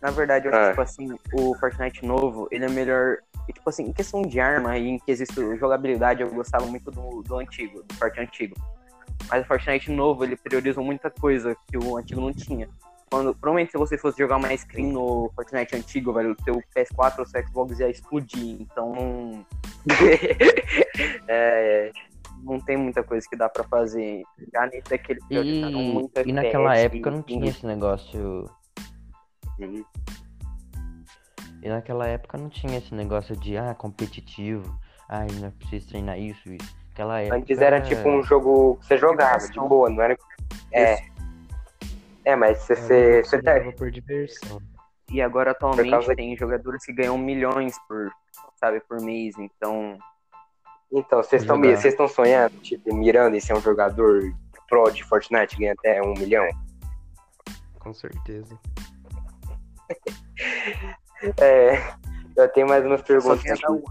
na 0.00 0.10
verdade, 0.10 0.46
eu 0.48 0.54
Ah. 0.54 0.56
acho 0.56 0.64
que, 0.64 0.70
tipo 0.70 0.82
assim, 0.82 1.18
o 1.34 1.54
Fortnite 1.58 2.04
novo, 2.06 2.48
ele 2.50 2.64
é 2.64 2.68
melhor. 2.68 3.18
E, 3.48 3.52
Tipo 3.52 3.68
assim, 3.70 3.84
em 3.84 3.92
questão 3.92 4.22
de 4.22 4.40
arma 4.40 4.76
e 4.78 4.88
em 4.88 4.98
quesito 4.98 5.56
jogabilidade, 5.56 6.22
eu 6.22 6.30
gostava 6.30 6.66
muito 6.66 6.90
do, 6.90 7.22
do 7.22 7.38
antigo, 7.38 7.82
do 7.82 7.94
Fortnite 7.94 8.28
antigo. 8.28 8.56
Mas 9.28 9.44
o 9.44 9.46
Fortnite 9.46 9.90
novo, 9.90 10.24
ele 10.24 10.36
priorizou 10.36 10.84
muita 10.84 11.10
coisa 11.10 11.56
que 11.66 11.78
o 11.78 11.96
antigo 11.96 12.20
não 12.20 12.32
tinha. 12.32 12.68
Quando, 13.10 13.34
provavelmente 13.34 13.72
se 13.72 13.78
você 13.78 13.96
fosse 13.96 14.18
jogar 14.18 14.36
uma 14.36 14.54
screen 14.56 14.92
no 14.92 15.30
Fortnite 15.34 15.76
antigo, 15.76 16.12
velho, 16.12 16.32
o 16.32 16.36
teu 16.36 16.60
PS4 16.74 17.20
ou 17.20 17.26
seu 17.26 17.46
Xbox 17.46 17.78
ia 17.78 17.88
explodir. 17.88 18.60
Então 18.60 18.92
não. 18.92 19.46
é, 21.28 21.92
não 22.42 22.58
tem 22.60 22.76
muita 22.76 23.02
coisa 23.02 23.26
que 23.28 23.36
dá 23.36 23.48
pra 23.48 23.64
fazer. 23.64 24.22
Já 24.52 24.66
nesse 24.66 24.82
priorizaram 25.28 26.10
E, 26.26 26.28
e 26.28 26.32
naquela 26.32 26.76
época 26.76 27.10
não 27.10 27.20
e- 27.20 27.22
tinha 27.22 27.48
esse 27.48 27.66
negócio. 27.66 28.50
E 31.64 31.68
naquela 31.70 32.06
época 32.06 32.36
não 32.36 32.50
tinha 32.50 32.76
esse 32.76 32.94
negócio 32.94 33.34
de 33.34 33.56
ah, 33.56 33.74
competitivo. 33.74 34.78
Ai, 35.08 35.26
não 35.40 35.48
é 35.48 35.50
preciso 35.50 35.88
treinar 35.88 36.18
isso, 36.18 36.52
isso. 36.52 36.76
Naquela 36.90 37.20
época. 37.22 37.36
Antes 37.36 37.58
era 37.58 37.80
tipo 37.80 38.06
um 38.06 38.22
jogo 38.22 38.76
que 38.82 38.86
você 38.86 38.98
jogava, 38.98 39.48
de 39.48 39.58
boa, 39.58 39.88
não 39.88 40.02
era. 40.02 40.14
É. 40.70 41.02
É, 42.22 42.36
mas 42.36 42.58
você, 42.58 42.74
É, 42.74 42.76
você, 42.76 43.24
você 43.24 43.42
tá- 43.42 43.54
jogava 43.54 43.72
por 43.76 43.90
diversão. 43.90 44.60
E 45.10 45.22
agora 45.22 45.52
atualmente 45.52 45.88
causa- 45.90 46.14
tem 46.14 46.36
jogadores 46.36 46.84
que 46.84 46.92
ganham 46.92 47.16
milhões 47.16 47.78
por, 47.88 48.12
sabe, 48.56 48.80
por 48.80 49.00
mês, 49.00 49.34
então. 49.38 49.96
Então, 50.92 51.22
vocês 51.22 51.40
estão 51.40 51.58
vocês 51.58 51.86
estão 51.94 52.06
sonhando, 52.06 52.58
tipo, 52.58 52.94
mirando 52.94 53.36
em 53.36 53.40
ser 53.40 53.54
um 53.54 53.60
jogador 53.62 54.20
pro 54.68 54.90
de 54.90 55.02
Fortnite, 55.02 55.56
ganha 55.56 55.72
até 55.72 56.02
um 56.02 56.12
milhão? 56.12 56.46
Com 57.78 57.94
certeza. 57.94 58.58
É. 61.38 61.94
Eu 62.36 62.48
tenho 62.48 62.68
mais 62.68 62.84
umas 62.84 63.02
perguntas 63.02 63.50
aqui. 63.50 63.66
um 63.70 63.82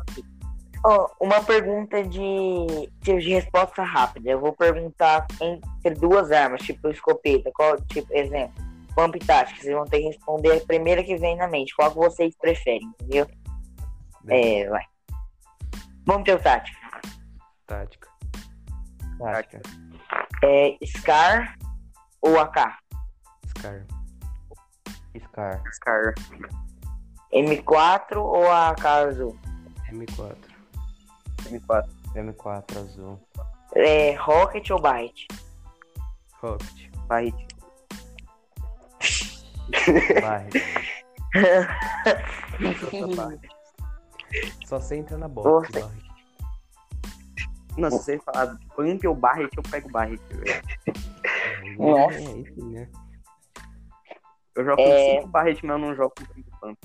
Ó, 0.86 1.10
uma 1.22 1.42
pergunta 1.42 2.04
de, 2.04 2.90
de 3.02 3.14
resposta 3.20 3.84
rápida. 3.84 4.32
Eu 4.32 4.40
vou 4.40 4.52
perguntar 4.52 5.26
entre 5.40 5.94
duas 5.98 6.30
armas, 6.30 6.62
tipo 6.62 6.90
escopeta. 6.90 7.50
Qual, 7.54 7.80
tipo, 7.84 8.14
exemplo, 8.14 8.62
pump 8.96 9.18
tática. 9.20 9.62
Vocês 9.62 9.74
vão 9.74 9.86
ter 9.86 10.00
que 10.00 10.08
responder 10.08 10.58
a 10.58 10.66
primeira 10.66 11.04
que 11.04 11.16
vem 11.16 11.38
na 11.38 11.48
mente. 11.48 11.76
Qual 11.76 11.90
que 11.90 11.98
vocês 11.98 12.36
preferem, 12.36 12.88
entendeu? 13.00 13.28
É, 14.28 14.68
vai. 14.70 14.86
Vamos 16.06 16.24
ter 16.24 16.36
o 16.36 16.40
tática. 16.40 16.78
Tática. 17.66 18.10
Tática. 19.20 19.62
É, 20.44 20.78
Scar 20.86 21.58
ou 22.22 22.40
AK? 22.40 22.78
Scar. 23.58 23.86
Scar. 25.18 25.64
Scar. 25.72 26.14
M4 27.34 28.18
ou 28.18 28.50
a 28.50 28.70
AK 28.70 28.86
azul? 28.86 29.38
M4. 29.92 30.36
M4. 31.50 31.84
M4 32.16 32.78
azul. 32.78 33.20
É, 33.76 34.14
Rocket 34.16 34.70
ou 34.70 34.80
Barret? 34.80 35.28
Rocket. 36.42 36.90
Barret. 37.08 37.48
Barre. 40.22 40.50
Só 44.66 44.80
você 44.80 44.98
entra 44.98 45.18
na 45.18 45.28
Barret. 45.28 45.72
Não, 47.78 47.90
se 47.90 47.98
você 47.98 48.20
falar 48.20 48.56
pump 48.76 49.08
ou 49.08 49.16
Barret, 49.16 49.50
eu 49.58 49.64
pego 49.64 49.90
Barret. 49.90 50.22
Nossa. 51.78 52.18
É, 52.18 52.22
enfim, 52.22 52.70
né? 52.72 52.88
Eu 54.56 54.66
jogo 54.66 54.82
É. 54.82 55.16
com 55.16 55.22
5 55.22 55.28
Barret, 55.30 55.66
mas 55.66 55.72
eu 55.72 55.78
não 55.88 55.96
jogo 55.96 56.14
com 56.16 56.26
5 56.34 56.60
pump. 56.60 56.78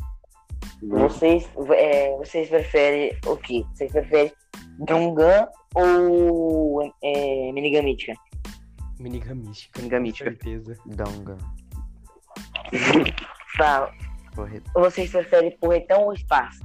Vocês, 0.82 1.48
é, 1.74 2.16
vocês 2.16 2.48
preferem 2.48 3.16
o 3.26 3.36
quê? 3.36 3.64
Vocês 3.74 3.90
preferem 3.90 4.32
Gungan 4.78 5.48
ou 5.74 6.82
é, 7.02 7.52
Minigun 7.52 7.82
Mítica? 7.82 8.14
Minigun 9.00 9.34
mística. 9.36 9.80
Minigun 9.80 9.96
com 9.96 10.02
mística. 10.02 10.30
certeza. 10.30 10.76
Donga. 10.86 11.36
Tá, 13.56 13.92
Correto. 14.34 14.70
vocês 14.74 15.10
preferem 15.10 15.56
porretão 15.58 16.04
ou 16.04 16.12
espaço? 16.12 16.60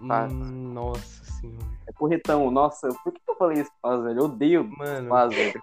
Hum, 0.00 0.72
nossa 0.72 1.24
senhora. 1.24 1.66
É 1.86 1.92
porretão. 1.92 2.50
Nossa, 2.50 2.88
por 3.02 3.12
que 3.12 3.20
eu 3.28 3.36
falei 3.36 3.62
espaço, 3.62 4.02
velho? 4.02 4.18
Eu 4.20 4.24
odeio 4.24 4.64
Mano, 4.76 5.04
espaço, 5.04 5.36
velho. 5.36 5.62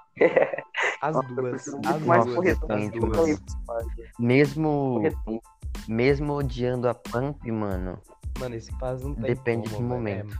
as 1.02 1.16
Nossa, 1.16 1.28
duas. 1.36 1.68
As 1.86 2.02
mais 2.02 2.24
duas. 2.26 2.36
porretão. 2.36 2.76
As 2.76 2.84
depende, 2.86 3.06
Eu 3.06 3.14
falei 3.14 3.36
duas. 3.38 4.10
Mesmo, 4.20 4.94
Porretão. 4.96 5.42
Mesmo 5.88 6.34
odiando 6.34 6.88
a 6.90 6.94
Pump, 6.94 7.50
mano, 7.52 8.00
Mano, 8.40 8.56
esse 8.56 8.72
paz 8.80 9.02
não 9.04 9.14
tem 9.14 9.24
Depende 9.36 9.70
como, 9.70 9.82
do 9.98 10.04
velho. 10.04 10.26
momento. 10.26 10.38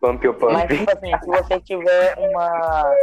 Pump 0.00 0.26
ou 0.26 0.34
pump? 0.34 0.52
Mas, 0.54 0.68
tipo 0.78 0.90
assim, 0.90 1.18
se 1.22 1.26
você 1.26 1.60
tiver 1.60 2.14
uma, 2.18 2.94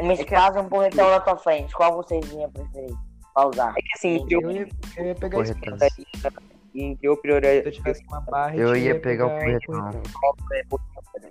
uma 0.00 0.12
espaço 0.14 0.58
e 0.58 0.60
um 0.60 0.68
porretão 0.68 1.10
na 1.10 1.20
tua 1.20 1.36
frente, 1.36 1.74
qual 1.74 1.94
vocês 1.96 2.24
iam 2.32 2.50
preferir? 2.50 2.94
Pra 3.34 3.48
usar? 3.48 3.70
É 3.76 3.82
que 3.82 3.88
assim, 3.96 4.08
entre 4.16 4.36
eu, 4.36 4.40
Eu 4.42 4.50
ia, 4.52 4.68
eu 4.96 5.04
ia 5.06 5.14
pegar 5.16 5.40
esse 5.40 5.54
Porretão. 5.54 5.88
entre 6.74 7.06
eu 7.08 7.16
Se 7.16 7.22
priorizar 7.22 7.54
eu 7.66 7.72
tivesse 7.72 8.04
uma 8.06 8.20
barra, 8.20 8.56
Eu 8.56 8.76
ia 8.76 9.00
pegar 9.00 9.26
o 9.26 9.30
porretão. 9.30 10.02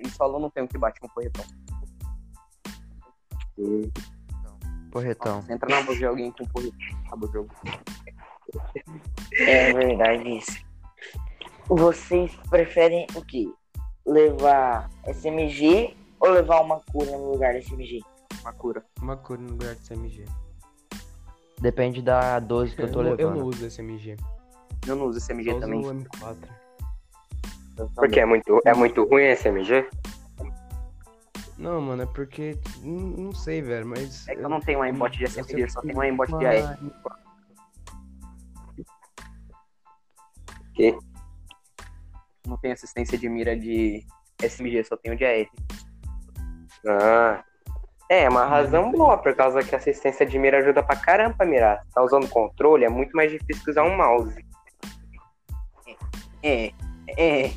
em 0.02 0.10
solo 0.10 0.40
não 0.40 0.50
tem 0.50 0.64
o 0.64 0.68
que 0.68 0.78
bate 0.78 1.00
com 1.00 1.08
porretão. 1.08 1.46
Porretão. 4.94 5.42
Você 5.42 5.54
entra 5.54 5.68
na 5.70 5.82
voz 5.82 5.98
de 5.98 6.06
alguém 6.06 6.32
com 6.32 6.46
porretão, 6.46 6.78
acaba 7.08 7.26
o 7.26 7.32
jogo. 7.32 7.50
É 9.40 9.74
verdade 9.74 10.38
isso. 10.38 10.64
Vocês 11.68 12.36
preferem 12.50 13.08
o 13.16 13.26
quê? 13.26 13.52
Levar 14.06 14.90
SMG 15.08 15.96
ou 16.20 16.30
levar 16.30 16.62
uma 16.62 16.80
cura 16.92 17.12
no 17.12 17.32
lugar 17.32 17.54
da 17.54 17.60
SMG? 17.60 18.02
Uma 18.42 18.54
cura. 18.54 18.86
Uma 19.02 19.18
cor 19.18 19.40
no 19.40 19.50
lugar 19.52 19.74
de 19.76 19.82
SMG. 19.82 20.26
Depende 21.60 22.02
da 22.02 22.40
12 22.40 22.76
que 22.76 22.82
eu 22.84 22.92
tô 22.92 23.02
não- 23.02 23.12
eu 23.12 23.18
não 23.18 23.34
levando. 23.34 23.46
uso 23.48 23.66
SMG. 23.66 24.18
Eu 24.86 24.96
não 24.98 25.06
uso 25.08 25.18
SMG 25.20 25.50
Só 25.52 25.58
uso 25.58 25.66
também. 25.66 25.80
o 25.86 25.90
M4. 25.94 26.38
Eu 27.78 27.90
Porque 27.96 28.20
é 28.20 28.26
muito, 28.26 28.60
é 28.66 28.74
muito 28.76 29.04
ruim 29.06 29.24
esse 29.24 29.48
MG? 29.48 29.90
Não, 31.58 31.82
mano, 31.82 32.04
é 32.04 32.06
porque. 32.06 32.58
Não, 32.82 33.26
não 33.26 33.34
sei, 33.34 33.62
velho, 33.62 33.86
mas. 33.86 34.28
É 34.28 34.36
que 34.36 34.42
eu 34.42 34.50
não 34.50 34.60
tenho 34.60 34.80
um 34.80 34.82
aimbot 34.82 35.16
de 35.18 35.24
eu 35.24 35.30
SMG, 35.30 35.48
sempre 35.48 35.72
só 35.72 35.82
tenho 35.82 35.98
um 35.98 36.02
aimbot 36.02 36.38
de 36.38 36.46
AR. 36.46 36.80
Que? 40.74 40.98
Não 42.48 42.58
tenho 42.58 42.74
assistência 42.74 43.18
de 43.18 43.30
mira 43.30 43.56
de 43.56 44.06
SMG, 44.42 44.84
só 44.84 44.98
tenho 44.98 45.16
de 45.16 45.26
AR. 45.26 45.48
Ah. 46.88 47.44
É, 48.10 48.24
é 48.24 48.30
uma 48.30 48.46
razão 48.46 48.92
boa, 48.92 49.18
por 49.18 49.34
causa 49.36 49.64
que 49.64 49.74
a 49.74 49.78
assistência 49.78 50.26
de 50.26 50.38
mira 50.38 50.60
ajuda 50.60 50.84
pra 50.84 50.96
caramba 50.96 51.36
a 51.40 51.46
mirar. 51.46 51.86
Tá 51.94 52.04
usando 52.04 52.28
controle, 52.30 52.86
é 52.86 52.90
muito 52.90 53.16
mais 53.16 53.32
difícil 53.32 53.64
que 53.64 53.72
usar 53.72 53.84
um 53.84 53.96
mouse. 53.96 54.46
É, 56.44 56.68
é. 56.68 56.74
É, 57.18 57.52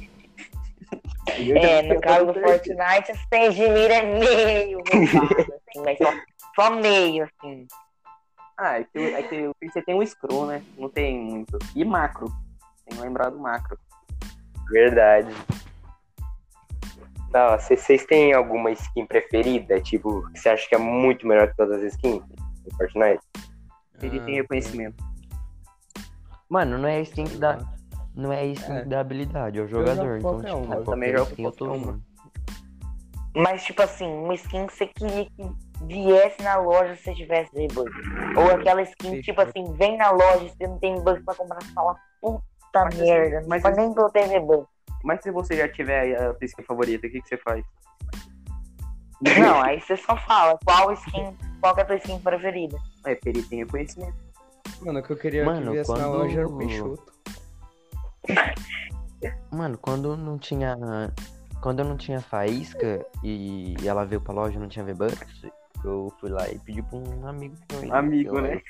no 1.94 2.00
caso 2.00 2.26
do 2.26 2.34
Fortnite, 2.34 3.10
as 3.12 3.26
tens 3.26 3.54
de 3.54 3.68
mira 3.68 3.94
é 3.94 4.02
meio 4.02 4.78
roubada, 4.78 5.42
assim, 5.68 5.82
mas 5.84 5.98
só, 5.98 6.12
só 6.54 6.70
meio, 6.70 7.24
assim. 7.24 7.66
Ah, 8.58 8.80
é 8.80 8.84
que, 8.84 8.98
é 8.98 9.22
que 9.22 9.46
o 9.48 9.54
PC 9.60 9.82
tem 9.82 9.94
um 9.94 10.06
scroll, 10.06 10.46
né? 10.46 10.62
Não 10.78 10.88
tem 10.88 11.18
muito. 11.18 11.58
E 11.74 11.84
macro. 11.84 12.32
Tem 12.86 12.96
que 12.96 13.02
lembrar 13.02 13.30
do 13.30 13.38
macro. 13.38 13.78
Verdade. 14.70 15.34
Tá, 17.30 17.58
vocês 17.58 18.06
têm 18.06 18.32
alguma 18.32 18.70
skin 18.70 19.04
preferida? 19.04 19.78
Tipo, 19.80 20.26
que 20.30 20.38
você 20.38 20.48
acha 20.48 20.66
que 20.68 20.74
é 20.74 20.78
muito 20.78 21.26
melhor 21.26 21.48
que 21.50 21.56
todas 21.56 21.82
as 21.82 21.92
skins 21.92 22.22
do 22.64 22.76
Fortnite? 22.76 23.20
Ele 24.00 24.20
Ah, 24.20 24.24
tem 24.24 24.34
reconhecimento. 24.36 25.04
Mano, 26.48 26.78
não 26.78 26.88
é 26.88 27.02
skin 27.02 27.24
que 27.24 27.36
dá. 27.36 27.58
Não 28.16 28.32
é 28.32 28.46
skin 28.46 28.72
É. 28.72 28.84
dá 28.84 29.00
habilidade, 29.00 29.58
é 29.58 29.62
o 29.62 29.68
jogador. 29.68 30.16
Então, 30.18 30.40
tipo, 30.40 30.56
uma. 30.56 30.76
Eu 30.76 30.84
também 30.84 31.12
jogo 31.12 31.30
skin 31.30 31.44
eu 31.44 31.52
tô 31.52 31.72
uma. 31.72 32.00
Mas, 33.34 33.62
tipo 33.64 33.82
assim, 33.82 34.06
uma 34.06 34.34
skin 34.34 34.66
que 34.66 34.72
você 34.72 34.86
queria 34.86 35.26
que 35.26 35.50
viesse 35.82 36.42
na 36.42 36.56
loja 36.56 36.96
se 36.96 37.02
você 37.02 37.14
tivesse 37.14 37.52
debug. 37.52 37.90
Ou 38.34 38.50
aquela 38.50 38.80
skin, 38.80 39.10
Fechou. 39.10 39.22
tipo 39.22 39.40
assim, 39.42 39.72
vem 39.74 39.98
na 39.98 40.10
loja 40.10 40.44
e 40.44 40.48
você 40.48 40.66
não 40.66 40.78
tem 40.78 40.98
bug 41.02 41.22
pra 41.22 41.34
comprar, 41.34 41.62
você 41.62 41.72
fala, 41.74 41.94
puta 42.22 42.42
Mas 42.74 42.94
assim, 42.94 43.04
merda, 43.04 43.44
mas 43.46 43.62
mas 43.62 43.76
nem 43.76 43.92
pra 43.92 44.04
eu 44.04 44.10
ter 44.10 44.28
debug. 44.28 44.66
Mas 45.04 45.22
se 45.22 45.30
você 45.30 45.54
já 45.54 45.68
tiver 45.68 46.16
a 46.16 46.32
sua 46.32 46.44
skin 46.46 46.62
favorita, 46.62 47.06
o 47.06 47.10
que, 47.10 47.20
que 47.20 47.28
você 47.28 47.36
faz? 47.36 47.62
Não, 49.38 49.62
aí 49.62 49.80
você 49.80 49.96
só 49.98 50.16
fala 50.16 50.58
qual 50.64 50.90
skin, 50.94 51.36
qual 51.60 51.74
que 51.74 51.80
é 51.80 51.84
a 51.84 51.86
tua 51.86 51.96
skin 51.96 52.18
preferida. 52.18 52.78
É, 53.04 53.14
Peri 53.14 53.42
tem 53.42 53.58
reconhecimento. 53.58 54.16
Mano, 54.80 55.00
o 55.00 55.02
que 55.02 55.12
eu 55.12 55.16
queria 55.16 55.44
Mano, 55.44 55.66
que 55.66 55.72
viesse 55.72 55.92
na 55.92 56.06
loja 56.06 56.40
era 56.40 56.48
o 56.48 56.56
Peixoto. 56.56 57.15
Mano, 59.50 59.78
quando 59.78 60.16
não 60.16 60.38
tinha. 60.38 60.76
Quando 61.60 61.80
eu 61.80 61.84
não 61.86 61.96
tinha 61.96 62.20
faísca 62.20 63.04
e 63.24 63.74
ela 63.84 64.04
veio 64.04 64.20
pra 64.20 64.34
loja 64.34 64.56
e 64.56 64.60
não 64.60 64.68
tinha 64.68 64.84
V-Bucks, 64.84 65.42
eu 65.84 66.12
fui 66.20 66.30
lá 66.30 66.48
e 66.48 66.58
pedi 66.58 66.82
pra 66.82 66.98
um 66.98 67.26
amigo 67.26 67.56
meu. 67.72 67.94
Amigo, 67.94 68.36
Eu- 68.36 68.42
né? 68.42 68.60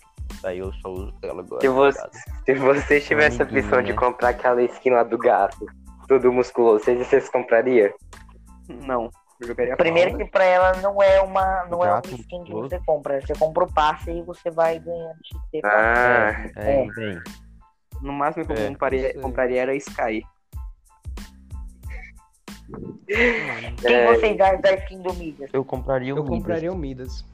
Daí 0.43 0.59
eu 0.59 0.73
só 0.75 0.89
uso 0.91 1.15
ela 1.23 1.41
agora. 1.41 1.61
Se 1.61 1.69
você, 1.69 2.01
se 2.45 2.55
você 2.55 3.01
tivesse 3.01 3.41
a 3.41 3.45
Amiguinho, 3.45 3.65
opção 3.67 3.83
de 3.83 3.93
né? 3.93 3.99
comprar 3.99 4.29
aquela 4.31 4.63
skin 4.63 4.91
lá 4.91 5.03
do 5.03 5.19
gato, 5.19 5.67
tudo 6.09 6.33
musculoso, 6.33 6.85
vocês, 6.85 7.07
vocês 7.07 7.29
comprariam? 7.29 7.93
Não. 8.69 9.11
Primeiro 9.77 9.77
Paula. 10.13 10.25
que 10.25 10.31
pra 10.31 10.45
ela 10.45 10.73
não 10.81 11.03
é 11.03 11.21
uma, 11.21 11.67
não 11.67 11.85
é 11.85 11.91
uma 11.93 12.03
skin 12.07 12.43
que 12.45 12.53
você 12.53 12.81
compra, 12.87 13.21
você 13.21 13.35
compra 13.35 13.65
o 13.65 13.73
passe 13.73 14.11
e 14.11 14.23
você 14.23 14.51
vai 14.51 14.79
ganhando 14.79 15.19
XP. 15.23 15.61
Ah, 15.65 16.49
É, 16.57 16.83
É. 16.83 16.87
bem. 16.93 17.21
No 18.07 18.13
máximo 18.13 18.47
que 18.47 18.53
eu 18.53 18.57
É, 18.57 18.69
compraria, 18.69 19.21
compraria 19.21 19.63
era 19.63 19.75
Sky. 19.75 20.23
Quem 23.09 23.95
É. 23.95 24.15
vocês 24.15 24.41
acham 24.41 24.61
da 24.61 24.75
skin 24.75 25.03
do 25.03 25.13
Midas? 25.15 25.51
Eu 25.53 25.65
compraria 25.65 26.15
o 26.15 26.19
Eu 26.19 26.23
Midas. 26.25 26.39
compraria 26.39 26.73
o 26.73 26.77
Midas. 26.79 27.25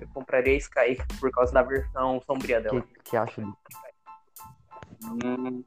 Eu 0.00 0.08
compraria 0.14 0.56
Sky 0.56 0.96
por 1.20 1.30
causa 1.30 1.52
da 1.52 1.62
versão 1.62 2.18
sombria 2.26 2.62
dela. 2.62 2.80
que, 2.80 3.10
que 3.10 3.16
acho 3.16 3.42
hum, 5.04 5.62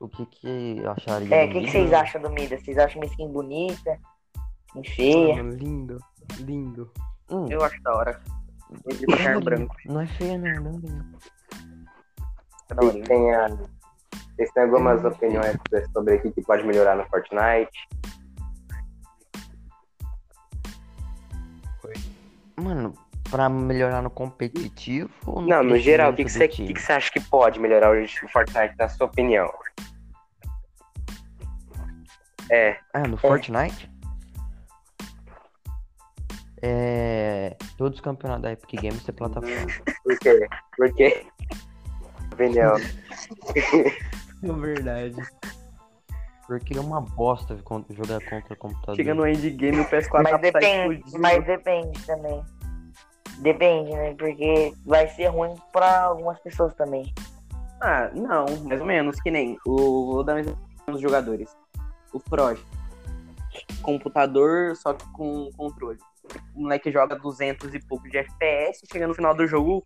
o 0.00 0.08
que 0.08 0.26
que 0.26 0.82
acharia 0.86 1.32
É, 1.34 1.44
o 1.44 1.50
que, 1.52 1.60
que 1.60 1.70
vocês 1.70 1.92
acham 1.92 2.20
do 2.20 2.30
Midas? 2.30 2.62
Vocês 2.64 2.78
acham 2.78 3.00
uma 3.00 3.06
skin 3.06 3.28
bonita? 3.32 3.96
Skin 4.74 4.84
feia? 4.96 5.36
Mano, 5.36 5.54
lindo. 5.54 5.98
Lindo. 6.40 6.90
Hum, 7.30 7.46
Eu 7.48 7.62
acho 7.64 7.80
da 7.82 7.94
hora. 7.94 8.20
Não 9.86 10.00
é 10.00 10.06
feia 10.06 10.36
não, 10.38 10.62
não, 10.62 10.72
não. 10.80 11.12
É 12.72 12.74
vocês 12.74 13.08
têm, 13.08 13.34
a- 13.34 13.48
vocês 14.36 14.50
têm 14.52 14.62
algumas 14.64 15.04
opiniões 15.04 15.56
sobre 15.92 16.14
o 16.16 16.20
que 16.32 16.42
pode 16.42 16.64
melhorar 16.66 16.96
no 16.96 17.04
Fortnite? 17.06 17.88
Mano, 22.56 22.94
pra 23.30 23.48
melhorar 23.48 24.02
no 24.02 24.10
competitivo 24.10 25.10
no 25.26 25.42
Não, 25.42 25.62
no 25.64 25.78
geral, 25.78 26.12
o 26.12 26.14
que, 26.16 26.24
que, 26.24 26.30
você, 26.30 26.46
que, 26.46 26.72
que 26.72 26.80
você 26.80 26.92
acha 26.92 27.10
que 27.10 27.20
pode 27.20 27.58
melhorar 27.58 27.90
o 27.90 28.28
Fortnite, 28.28 28.74
na 28.78 28.88
sua 28.88 29.06
opinião? 29.06 29.50
É, 32.50 32.76
Ah, 32.92 33.00
no 33.08 33.16
Fortnite? 33.16 33.90
É. 36.64 37.56
Todos 37.76 37.98
os 37.98 38.04
campeonatos 38.04 38.42
da 38.44 38.52
Epic 38.52 38.80
Games 38.80 39.02
ser 39.02 39.12
plataforma. 39.12 39.66
por 40.04 40.18
quê? 40.18 40.48
Por 40.76 40.94
quê? 40.94 41.26
Opinião. 42.32 42.74
É 44.42 44.52
verdade. 44.52 45.14
Porque 46.48 46.76
é 46.76 46.80
uma 46.80 47.00
bosta 47.00 47.56
jogar 47.90 48.20
contra 48.28 48.56
computador. 48.56 48.96
Chega 48.96 49.14
no 49.14 49.26
endgame, 49.26 49.80
o 49.80 49.84
PS4 49.84 50.22
Mas 50.24 50.32
tá 50.32 50.36
depende, 50.38 51.18
mas 51.18 51.44
depende 51.46 52.04
também. 52.04 52.44
Depende, 53.38 53.92
né? 53.92 54.14
Porque 54.14 54.74
vai 54.84 55.06
ser 55.08 55.26
ruim 55.26 55.54
pra 55.72 56.02
algumas 56.02 56.38
pessoas 56.40 56.74
também. 56.74 57.14
Ah, 57.80 58.10
não, 58.14 58.46
mais 58.64 58.80
ou 58.80 58.86
menos, 58.86 59.20
que 59.20 59.30
nem 59.30 59.56
o. 59.66 60.12
Vou 60.12 60.24
dar 60.24 60.42
dos 60.86 61.00
jogadores. 61.00 61.56
O 62.12 62.20
Proj. 62.20 62.58
Computador, 63.80 64.76
só 64.76 64.92
que 64.92 65.08
com 65.12 65.50
controle. 65.56 65.98
O 66.54 66.62
moleque 66.62 66.90
joga 66.90 67.16
200 67.16 67.74
e 67.74 67.80
pouco 67.80 68.08
de 68.08 68.18
FPS, 68.18 68.82
chega 68.90 69.06
no 69.06 69.14
final 69.14 69.34
do 69.34 69.46
jogo, 69.46 69.78
o 69.78 69.84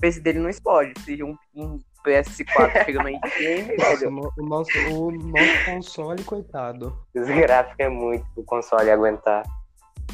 PC 0.00 0.20
dele 0.20 0.38
não 0.38 0.48
explode. 0.50 0.92
Se 1.00 1.22
um, 1.22 1.36
um 1.54 1.78
PS4 2.04 2.84
chega 2.84 3.02
no 3.02 3.08
endgame, 3.08 3.76
Nossa, 3.76 3.96
velho, 3.96 4.08
o 4.08 4.10
no- 4.10 4.32
o 4.38 4.42
nosso, 4.46 4.70
o 4.90 5.10
nosso 5.12 5.64
console, 5.64 6.22
coitado. 6.24 6.96
Os 7.14 7.26
gráficos 7.28 7.76
é 7.78 7.88
muito 7.88 8.24
pro 8.34 8.44
console 8.44 8.90
aguentar. 8.90 9.42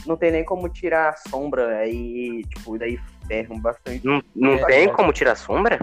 não 0.06 0.16
tem 0.16 0.30
nem 0.32 0.44
como 0.44 0.68
tirar 0.68 1.10
a 1.10 1.16
sombra, 1.28 1.78
aí, 1.78 2.42
tipo, 2.44 2.78
daí 2.78 2.98
ferram 3.28 3.58
bastante. 3.60 4.04
Não, 4.06 4.22
não 4.34 4.54
É, 4.54 4.64
tem 4.66 4.84
é. 4.88 4.92
como 4.92 5.12
tirar 5.12 5.34
sombra? 5.36 5.78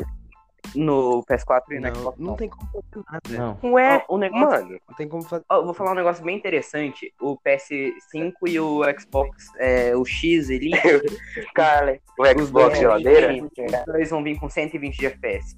No 0.75 1.23
PS4 1.25 1.62
e 1.71 1.75
no 1.75 1.82
Não, 1.88 1.95
Xbox. 1.95 2.19
não 2.19 2.36
tem 2.36 2.49
como 2.49 2.69
fazer 2.71 3.03
nada. 3.38 3.58
Não. 3.63 3.71
Ué, 3.71 4.05
Ó, 4.08 4.15
o 4.15 4.17
negócio, 4.17 4.47
mano. 4.65 4.79
Não 4.88 4.95
tem 4.95 5.08
como 5.08 5.23
fazer. 5.23 5.43
Ó, 5.49 5.55
eu 5.58 5.65
vou 5.65 5.73
falar 5.73 5.91
um 5.91 5.95
negócio 5.95 6.23
bem 6.23 6.38
interessante. 6.38 7.13
O 7.19 7.38
PS5 7.38 8.34
e 8.47 8.60
o 8.60 8.82
Xbox, 8.99 9.47
é, 9.58 9.95
o 9.95 10.05
X 10.05 10.49
Elite, 10.49 10.77
Carly. 11.55 12.01
O 12.17 12.25
Xbox 12.25 12.51
dois- 12.51 12.79
geladeira? 12.79 13.34
os 13.43 13.86
dois 13.86 14.10
vão 14.10 14.23
vir 14.23 14.39
com 14.39 14.47
120 14.49 14.97
de 14.97 15.05
FPS. 15.08 15.58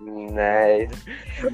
Né? 0.00 0.88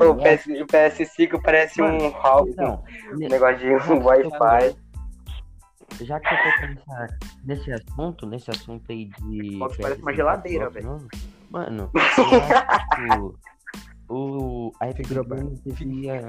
O, 0.00 0.14
PS, 0.14 0.46
o 0.46 0.66
PS5 0.66 1.40
parece 1.42 1.82
um 1.82 2.08
hall, 2.10 2.48
Então, 2.48 2.82
um 3.12 3.16
negócio 3.28 3.58
de 3.58 3.92
um 3.92 4.02
Wi-Fi. 4.02 4.74
já 6.02 6.18
que 6.20 6.26
eu 6.26 6.38
tô 6.76 7.14
nesse 7.44 7.72
assunto, 7.72 8.26
nesse 8.26 8.50
assunto 8.50 8.90
aí 8.90 9.06
de. 9.06 9.52
Xbox 9.52 9.76
parece 9.76 10.00
uma 10.02 10.12
PS5, 10.12 10.16
geladeira, 10.16 10.70
velho. 10.70 11.06
Mano, 11.50 11.90
eu 11.94 12.00
acho 12.00 12.88
que 12.90 14.12
o, 14.12 14.72
a 14.80 14.88
Epic. 14.90 15.08
Games 15.08 15.60
devia. 15.62 16.22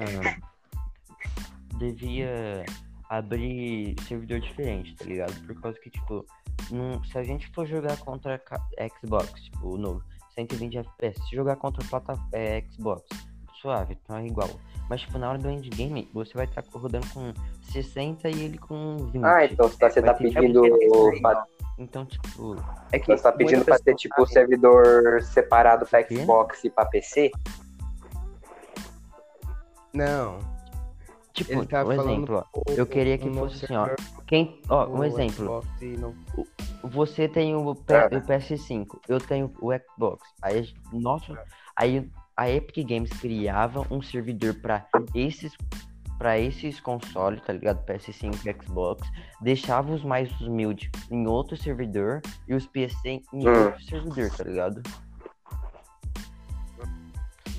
Devia 1.78 2.64
abrir 3.08 3.96
servidor 4.06 4.40
diferente, 4.40 4.94
tá 4.96 5.04
ligado? 5.04 5.34
Por 5.46 5.60
causa 5.60 5.78
que, 5.80 5.90
tipo, 5.90 6.24
não- 6.70 7.02
se 7.04 7.18
a 7.18 7.22
gente 7.24 7.48
for 7.52 7.66
jogar 7.66 7.96
contra 7.98 8.40
Xbox, 9.02 9.42
tipo, 9.44 9.74
o 9.74 9.78
novo, 9.78 10.02
120 10.34 10.78
FPS, 10.78 11.20
se 11.28 11.34
jogar 11.34 11.56
contra 11.56 11.84
plata, 11.88 12.14
é, 12.32 12.62
Xbox, 12.70 13.02
suave, 13.60 13.98
então 14.02 14.16
é 14.16 14.26
igual. 14.26 14.48
Mas, 14.90 15.02
tipo, 15.02 15.18
na 15.18 15.28
hora 15.30 15.38
do 15.38 15.48
endgame, 15.48 16.10
você 16.12 16.34
vai 16.34 16.46
estar 16.46 16.64
rodando 16.74 17.06
com 17.14 17.32
60 17.70 18.28
e 18.28 18.42
ele 18.44 18.58
com 18.58 18.96
20. 19.12 19.24
Ah, 19.24 19.44
então 19.44 19.68
você 19.68 19.78
tá, 19.78 19.88
você 19.88 20.02
tá 20.02 20.14
pedindo. 20.14 20.60
pra- 21.22 21.46
Então, 21.78 22.04
tipo, 22.04 22.56
É 22.90 22.98
que 22.98 23.06
Você 23.06 23.22
tá 23.22 23.30
pedindo 23.30 23.64
pra 23.64 23.78
ter 23.78 23.94
tipo 23.94 24.16
sabe. 24.16 24.32
servidor 24.32 25.22
separado 25.22 25.86
pra? 25.86 26.02
Xbox 26.02 26.64
e 26.64 26.70
pra 26.70 26.84
PC? 26.86 27.30
Não. 29.94 30.38
tipo, 31.32 31.52
Ele 31.52 31.66
tá 31.66 31.84
um 31.84 31.92
exemplo, 31.92 32.44
ó. 32.54 32.60
o- 32.60 32.72
Eu 32.72 32.84
queria 32.84 33.16
que 33.16 33.30
fosse 33.32 33.64
assim, 33.64 33.76
ó. 33.76 33.88
Quem, 34.26 34.60
ó, 34.68 34.86
um 34.88 35.04
exemplo. 35.04 35.64
Você 36.82 37.28
tem 37.28 37.54
o, 37.54 37.74
P- 37.76 37.94
Ah. 37.94 38.08
o 38.12 38.20
PS5, 38.20 39.00
eu 39.08 39.18
tenho 39.20 39.52
o 39.60 39.70
Xbox. 39.72 40.28
Aí, 40.42 40.58
a 40.58 40.62
gente- 40.62 40.74
nosso, 40.92 41.36
aí 41.76 42.10
a 42.40 42.48
Epic 42.48 42.88
Games 42.88 43.10
criava 43.20 43.86
um 43.90 44.00
servidor 44.00 44.54
pra 44.54 44.86
esses 45.14 45.54
para 46.16 46.38
esses 46.38 46.80
consoles, 46.80 47.40
tá 47.42 47.52
ligado? 47.52 47.84
PS5 47.86 48.46
e 48.46 48.64
Xbox, 48.64 49.06
deixava 49.42 49.92
os 49.92 50.02
mais 50.02 50.30
humildes 50.40 50.90
em 51.10 51.26
outro 51.26 51.56
servidor 51.56 52.20
e 52.48 52.54
os 52.54 52.66
PC 52.66 53.22
em 53.32 53.48
Hum. 53.48 53.64
outro 53.66 53.82
servidor, 53.82 54.30
tá 54.36 54.44
ligado? 54.44 54.82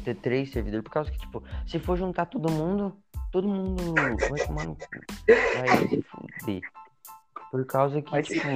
Ter 0.03 0.15
três 0.15 0.51
servidores, 0.51 0.83
por 0.83 0.91
causa 0.91 1.11
que, 1.11 1.17
tipo, 1.19 1.43
se 1.67 1.77
for 1.79 1.97
juntar 1.97 2.25
todo 2.25 2.51
mundo, 2.51 2.95
todo 3.31 3.47
mundo 3.47 3.93
vai 3.95 4.45
tomar 4.47 4.65
no 4.65 4.75
cu. 4.75 4.87
Vai 5.27 5.87
se 5.87 6.01
fuder. 6.03 6.61
Por 7.51 7.65
causa 7.65 8.01
que, 8.01 8.11
Mas, 8.11 8.27
tipo, 8.27 8.47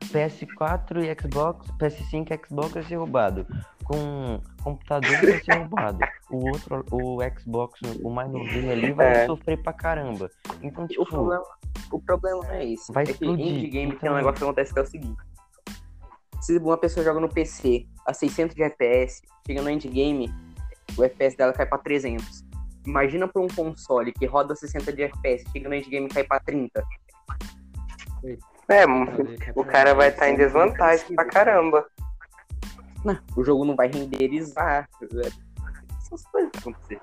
PS4 0.00 1.02
e 1.04 1.20
Xbox, 1.20 1.66
PS5 1.78 2.30
e 2.30 2.46
Xbox 2.46 2.72
vai 2.72 2.82
ser 2.82 2.96
roubado. 2.96 3.46
Com 3.84 4.40
computador 4.62 5.10
vai 5.20 5.40
ser 5.40 5.54
roubado. 5.58 5.98
O 6.30 6.48
outro, 6.50 6.84
o 6.90 7.18
Xbox, 7.38 7.80
o 8.02 8.10
mais 8.10 8.30
novinho 8.30 8.70
ali, 8.72 8.92
vai 8.92 9.24
É. 9.24 9.26
sofrer 9.26 9.62
pra 9.62 9.72
caramba. 9.72 10.30
Então, 10.62 10.84
O 10.84 10.88
tipo, 10.88 11.04
problema, 11.06 11.44
o 11.90 12.00
problema 12.00 12.42
não 12.44 12.50
é 12.50 12.64
isso. 12.64 12.92
Vai 12.92 13.02
é 13.02 13.06
que 13.06 13.12
explodir, 13.12 13.46
indie 13.46 13.68
game 13.68 13.88
tem 13.90 13.96
então- 13.98 14.12
um 14.12 14.16
negócio 14.16 14.38
que 14.38 14.44
acontece 14.44 14.72
que 14.72 14.78
é 14.78 14.82
o 14.82 14.86
seguinte. 14.86 15.22
Se 16.40 16.58
uma 16.58 16.76
pessoa 16.76 17.04
joga 17.04 17.20
no 17.20 17.28
PC 17.28 17.86
a 18.06 18.12
600 18.12 18.54
de 18.56 18.62
FPS, 18.64 19.22
chega 19.46 19.62
no 19.62 19.70
endgame, 19.70 20.32
o 20.96 21.04
FPS 21.04 21.36
dela 21.36 21.52
cai 21.52 21.66
pra 21.66 21.78
300. 21.78 22.44
Imagina 22.84 23.28
pra 23.28 23.40
um 23.40 23.46
console 23.48 24.12
que 24.12 24.26
roda 24.26 24.56
60 24.56 24.92
de 24.92 25.02
FPS, 25.02 25.44
chega 25.52 25.68
no 25.68 25.74
endgame 25.74 26.06
e 26.06 26.08
cai 26.08 26.24
pra 26.24 26.40
30. 26.40 26.82
É, 28.68 28.84
o 29.54 29.64
cara 29.64 29.94
vai 29.94 30.08
estar 30.08 30.30
em 30.30 30.36
desvantagem 30.36 31.14
pra 31.14 31.24
caramba. 31.24 31.86
Não, 33.04 33.18
o 33.36 33.44
jogo 33.44 33.64
não 33.64 33.74
vai 33.74 33.88
renderizar. 33.88 34.88
Essas 35.98 36.24
coisas 36.26 36.50
que 36.52 36.60
vão 36.60 36.72
acontecer. 36.72 37.00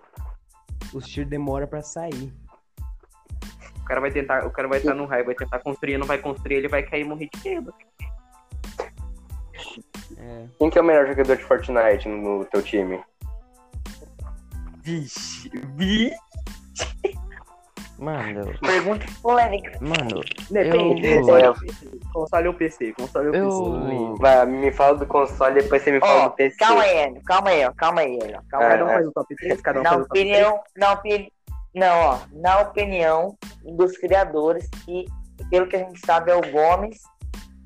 Os 0.93 1.05
tiros 1.05 1.29
demoram 1.29 1.67
pra 1.67 1.81
sair. 1.81 2.33
O 3.77 3.85
cara 3.85 3.99
vai 4.01 4.11
tentar, 4.11 4.45
o 4.45 4.51
cara 4.51 4.67
vai 4.67 4.79
estar 4.79 4.93
no 4.93 5.05
raio, 5.05 5.25
vai 5.25 5.35
tentar 5.35 5.59
construir, 5.59 5.97
não 5.97 6.07
vai 6.07 6.19
construir, 6.19 6.55
ele 6.55 6.67
vai 6.67 6.83
cair 6.83 7.01
e 7.01 7.05
morrer 7.05 7.29
de 7.33 7.41
queda. 7.41 7.73
É. 10.17 10.45
Quem 10.57 10.69
que 10.69 10.77
é 10.77 10.81
o 10.81 10.85
melhor 10.85 11.07
jogador 11.07 11.35
de 11.35 11.43
Fortnite 11.43 12.07
no 12.07 12.45
teu 12.45 12.61
time? 12.61 13.01
Vixe, 14.81 15.49
vi. 15.75 16.11
Mano, 17.99 18.57
Pergunta 18.61 19.05
polêmica. 19.21 19.77
mano, 19.81 20.21
Depende. 20.49 21.05
Eu- 21.05 21.21
Console, 21.53 22.01
console 22.13 22.47
ou 22.47 22.53
PC? 22.53 22.93
Console 22.93 23.27
ou 23.27 23.35
eu. 23.35 24.15
Vai, 24.15 24.45
me 24.45 24.71
fala 24.71 24.97
do 24.97 25.05
console, 25.05 25.61
depois 25.61 25.81
você 25.81 25.91
me 25.91 25.99
fala 25.99 26.25
Ó, 26.25 26.29
do 26.29 26.35
PC. 26.35 26.57
calma 26.57 26.81
aí, 26.83 26.97
Enio, 27.07 27.21
calma 27.25 27.49
aí, 27.49 27.65
ó, 27.65 27.73
calma 27.75 28.01
aí, 28.01 28.13
Enio, 28.15 28.39
calma 28.49 28.65
É, 28.67 28.71
aí. 28.71 28.77
Cada 28.79 28.85
um 28.85 28.89
é. 28.89 28.93
faz 28.93 29.07
o 29.07 29.11
top 29.11 29.35
3, 29.35 29.61
cada 29.61 29.79
um 29.79 29.83
Na 29.83 29.89
faz 29.89 30.01
o 30.01 30.07
top 30.07 30.19
3. 30.19 30.31
opinião, 30.31 30.59
na 30.77 30.93
opinião, 30.93 31.27
não, 31.75 31.99
ó, 31.99 32.19
na 32.31 32.59
opinião 32.61 33.37
dos 33.63 33.97
criadores, 33.97 34.69
que 34.85 35.05
pelo 35.49 35.67
que 35.67 35.75
a 35.75 35.79
gente 35.79 35.99
sabe 36.05 36.31
é 36.31 36.35
o 36.35 36.41
Gomes 36.51 36.99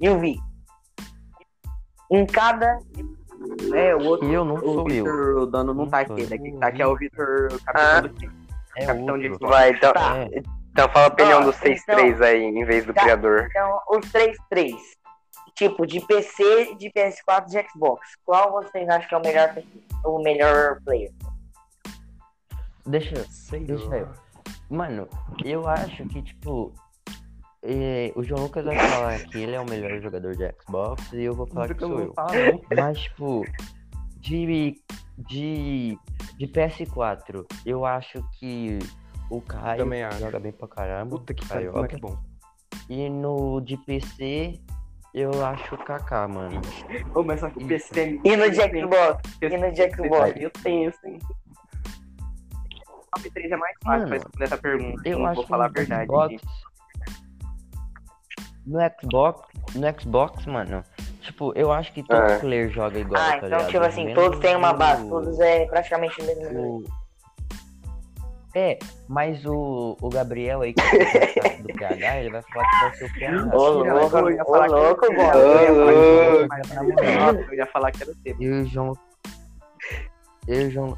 e 0.02 0.10
o 0.10 0.18
Vi. 0.20 0.38
Em 2.12 2.26
cada, 2.26 2.80
É, 3.74 3.96
o 3.96 4.04
outro. 4.06 4.28
E 4.28 4.34
eu 4.34 4.46
não 4.46 4.56
O 4.56 4.60
sou 4.62 4.80
eu. 4.80 4.86
Vitor, 4.86 5.38
o 5.38 5.46
dono 5.46 5.74
não 5.74 5.84
Não 5.84 5.90
tá 5.92 6.00
aqui, 6.00 6.22
eu. 6.22 6.28
daqui 6.30 6.52
que 6.52 6.58
tá 6.58 6.68
aqui 6.68 6.82
é 6.82 6.88
o 6.88 6.96
Vitor, 6.96 7.50
Ah. 7.68 7.74
capitão 7.74 8.02
do 8.02 8.10
time. 8.20 8.43
É 8.78 8.86
Capitão 8.86 9.18
de 9.20 9.30
outro. 9.30 9.48
Vai, 9.48 9.72
então, 9.72 9.94
Tá. 9.94 10.16
Então 10.72 10.90
fala 10.90 11.06
a 11.06 11.10
opinião 11.10 11.42
Ó, 11.42 11.44
dos 11.46 11.56
6-3 11.58 12.22
aí, 12.22 12.44
em 12.44 12.66
vez 12.66 12.86
do 12.86 12.94
Tá. 12.94 13.02
criador. 13.04 13.48
então, 13.50 13.80
os 13.92 14.12
três 14.12 14.36
três, 14.50 14.76
tipo, 15.56 15.86
de 15.86 16.00
PC, 16.02 16.76
de 16.76 16.90
PS4 16.92 17.44
e 17.48 17.52
de 17.62 17.70
Xbox, 17.70 18.16
qual 18.26 18.52
vocês 18.52 18.90
acham 18.90 19.08
que 19.08 19.14
é 19.16 19.18
o 19.18 19.22
melhor, 19.22 19.56
o 20.04 20.20
melhor 20.24 20.82
player? 20.84 21.12
Deixa, 22.86 23.16
Sei 23.30 23.60
deixa 23.62 23.86
lá. 23.88 23.98
eu. 23.98 24.10
Mano, 24.70 25.08
eu 25.46 25.68
acho 25.68 26.06
que, 26.08 26.22
tipo. 26.22 26.74
é, 27.62 28.12
o 28.16 28.24
João 28.24 28.44
Lucas 28.44 28.66
vai 28.66 28.76
falar 28.78 29.20
que 29.20 29.38
ele 29.42 29.56
é 29.56 29.60
o 29.60 29.66
melhor 29.70 30.02
jogador 30.02 30.36
de 30.36 30.52
Xbox 30.62 31.14
e 31.14 31.24
eu 31.24 31.34
vou 31.36 31.46
falar 31.48 31.74
que 31.74 31.80
sou 31.80 32.00
eu. 32.00 32.14
não. 32.18 32.62
Mas, 32.76 33.00
tipo, 33.00 33.46
de, 34.24 34.82
de, 35.18 35.98
de 36.38 36.48
PS4, 36.48 37.46
eu 37.66 37.86
acho 37.86 38.24
que 38.40 38.80
o 39.30 39.42
Caio 39.42 39.86
joga 40.18 40.40
bem 40.40 40.52
pra 40.52 40.68
caramba. 40.68 41.18
Puta 41.18 41.34
que 41.34 41.46
pariu, 41.46 41.84
é 41.84 41.88
que 41.88 41.98
bom. 41.98 42.18
E 42.90 43.10
no 43.10 43.60
de 43.62 43.78
PC, 43.78 44.62
eu 45.14 45.46
acho 45.46 45.76
o 45.76 45.78
Kaká, 45.78 46.28
mano. 46.28 46.62
Ô, 47.14 47.24
mas 47.24 47.42
só 47.42 47.50
que 47.50 47.64
o 47.64 47.68
PC 47.68 48.00
é 48.00 48.28
E 48.28 48.38
no 48.38 48.50
de 48.50 48.56
Xbox? 48.56 49.22
E 49.42 49.46
E 49.46 49.58
no 49.58 49.76
Xbox? 49.76 50.42
Eu 50.42 50.50
tenho, 50.52 50.92
sim. 51.02 51.20
Top 53.12 53.30
3 53.30 53.52
é 53.52 53.58
mais 53.58 53.76
fácil 53.84 54.00
Mano, 54.00 54.08
pra 54.08 54.18
responder 54.18 54.44
essa 54.46 54.58
pergunta. 54.58 55.10
Eu 55.10 55.20
não 55.20 55.26
acho 55.28 55.36
vou 55.36 55.48
falar 55.48 55.66
a 55.66 55.70
verdade. 55.70 56.06
Xbox, 56.06 56.42
no 58.66 58.80
Xbox, 58.80 59.48
no 59.76 60.02
Xbox, 60.02 60.46
mano, 60.46 60.84
tipo, 61.24 61.52
eu 61.56 61.72
acho 61.72 61.92
que 61.94 62.04
todo 62.04 62.22
É. 62.22 62.38
player 62.40 62.70
joga 62.70 63.00
igual, 63.00 63.22
Ah, 63.22 63.32
tá 63.32 63.38
então, 63.38 63.50
ligado? 63.50 63.68
tipo 63.70 63.84
assim, 63.84 64.14
todos 64.14 64.40
têm 64.40 64.56
uma 64.56 64.74
base, 64.74 65.04
o- 65.06 65.10
todos 65.10 65.40
é 65.40 65.66
praticamente 65.66 66.22
o 66.22 66.26
mesmo 66.26 66.60
o- 66.60 66.84
É, 68.56 68.78
mas 69.10 69.44
o, 69.48 69.98
o 70.00 70.10
Gabriel 70.10 70.62
aí, 70.62 70.74
que 70.76 70.82
é 70.82 71.60
o 71.60 71.64
do 71.64 71.74
PH, 71.74 72.18
ele 72.20 72.30
vai 72.30 72.42
falar 72.44 72.70
que 72.70 72.80
vai 72.82 72.96
ser 72.96 73.06
o 73.06 73.14
PH. 73.14 73.56
Ô, 73.58 73.70
louco, 73.70 74.18
eu 74.20 74.30
ia 74.32 74.44
ô, 74.44 74.46
falar 74.46 74.66
que- 74.68 74.74
louco, 74.76 75.06
Eu 75.06 75.16
Gomes. 75.16 75.26
ia 75.26 75.74
falar 75.74 75.94
que- 75.94 76.74
Ô, 76.74 76.76
na 76.76 76.84
moral, 76.84 77.36
Eu 77.36 77.54
ia 77.56 77.66
falar 77.66 77.92
que 77.92 78.04
era 78.04 78.12
o 78.12 78.16
tempo. 78.16 78.44
E 78.44 78.50
o 78.52 78.66
João. 78.68 78.94
Eu 80.48 80.62
e 80.62 80.66
o 80.66 80.72
João. 80.72 80.98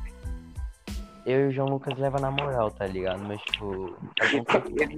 Eu 1.25 1.45
e 1.45 1.47
o 1.47 1.51
João 1.51 1.67
Lucas 1.69 1.97
leva 1.97 2.19
na 2.19 2.29
moral, 2.29 2.69
tá 2.69 2.85
ligado? 2.85 3.19
Mas, 3.23 3.41
tipo. 3.41 3.95
a 4.21 4.25
gente- 4.25 4.45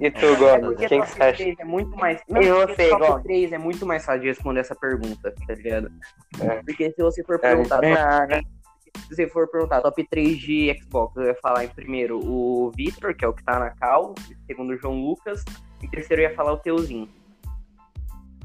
E, 0.00 0.06
e 0.06 0.10
tu, 0.10 0.36
Gomes, 0.36 0.66
Porque 0.66 0.86
quem 0.88 1.00
que 1.00 1.06
top 1.06 1.16
você 1.16 1.22
acha? 1.22 1.36
3 1.36 1.58
é 1.58 1.64
muito 1.64 1.96
mais. 1.96 2.20
Não, 2.28 2.42
E 2.42 2.52
você, 2.52 2.88
top 2.90 3.06
Gomes? 3.06 3.22
3 3.22 3.52
é 3.52 3.58
muito 3.58 3.86
mais 3.86 4.04
fácil 4.04 4.20
de 4.22 4.26
responder 4.28 4.60
essa 4.60 4.74
pergunta, 4.74 5.34
tá 5.46 5.54
ligado? 5.54 5.90
É. 6.40 6.62
Porque 6.62 6.90
se 6.92 7.02
você 7.02 7.24
for 7.24 7.36
É, 7.36 7.38
perguntar, 7.38 7.76
top- 7.76 7.88
Não, 7.88 8.26
não. 8.28 8.42
se 9.08 9.14
você 9.16 9.26
for 9.28 9.48
perguntar 9.48 9.80
top 9.80 10.06
3 10.06 10.38
de 10.38 10.76
Xbox, 10.82 11.16
eu 11.16 11.24
ia 11.24 11.34
falar 11.36 11.64
em 11.64 11.68
primeiro 11.68 12.18
o 12.22 12.70
Victor, 12.76 13.14
que 13.14 13.24
é 13.24 13.28
o 13.28 13.32
que 13.32 13.42
tá 13.42 13.58
na 13.58 13.70
cal, 13.70 14.14
segundo 14.46 14.74
o 14.74 14.76
João 14.76 15.00
Lucas, 15.00 15.42
em 15.82 15.88
terceiro 15.88 16.22
eu 16.22 16.28
ia 16.28 16.36
falar 16.36 16.52
o 16.52 16.58
Teuzinho. 16.58 17.08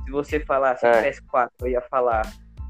Se 0.06 0.12
você 0.12 0.39
falasse 0.39 0.86
É. 0.86 0.91
PS4, 1.12 1.50
eu 1.62 1.67
ia 1.67 1.82
falar 1.82 2.22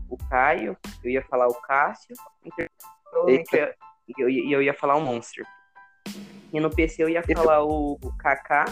o 0.09 0.17
Caio, 0.29 0.75
eu 1.03 1.09
ia 1.11 1.21
falar 1.23 1.47
o 1.47 1.53
Cássio, 1.53 2.15
em 2.45 2.49
terceiro, 2.49 2.71
provavelmente 3.11 3.53
eu 3.55 3.59
ia- 3.59 3.75
e 4.07 4.13
eu, 4.21 4.29
ia- 4.29 4.55
eu 4.57 4.61
ia 4.61 4.73
falar 4.73 4.95
o 4.95 5.01
Monster. 5.01 5.45
E 6.51 6.59
no 6.59 6.69
PC 6.69 7.03
eu 7.03 7.09
ia 7.09 7.19
E 7.19 7.23
tu- 7.33 7.33
falar 7.41 7.63
o 7.63 7.97
Kaká, 8.19 8.65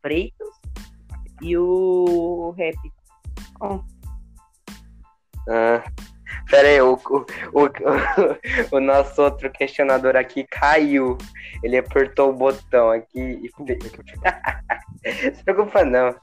Freitas 0.00 0.48
e 1.40 1.56
o 1.56 2.50
Rap. 2.56 2.76
Ah, 5.48 5.82
pera 6.50 6.68
aí, 6.68 6.80
o, 6.80 6.94
o, 6.94 7.16
o, 7.62 7.66
o 8.76 8.80
nosso 8.80 9.22
outro 9.22 9.50
questionador 9.50 10.16
aqui 10.16 10.44
caiu. 10.50 11.16
Ele 11.62 11.78
apertou 11.78 12.30
o 12.30 12.32
botão 12.32 12.90
aqui 12.90 13.20
e. 13.42 13.50
Se 15.34 15.42
preocupa 15.44 15.84
não. 15.84 16.14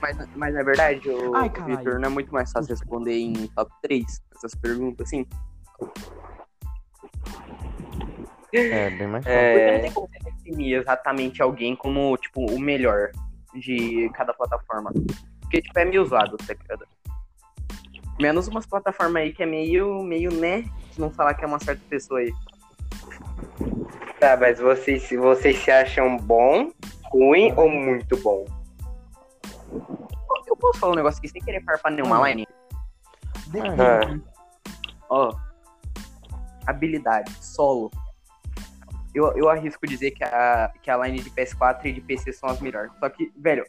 Mas, 0.00 0.16
mas 0.36 0.52
na 0.54 0.62
verdade, 0.62 1.08
o 1.08 1.34
Ai, 1.34 1.48
caralho. 1.48 1.76
Victor, 1.76 1.98
não 1.98 2.08
é 2.08 2.12
muito 2.12 2.32
mais 2.32 2.50
fácil 2.52 2.70
responder 2.74 3.16
em 3.18 3.46
top 3.48 3.70
3 3.82 4.04
essas 4.36 4.54
perguntas, 4.54 5.06
assim? 5.06 5.26
É, 8.56 8.90
bem 8.90 9.06
mais 9.08 9.24
fácil. 9.24 9.40
Porque 9.52 9.70
não 9.70 9.78
É, 9.78 9.78
tem 9.80 9.92
como 9.92 10.08
você 10.08 10.18
definir 10.30 10.74
exatamente 10.74 11.42
alguém 11.42 11.74
como, 11.74 12.16
tipo, 12.16 12.40
o 12.50 12.58
melhor 12.58 13.10
de 13.54 14.10
cada 14.14 14.32
plataforma. 14.32 14.92
Porque, 15.40 15.60
tipo, 15.60 15.78
é 15.78 15.84
meio 15.84 16.04
zoado, 16.04 16.36
tá 16.36 16.54
ligado? 16.54 16.86
Menos 18.20 18.46
umas 18.46 18.66
plataformas 18.66 19.22
aí 19.22 19.32
que 19.32 19.42
é 19.42 19.46
meio, 19.46 20.02
meio, 20.02 20.32
né? 20.32 20.64
Se 20.92 21.00
não 21.00 21.10
falar 21.10 21.34
que 21.34 21.44
é 21.44 21.46
uma 21.46 21.58
certa 21.58 21.82
pessoa 21.88 22.20
aí. 22.20 22.32
tá, 24.20 24.36
mas 24.36 24.60
vocês, 24.60 25.02
se 25.02 25.16
vocês 25.16 25.58
se 25.58 25.70
acham 25.70 26.16
bom, 26.16 26.70
ruim 27.10 27.52
ou 27.56 27.68
muito 27.68 28.16
bom? 28.18 28.44
Eu 30.46 30.56
posso 30.56 30.78
falar 30.78 30.92
um 30.92 30.96
negócio 30.96 31.18
aqui 31.18 31.28
sem 31.28 31.42
querer 31.42 31.62
farpar 31.64 31.90
nenhuma 31.92 32.28
line? 32.28 32.46
Ah, 33.78 34.18
Ó, 35.10 35.32
habilidade, 36.66 37.32
solo. 37.44 37.90
Eu, 39.14 39.32
eu 39.36 39.48
arrisco 39.48 39.86
dizer 39.86 40.10
que 40.10 40.24
a, 40.24 40.72
que 40.82 40.90
a 40.90 40.96
line 40.98 41.20
de 41.20 41.30
PS4 41.30 41.84
e 41.84 41.92
de 41.92 42.00
PC 42.00 42.32
são 42.32 42.48
as 42.48 42.60
melhores. 42.60 42.90
Só 42.98 43.08
que, 43.08 43.30
velho, 43.36 43.64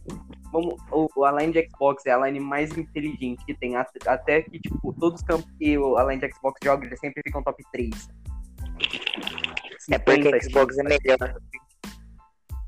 vamos, 0.52 0.76
o, 0.92 1.24
a 1.24 1.32
line 1.32 1.54
de 1.54 1.68
Xbox 1.70 2.04
é 2.08 2.12
a 2.12 2.18
line 2.18 2.40
mais 2.40 2.76
inteligente 2.76 3.46
que 3.46 3.54
tem. 3.54 3.76
Até, 3.76 4.10
até 4.10 4.42
que, 4.42 4.60
tipo, 4.60 4.92
todos 5.00 5.22
os 5.22 5.28
campos 5.28 5.46
que 5.60 5.78
o- 5.78 5.98
a 5.98 6.04
line 6.06 6.20
de 6.20 6.34
Xbox 6.34 6.60
joga, 6.64 6.86
eles 6.88 7.00
sempre 7.00 7.22
ficam 7.24 7.44
top 7.44 7.64
3. 7.72 8.10
É 9.92 10.00
porque 10.00 10.24
50, 10.24 10.42
Xbox 10.44 10.78
é 10.80 10.84
melhor. 10.84 11.36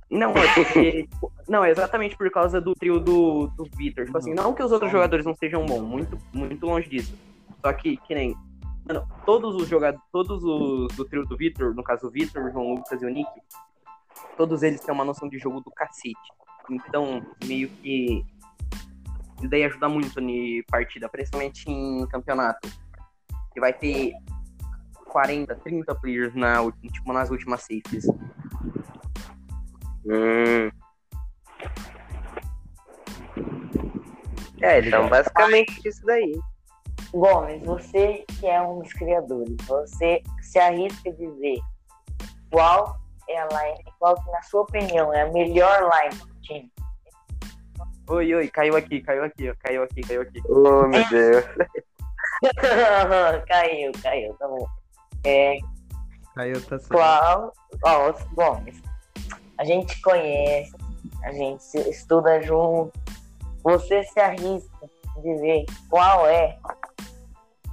Não, 0.09 0.31
é 0.37 0.53
porque. 0.53 1.03
tipo, 1.09 1.31
não, 1.49 1.65
é 1.65 1.71
exatamente 1.71 2.15
por 2.15 2.29
causa 2.31 2.61
do 2.61 2.73
trio 2.75 2.99
do, 2.99 3.47
do 3.47 3.67
Victor. 3.75 4.05
Tipo 4.05 4.17
assim, 4.19 4.33
não 4.33 4.53
que 4.53 4.61
os 4.63 4.71
outros 4.71 4.91
jogadores 4.91 5.25
não 5.25 5.33
sejam 5.35 5.65
bons, 5.65 5.81
muito, 5.81 6.17
muito 6.31 6.65
longe 6.65 6.87
disso. 6.87 7.17
Só 7.61 7.73
que, 7.73 7.97
que 7.97 8.13
nem. 8.13 8.35
Mano, 8.87 9.07
todos 9.25 9.55
os 9.55 9.67
jogadores, 9.67 10.05
todos 10.11 10.43
os 10.43 10.95
do 10.95 11.03
trio 11.05 11.25
do 11.25 11.35
Victor, 11.35 11.75
no 11.75 11.83
caso 11.83 12.07
o 12.07 12.11
Victor, 12.11 12.45
o 12.45 12.51
João 12.51 12.73
Lucas 12.75 13.01
e 13.01 13.05
o 13.05 13.09
Nick, 13.09 13.29
todos 14.37 14.63
eles 14.63 14.79
têm 14.79 14.93
uma 14.93 15.03
noção 15.03 15.27
de 15.27 15.37
jogo 15.37 15.59
do 15.59 15.71
cacete. 15.71 16.15
Então, 16.69 17.25
meio 17.45 17.69
que. 17.69 18.25
Isso 19.37 19.49
daí 19.49 19.65
ajuda 19.65 19.89
muito 19.89 20.19
em 20.19 20.63
partida, 20.63 21.09
principalmente 21.09 21.69
em 21.69 22.07
campeonato. 22.07 22.67
Que 23.53 23.59
vai 23.59 23.73
ter 23.73 24.13
40, 25.05 25.55
30 25.55 25.95
players 25.95 26.33
na, 26.33 26.59
tipo, 26.91 27.11
nas 27.11 27.29
últimas 27.29 27.61
safes. 27.61 28.07
hum. 30.05 30.71
É, 34.61 34.79
então 34.79 35.07
basicamente 35.07 35.87
isso 35.87 36.03
daí. 36.05 36.39
Gomes, 37.13 37.63
você 37.63 38.25
que 38.39 38.47
é 38.47 38.61
um 38.61 38.79
dos 38.79 38.91
criadores, 38.93 39.55
você 39.65 40.21
se 40.41 40.59
arrisca 40.59 41.09
a 41.09 41.13
dizer 41.13 41.59
qual 42.51 42.97
é 43.29 43.39
a 43.39 43.47
line, 43.47 43.83
qual 43.99 44.15
que, 44.15 44.31
na 44.31 44.41
sua 44.43 44.61
opinião, 44.61 45.13
é 45.13 45.21
a 45.21 45.31
melhor 45.31 45.89
line 45.93 46.15
do 46.15 46.41
time? 46.41 46.71
Oi, 48.09 48.35
oi, 48.35 48.47
caiu 48.49 48.75
aqui, 48.75 49.01
caiu 49.01 49.23
aqui, 49.23 49.53
caiu 49.55 49.83
aqui, 49.83 50.01
caiu 50.01 50.21
aqui. 50.21 50.41
Oh, 50.47 50.87
meu 50.87 51.09
Deus. 51.09 51.45
caiu, 53.47 53.91
caiu, 54.01 54.33
tá 54.35 54.47
bom. 54.47 54.67
É, 55.25 55.57
eu 56.45 56.61
tá 56.65 56.77
certo. 56.77 56.89
qual. 56.89 57.53
Ó, 57.83 58.09
os 58.11 58.23
Gomes. 58.33 58.81
A 59.57 59.65
gente 59.65 59.99
conhece, 60.01 60.73
a 61.23 61.31
gente 61.31 61.77
estuda 61.89 62.41
junto. 62.41 62.93
Você 63.63 64.03
se 64.03 64.19
arrisca 64.19 64.89
dizer 65.21 65.65
qual 65.89 66.27
é 66.27 66.57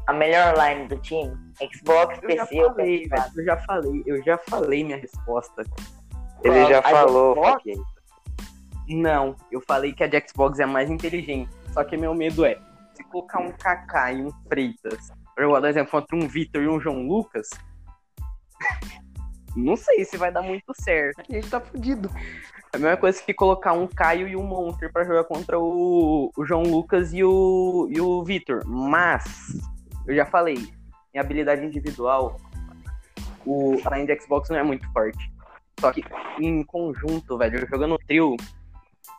a 0.06 0.12
melhor 0.12 0.54
line 0.56 0.88
do 0.88 0.96
time? 0.98 1.32
Xbox, 1.72 2.18
Eu 2.22 2.36
já 2.36 2.46
PC 2.46 2.64
ou 2.64 2.70
falei, 2.70 3.08
PS4? 3.08 3.08
velho. 3.08 3.32
Eu 3.36 3.44
já 3.44 3.56
falei, 3.58 4.02
eu 4.06 4.24
já 4.24 4.38
falei 4.38 4.84
minha 4.84 4.96
resposta. 4.96 5.62
Ele 6.42 6.66
já 6.66 6.80
A 6.80 6.82
falou, 6.82 7.34
Xbox? 7.34 7.64
Não, 8.88 9.34
eu 9.50 9.60
falei 9.66 9.92
que 9.92 10.04
a 10.04 10.06
de 10.06 10.22
Xbox 10.28 10.58
é 10.58 10.64
a 10.64 10.66
mais 10.66 10.90
inteligente. 10.90 11.50
Só 11.72 11.82
que 11.84 11.96
meu 11.96 12.14
medo 12.14 12.44
é, 12.44 12.58
se 12.94 13.02
colocar 13.04 13.40
um 13.40 13.50
Kaká 13.52 14.12
e 14.12 14.22
um 14.22 14.30
Freitas, 14.48 15.10
eu 15.36 15.48
vou 15.48 15.60
dar 15.60 15.70
exemplo 15.70 15.90
contra 15.90 16.16
um 16.16 16.28
Vitor 16.28 16.62
e 16.62 16.68
um 16.68 16.78
João 16.78 17.06
Lucas, 17.06 17.48
não 19.56 19.76
sei 19.76 20.04
se 20.04 20.16
vai 20.16 20.30
dar 20.30 20.42
muito 20.42 20.72
certo. 20.80 21.20
A 21.20 21.32
gente 21.32 21.48
tá 21.48 21.60
fudido. 21.60 22.10
É 22.72 22.76
a 22.76 22.78
mesma 22.78 22.96
coisa 22.96 23.22
que 23.22 23.32
colocar 23.32 23.72
um 23.72 23.86
Caio 23.86 24.28
e 24.28 24.36
um 24.36 24.42
Monster 24.42 24.92
pra 24.92 25.04
jogar 25.04 25.24
contra 25.24 25.58
o, 25.58 26.30
o 26.36 26.44
João 26.44 26.62
Lucas 26.62 27.12
e 27.12 27.22
o, 27.24 27.88
e 27.90 28.00
o 28.00 28.22
Vitor. 28.24 28.62
Mas, 28.66 29.22
eu 30.06 30.14
já 30.14 30.26
falei, 30.26 30.56
em 31.12 31.18
habilidade 31.18 31.64
individual, 31.64 32.36
o, 33.46 33.76
a 33.84 33.96
line 33.96 34.06
de 34.06 34.20
Xbox 34.20 34.48
não 34.50 34.58
é 34.58 34.62
muito 34.62 34.90
forte. 34.92 35.32
Só 35.80 35.92
que 35.92 36.04
em 36.40 36.62
conjunto, 36.64 37.36
velho, 37.36 37.66
jogando 37.68 37.98
trio, 38.06 38.36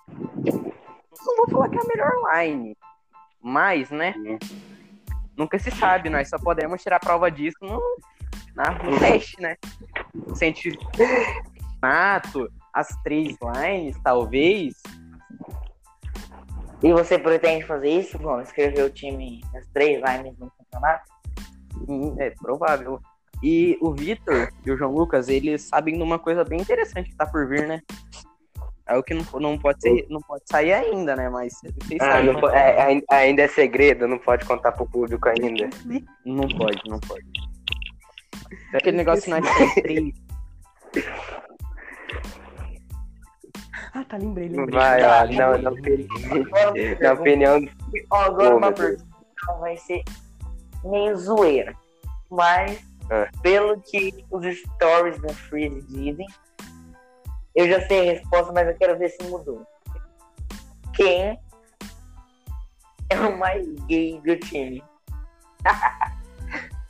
não 0.08 1.36
vou 1.38 1.50
falar 1.50 1.70
que 1.70 1.78
é 1.78 1.82
a 1.82 1.86
melhor 1.86 2.12
line. 2.34 2.78
Mas, 3.42 3.92
né? 3.92 4.14
Nunca 5.38 5.60
se 5.60 5.70
sabe, 5.72 6.10
nós 6.10 6.30
só 6.30 6.38
podemos 6.38 6.82
tirar 6.82 7.00
prova 7.00 7.30
disso 7.30 7.58
no, 7.62 7.82
na, 8.56 8.72
no 8.84 8.98
teste, 8.98 9.40
né? 9.42 9.58
Se 10.34 10.46
a 10.46 10.48
gente 10.48 10.78
mato 11.82 12.50
as 12.74 12.88
três 13.04 13.38
lines, 13.42 13.98
talvez. 14.04 14.74
E 16.82 16.92
você 16.92 17.18
pretende 17.20 17.66
fazer 17.66 17.90
isso, 17.90 18.18
Gomes? 18.18 18.48
Escrever 18.48 18.84
o 18.84 18.90
time 18.90 19.42
nas 19.54 19.68
três 19.68 20.02
lines 20.02 20.38
no 20.38 20.52
campeonato? 20.76 22.20
É 22.20 22.30
provável. 22.32 23.00
E 23.44 23.78
o 23.82 23.92
Vitor 23.94 24.50
e 24.66 24.72
o 24.72 24.78
João 24.78 24.92
Lucas, 24.94 25.28
eles 25.28 25.64
sabem 25.64 25.96
de 25.96 26.02
uma 26.02 26.18
coisa 26.18 26.44
bem 26.44 26.60
interessante 26.62 27.10
que 27.10 27.16
tá 27.16 27.26
por 27.26 27.48
vir, 27.48 27.68
né? 27.68 27.82
É 28.88 28.96
o 28.96 29.04
que 29.04 29.14
não, 29.14 29.26
não, 29.40 29.58
pode, 29.58 29.82
ser, 29.82 30.06
não 30.10 30.22
pode 30.22 30.44
sair 30.46 30.72
ainda, 30.72 31.16
né? 31.16 31.28
Mas 31.28 31.54
vocês 31.84 32.00
Ah, 32.02 32.12
sabem. 32.14 32.32
não 32.34 32.40
po- 32.40 32.50
é, 32.50 32.82
ai- 32.82 33.04
ainda 33.10 33.42
é 33.42 33.48
segredo, 33.48 34.08
não 34.08 34.18
pode 34.20 34.46
contar 34.46 34.72
pro 34.72 34.86
público 34.88 35.28
ainda. 35.28 35.70
Não 36.24 36.48
pode, 36.48 36.82
não 36.88 37.00
pode. 37.00 37.26
É 38.74 38.78
aquele 38.78 38.98
negócio 38.98 39.24
que 39.24 39.30
nós 39.32 39.58
temos 39.58 39.74
três. 39.76 40.14
Ah, 43.94 44.04
tá, 44.06 44.18
lembrei, 44.18 44.50
lembrei. 44.50 44.80
Vai, 44.80 45.04
ó, 45.04 45.22
Lembrei, 45.24 45.38
não, 45.38 45.58
não, 45.58 45.72
lembrei. 45.72 46.08
Na 47.02 47.14
opinião. 47.14 47.60
Ó, 48.12 48.16
agora 48.22 48.56
uma 48.56 48.72
pergunta 48.72 49.04
vai 49.60 49.78
ser 49.78 50.04
meio 50.86 51.18
zoeira. 51.18 51.76
Mas, 52.30 52.80
É. 53.10 53.30
pelo 53.42 53.80
que 53.82 54.26
os 54.32 54.46
stories 54.58 55.22
da 55.22 55.30
Freeze 55.34 55.82
dizem, 55.88 56.26
eu 57.56 57.68
já 57.70 57.86
sei 57.88 58.10
a 58.10 58.14
resposta, 58.14 58.52
mas 58.52 58.68
eu 58.68 58.76
quero 58.76 58.98
ver 58.98 59.10
se 59.10 59.24
mudou. 59.24 59.66
Quem 60.94 61.40
é 63.10 63.20
o 63.20 63.38
mais 63.38 63.68
gay 63.86 64.20
do 64.22 64.36
time? 64.38 64.84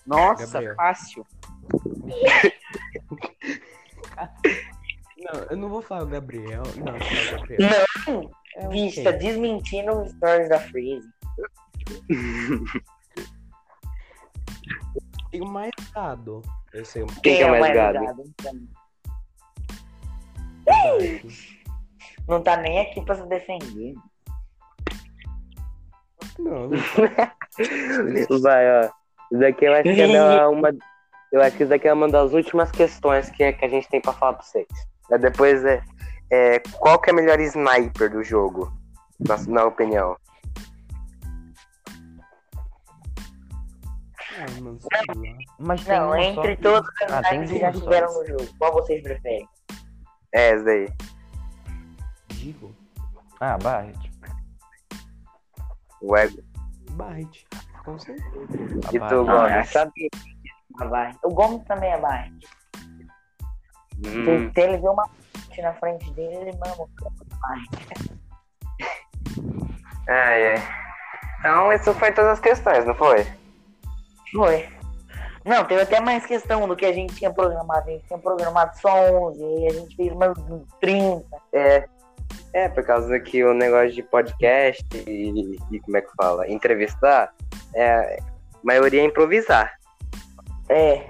Nossa, 0.05 0.45
Gabriel. 0.45 0.75
fácil. 0.75 1.25
Não, 5.17 5.41
eu 5.49 5.57
não 5.57 5.69
vou 5.69 5.81
falar 5.81 6.03
o 6.03 6.07
Gabriel. 6.07 6.63
Não, 6.77 6.85
não 6.85 6.95
é 6.95 6.97
o 6.97 7.31
Gabriel. 7.39 7.71
Não, 8.07 8.31
É 9.07 9.11
desmentindo 9.13 10.01
os 10.01 10.11
stories 10.11 10.49
da 10.49 10.59
Freeze. 10.59 11.09
Tem 15.36 15.41
o 15.41 15.51
mais 15.51 15.71
gado. 15.93 16.41
Eu 16.73 16.86
sei 16.86 17.03
o 17.03 17.07
Quem 17.07 17.36
que 17.38 17.43
é 17.43 17.59
mais 17.59 17.73
gado? 17.73 17.97
Então, 17.97 18.55
mais 20.97 21.55
não 22.27 22.41
tá 22.41 22.57
nem 22.57 22.79
aqui 22.79 23.01
pra 23.01 23.15
se 23.15 23.27
defender. 23.27 23.93
Não, 26.39 26.69
Vai, 28.41 28.65
ó. 28.71 28.89
Isso 29.31 29.39
daqui 29.39 29.65
eu 29.65 29.73
acho 29.73 29.83
que 29.83 30.01
é 30.01 30.47
uma. 30.47 30.69
Eu 31.31 31.41
acho 31.41 31.57
que 31.57 31.63
isso 31.63 31.69
daqui 31.69 31.88
é 31.88 31.93
uma 31.93 32.07
das 32.07 32.33
últimas 32.33 32.71
questões 32.71 33.29
que, 33.29 33.51
que 33.53 33.65
a 33.65 33.69
gente 33.69 33.89
tem 33.89 34.01
pra 34.01 34.13
falar 34.13 34.33
pra 34.33 34.43
vocês. 34.43 34.67
Aí 35.11 35.19
Depois 35.19 35.63
é, 35.65 35.83
é. 36.31 36.59
Qual 36.79 36.99
que 36.99 37.09
é 37.09 37.13
o 37.13 37.15
melhor 37.15 37.39
sniper 37.41 38.09
do 38.09 38.23
jogo? 38.23 38.71
Na, 39.19 39.38
na 39.47 39.65
opinião. 39.65 40.15
Ah, 44.38 44.61
mano. 44.61 44.79
Mas 45.59 45.83
tem 45.83 45.99
Não, 45.99 46.15
entre 46.17 46.55
só- 46.55 46.61
todos 46.61 46.89
os 46.89 47.11
Ah, 47.11 47.21
que 47.23 47.59
já 47.59 47.71
duas 47.71 47.83
tiveram 47.83 48.09
só. 48.09 48.19
no 48.19 48.27
jogo, 48.27 48.47
qual 48.57 48.73
vocês 48.73 49.01
preferem? 49.03 49.47
É, 50.33 50.51
esse 50.51 50.65
daí. 50.65 50.88
Digo, 52.29 52.75
Ah, 53.39 53.57
Barret. 53.57 53.97
O 56.01 56.15
ego. 56.17 56.41
Barret. 56.91 57.45
Com 57.83 57.97
certeza. 57.99 58.29
E 58.93 58.99
tu. 58.99 59.29
Ah, 59.29 59.47
Gomes? 59.49 59.69
sabia 59.69 60.09
que 60.11 60.19
ia 60.83 60.88
Barret. 60.89 61.17
O 61.23 61.29
Gomes 61.29 61.63
também 61.65 61.91
é 61.91 61.97
Barret. 61.99 62.33
Hum, 63.97 64.51
Se 64.53 64.61
ele 64.61 64.77
vê 64.77 64.88
uma 64.88 65.07
Barret 65.07 65.61
na 65.61 65.73
frente 65.75 66.11
dele, 66.11 66.36
ele 66.49 66.57
mama 66.57 66.75
o 66.83 66.88
campo 66.95 67.23
do 67.25 67.36
Barret. 67.38 67.69
ai, 70.09 70.55
ai. 70.55 70.63
Então, 71.39 71.71
isso 71.73 71.93
foi 71.93 72.11
todas 72.11 72.31
as 72.31 72.39
questões, 72.39 72.86
não 72.86 72.95
foi? 72.95 73.25
Foi. 74.32 74.67
Não, 75.45 75.63
teve 75.63 75.84
até 75.84 75.99
mais 75.99 76.26
questão 76.26 76.67
do 76.67 76.76
que 76.76 76.86
a 76.86 76.91
gente 76.91 77.15
tinha 77.15 77.32
programado. 77.32 77.88
A 77.88 77.91
gente 77.91 78.07
tinha 78.07 78.17
programado 78.17 78.76
só 78.80 79.11
11, 79.30 79.43
e 79.43 79.67
a 79.67 79.73
gente 79.73 79.95
fez 79.95 80.13
mais 80.15 80.34
30. 80.82 81.23
É. 81.53 81.88
É, 82.53 82.69
por 82.69 82.84
causa 82.84 83.19
que 83.19 83.43
o 83.43 83.53
negócio 83.53 83.91
de 83.91 84.01
podcast 84.01 84.84
e, 85.07 85.57
e 85.71 85.80
como 85.82 85.97
é 85.97 86.01
que 86.01 86.11
fala? 86.15 86.49
Entrevistar, 86.49 87.34
é, 87.76 88.17
a 88.17 88.57
maioria 88.63 89.01
é 89.01 89.05
improvisar. 89.05 89.78
É. 90.69 91.09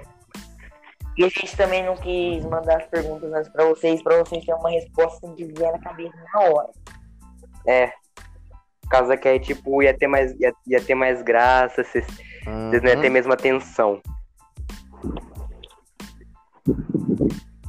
E 1.16 1.24
a 1.24 1.28
gente 1.28 1.56
também 1.56 1.82
não 1.84 1.96
quis 1.96 2.44
mandar 2.44 2.76
as 2.76 2.86
perguntas 2.88 3.32
antes 3.32 3.50
pra 3.50 3.64
vocês, 3.64 4.02
pra 4.02 4.18
vocês 4.18 4.44
terem 4.44 4.60
uma 4.60 4.70
resposta 4.70 5.32
que 5.34 5.44
vier 5.44 5.72
na 5.72 5.78
cabeça 5.78 6.14
na 6.34 6.40
hora. 6.40 6.70
É. 7.66 7.86
Por 8.82 8.90
causa 8.90 9.16
que 9.16 9.26
aí, 9.26 9.40
tipo, 9.40 9.82
ia 9.82 9.96
ter 9.96 10.08
mais, 10.08 10.38
ia, 10.38 10.52
ia 10.66 10.80
ter 10.80 10.94
mais 10.94 11.22
graça, 11.22 11.82
vocês 11.82 12.06
vocês 12.46 12.82
não 12.82 12.90
iam 12.90 13.00
ter 13.00 13.06
a 13.06 13.10
mesma 13.10 13.34
atenção. 13.34 14.00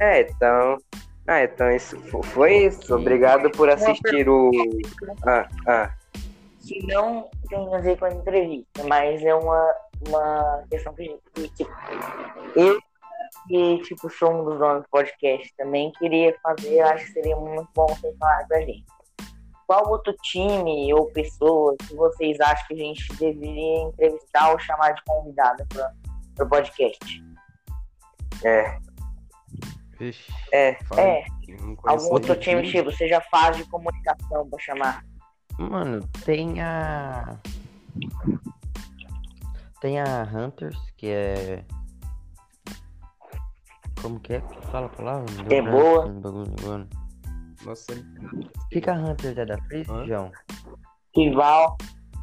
É, 0.00 0.22
então. 0.22 0.78
Ah, 1.26 1.42
então 1.42 1.70
isso 1.70 1.98
fo- 2.02 2.22
foi 2.22 2.66
isso. 2.66 2.94
Obrigado 2.94 3.50
por 3.50 3.68
assistir 3.68 4.28
o. 4.28 4.50
Ah, 5.26 5.48
ah. 5.66 5.90
que 6.66 6.86
não 6.86 7.28
tem 7.48 7.74
a 7.74 7.78
ver 7.78 7.98
com 7.98 8.04
a 8.06 8.10
entrevista, 8.12 8.84
mas 8.84 9.22
é 9.22 9.34
uma, 9.34 9.74
uma 10.08 10.64
questão 10.70 10.94
que, 10.94 11.18
que 11.34 11.48
tipo, 11.50 11.70
eu 12.56 12.78
que 13.46 13.78
tipo, 13.82 14.08
sou 14.10 14.32
um 14.32 14.44
dos 14.44 14.58
donos 14.58 14.82
do 14.82 14.88
podcast 14.88 15.54
também 15.56 15.92
queria 15.92 16.34
fazer, 16.42 16.80
acho 16.80 17.06
que 17.06 17.12
seria 17.12 17.36
muito 17.36 17.68
bom 17.74 17.86
vocês 17.86 18.16
falarem 18.18 18.46
pra 18.48 18.60
gente. 18.60 18.84
Qual 19.68 19.86
outro 19.90 20.16
time 20.22 20.94
ou 20.94 21.12
pessoa 21.12 21.76
que 21.76 21.94
vocês 21.94 22.40
acham 22.40 22.66
que 22.68 22.72
a 22.72 22.76
gente 22.78 23.06
deveria 23.16 23.82
entrevistar 23.82 24.50
ou 24.50 24.58
chamar 24.58 24.92
de 24.92 25.02
convidada 25.04 25.66
para 25.68 26.46
o 26.46 26.48
podcast? 26.48 27.22
É. 28.42 28.78
Vixe. 29.98 30.32
É. 30.52 30.70
É. 30.96 31.24
Algum 31.84 32.12
outro 32.14 32.34
time, 32.36 32.62
tipo, 32.62 32.90
seja 32.92 33.20
faz 33.30 33.58
de 33.58 33.64
comunicação 33.64 34.48
para 34.48 34.58
chamar? 34.58 35.04
Mano, 35.58 36.00
tem 36.24 36.62
a. 36.62 37.38
Tem 39.82 40.00
a 40.00 40.22
Hunters, 40.22 40.78
que 40.96 41.08
é. 41.08 41.62
Como 44.00 44.18
que 44.18 44.32
é 44.32 44.40
que 44.40 44.66
fala 44.68 44.86
a 44.86 44.88
palavra? 44.88 45.26
É 45.54 45.60
boa. 45.60 46.06
Nossa, 47.68 47.92
O 47.92 48.68
que, 48.70 48.80
que 48.80 48.88
a 48.90 48.94
Hunters 48.94 49.36
é 49.36 49.44
da 49.44 49.58
Freeze, 49.64 49.90
Hã? 49.90 50.06
João? 50.06 50.32
Rival, 51.14 51.76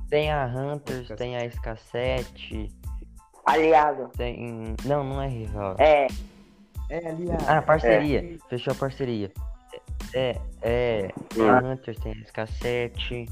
Tem 0.10 0.32
a 0.32 0.46
Hunters, 0.48 1.02
Esca- 1.04 1.16
tem 1.16 1.36
a 1.38 1.42
SK7, 1.46 2.72
aliado. 3.46 4.10
tem. 4.18 4.76
Não, 4.86 5.04
não 5.04 5.22
é 5.22 5.28
rival. 5.28 5.76
É, 5.78 6.08
é 6.90 7.10
aliado. 7.10 7.44
Ah, 7.48 7.62
parceria. 7.62 8.38
Fechou 8.50 8.74
a 8.74 8.76
parceria. 8.76 9.32
É, 10.14 10.40
é. 10.62 11.08
Tem 11.30 11.50
a 11.50 11.58
Hunters, 11.60 11.98
tem 12.00 12.12
a 12.14 12.16
SK7. 12.16 13.28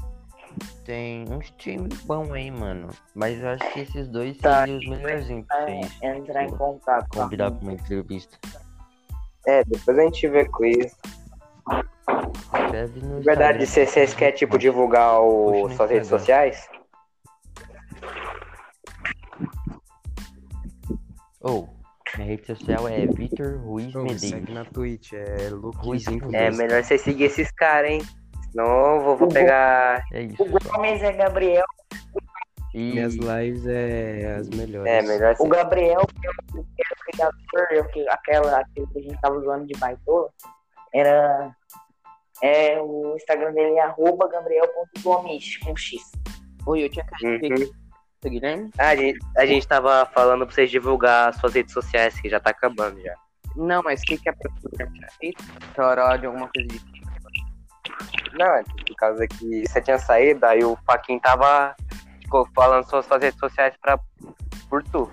Tem 0.84 1.24
uns 1.32 1.50
times 1.58 2.00
bons 2.02 2.30
aí, 2.30 2.48
mano. 2.50 2.88
Mas 3.14 3.40
eu 3.40 3.48
acho 3.48 3.72
que 3.72 3.80
esses 3.80 4.06
dois 4.08 4.36
Tá. 4.38 4.60
seriam 4.60 4.78
os 4.78 4.86
melhorzinhos 4.86 5.46
pra 5.46 5.64
vocês. 5.64 5.98
É, 6.02 6.16
entrar 6.16 6.44
em 6.44 6.50
contato 6.50 7.08
Convidar 7.08 7.50
pra 7.50 7.60
uma 7.60 7.72
entrevista. 7.72 8.38
É, 9.46 9.64
depois 9.64 9.98
a 9.98 10.02
gente 10.02 10.28
vê 10.28 10.44
com 10.44 10.64
isso. 10.64 10.96
Escreve 12.56 13.00
no 13.00 13.16
Na 13.16 13.20
verdade, 13.20 13.66
se 13.66 13.86
vocês 13.86 14.14
querem, 14.14 14.34
tipo, 14.34 14.58
divulgar 14.58 15.20
o, 15.20 15.68
suas 15.70 15.90
redes 15.90 16.08
sociais, 16.08 16.68
Ou, 21.40 21.68
minha 22.16 22.28
rede 22.28 22.46
social 22.46 22.88
é 22.88 23.06
Vitor 23.06 23.58
Ruiz 23.58 23.94
Ô, 23.94 23.98
Medeiros. 24.02 24.22
segue 24.22 24.52
na 24.52 24.64
Twitch, 24.64 25.12
é 25.12 25.48
Ruiz 25.48 26.06
Luquezinho. 26.06 26.30
é 26.34 26.50
melhor 26.50 26.82
vocês 26.82 27.02
seguir 27.02 27.24
esses 27.24 27.50
caras, 27.52 27.90
hein? 27.90 28.02
Senão 28.50 28.94
eu 28.96 29.00
vou, 29.02 29.16
vou 29.16 29.28
pegar. 29.28 30.02
É 30.12 30.22
isso. 30.22 30.42
O 30.42 30.46
Gomes 30.48 31.02
é 31.02 31.12
Gabriel. 31.12 31.66
E 32.72 32.92
Minhas 32.92 33.14
lives 33.14 33.66
é 33.66 34.36
as 34.38 34.48
melhores. 34.48 34.90
É, 34.90 35.02
melhor 35.02 35.36
O. 35.38 35.48
Gabriel, 35.48 36.00
que 36.06 36.26
é 36.26 36.30
o 36.30 36.62
criador, 37.12 38.08
aquela 38.08 38.58
aquele 38.60 38.86
que 38.86 38.98
a 38.98 39.02
gente 39.02 39.20
tava 39.20 39.36
usando 39.36 39.66
de 39.66 39.78
baitola, 39.78 40.30
era. 40.94 41.54
É, 42.42 42.80
o 42.80 43.14
Instagram 43.16 43.52
dele 43.52 43.76
é 43.78 43.82
arroba 43.82 44.28
gabriel.gomes, 44.28 45.56
com 45.58 45.76
X. 45.76 46.02
Oi, 46.66 46.84
eu 46.84 46.90
tinha 46.90 47.04
caído 47.06 47.54
Uhum. 47.54 47.84
Guilherme. 48.30 48.70
Ah, 48.78 48.88
a, 48.88 48.96
gente, 48.96 49.18
a 49.36 49.46
gente 49.46 49.68
tava 49.68 50.06
falando 50.06 50.46
pra 50.46 50.54
vocês 50.54 50.70
divulgar 50.70 51.34
suas 51.34 51.52
redes 51.54 51.74
sociais, 51.74 52.18
que 52.18 52.28
já 52.28 52.40
tá 52.40 52.50
acabando 52.50 53.00
já. 53.02 53.14
Não, 53.54 53.82
mas 53.82 54.00
o 54.00 54.04
que, 54.04 54.16
que 54.16 54.28
é 54.28 54.32
tinha 54.32 55.08
feito? 55.20 55.44
Pra 55.74 55.88
hora 55.88 56.16
de 56.16 56.26
alguma 56.26 56.48
coisa 56.48 56.66
de 56.68 56.80
Não, 58.32 58.46
é 58.46 58.62
por 58.64 58.96
causa 58.96 59.26
que 59.28 59.66
você 59.66 59.80
tinha 59.80 59.98
saído, 59.98 60.44
aí 60.46 60.64
o 60.64 60.76
Paquim 60.86 61.18
tava 61.20 61.76
ficou 62.22 62.48
falando 62.54 62.88
suas, 62.88 63.04
suas 63.04 63.22
redes 63.22 63.38
sociais 63.38 63.74
pra, 63.80 63.98
por 64.70 64.82
tu. 64.84 65.10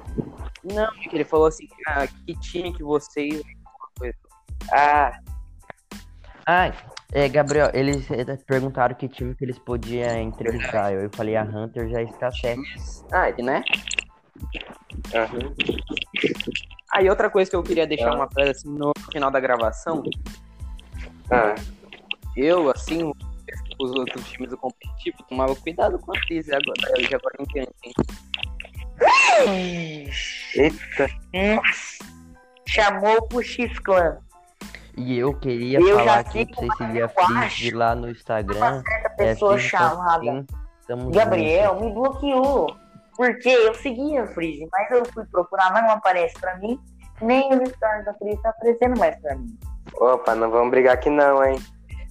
Não, 0.63 0.85
é 0.85 1.09
que 1.09 1.15
ele 1.15 1.25
falou 1.25 1.47
assim, 1.47 1.67
ah, 1.87 2.07
que 2.07 2.33
time 2.39 2.73
que 2.73 2.83
vocês. 2.83 3.41
Ah, 4.71 5.11
Ah, 6.47 6.71
é, 7.11 7.29
Gabriel, 7.29 7.69
eles 7.73 8.09
eh, 8.11 8.37
perguntaram 8.45 8.95
que 8.95 9.07
time 9.07 9.35
que 9.35 9.43
eles 9.45 9.59
podiam 9.59 10.21
entrevistar. 10.21 10.93
Eu 10.93 11.09
falei, 11.13 11.35
a 11.35 11.43
Hunter 11.43 11.89
já 11.89 12.01
está 12.01 12.31
certa. 12.31 12.61
Ah, 13.11 13.29
ele, 13.29 13.41
né? 13.43 13.63
aham. 15.13 15.53
Ah, 16.93 17.01
e 17.01 17.09
outra 17.09 17.29
coisa 17.29 17.49
que 17.49 17.55
eu 17.55 17.63
queria 17.63 17.87
deixar 17.87 18.13
uma 18.13 18.29
frase 18.29 18.51
assim 18.51 18.69
no 18.69 18.91
final 19.11 19.31
da 19.31 19.39
gravação, 19.39 20.03
ah, 21.31 21.55
eu, 22.35 22.69
assim, 22.69 23.11
os 23.79 23.91
outros 23.91 24.29
times 24.29 24.49
do 24.49 24.57
competitivo, 24.57 25.17
tomava 25.29 25.55
cuidado 25.55 25.97
com 25.99 26.11
a 26.11 26.19
crise 26.21 26.53
agora, 26.53 26.99
eu 26.99 27.09
já 27.09 27.17
agora 27.17 27.35
entendo. 27.39 27.73
hein? 27.83 27.93
eita. 30.55 31.09
Nossa! 31.33 32.11
Chamou 32.67 33.27
pro 33.27 33.41
X-Clan. 33.41 34.19
E 34.97 35.17
eu 35.17 35.33
queria 35.33 35.79
Eu 35.79 35.97
falar 35.97 36.19
aqui 36.19 36.45
pra 36.45 36.55
vocês 36.55 36.77
seguir 36.77 37.01
a 37.03 37.09
Frizz 37.09 37.73
lá 37.73 37.95
no 37.95 38.09
Instagram. 38.09 38.83
Certa 38.83 39.07
É 39.07 39.09
pessoa 39.09 39.53
Frizz 39.53 39.69
chamada 39.69 40.45
Gabriel 41.11 41.79
me 41.79 41.93
bloqueou. 41.93 42.75
Porque 43.15 43.49
eu 43.49 43.73
seguia 43.75 44.23
a 44.23 44.27
Freeze, 44.27 44.67
mas 44.71 44.89
eu 44.91 45.05
fui 45.05 45.25
procurar, 45.25 45.71
não 45.81 45.91
aparece 45.91 46.33
pra 46.39 46.57
mim. 46.57 46.79
Nem 47.21 47.49
o 47.49 47.65
stories 47.67 48.05
da 48.05 48.13
Freeze 48.15 48.41
tá 48.41 48.49
aparecendo 48.49 48.97
mais 48.97 49.15
pra 49.21 49.35
mim. 49.35 49.57
Opa, 49.95 50.33
não 50.33 50.49
vamos 50.49 50.71
brigar 50.71 50.95
aqui 50.95 51.09
não, 51.09 51.43
hein? 51.43 51.59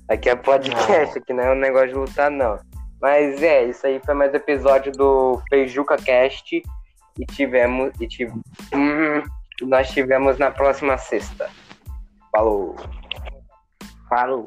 Aqui 0.09 0.29
é 0.29 0.37
podcast, 0.37 1.19
aqui 1.19 1.33
não 1.33 1.45
é 1.45 1.53
um 1.53 1.57
negócio 1.57 1.89
de 1.89 1.95
lutar, 1.95 2.31
não. 2.31 2.59
Mas 3.01 3.43
é, 3.43 3.65
isso 3.65 3.87
aí 3.87 4.01
foi 4.05 4.15
mais 4.15 4.33
um 4.33 4.37
episódio 4.37 4.93
do 4.93 5.41
Feijuca 5.49 5.97
Cast. 5.97 6.63
E 7.19 7.27
tivemos. 7.27 7.93
E 8.01 8.07
tive, 8.07 8.33
hum, 8.73 9.23
nós 9.63 9.91
tivemos 9.91 10.39
na 10.39 10.51
próxima 10.51 10.97
sexta. 10.99 11.51
Falou. 12.33 12.77
Falou. 14.09 14.45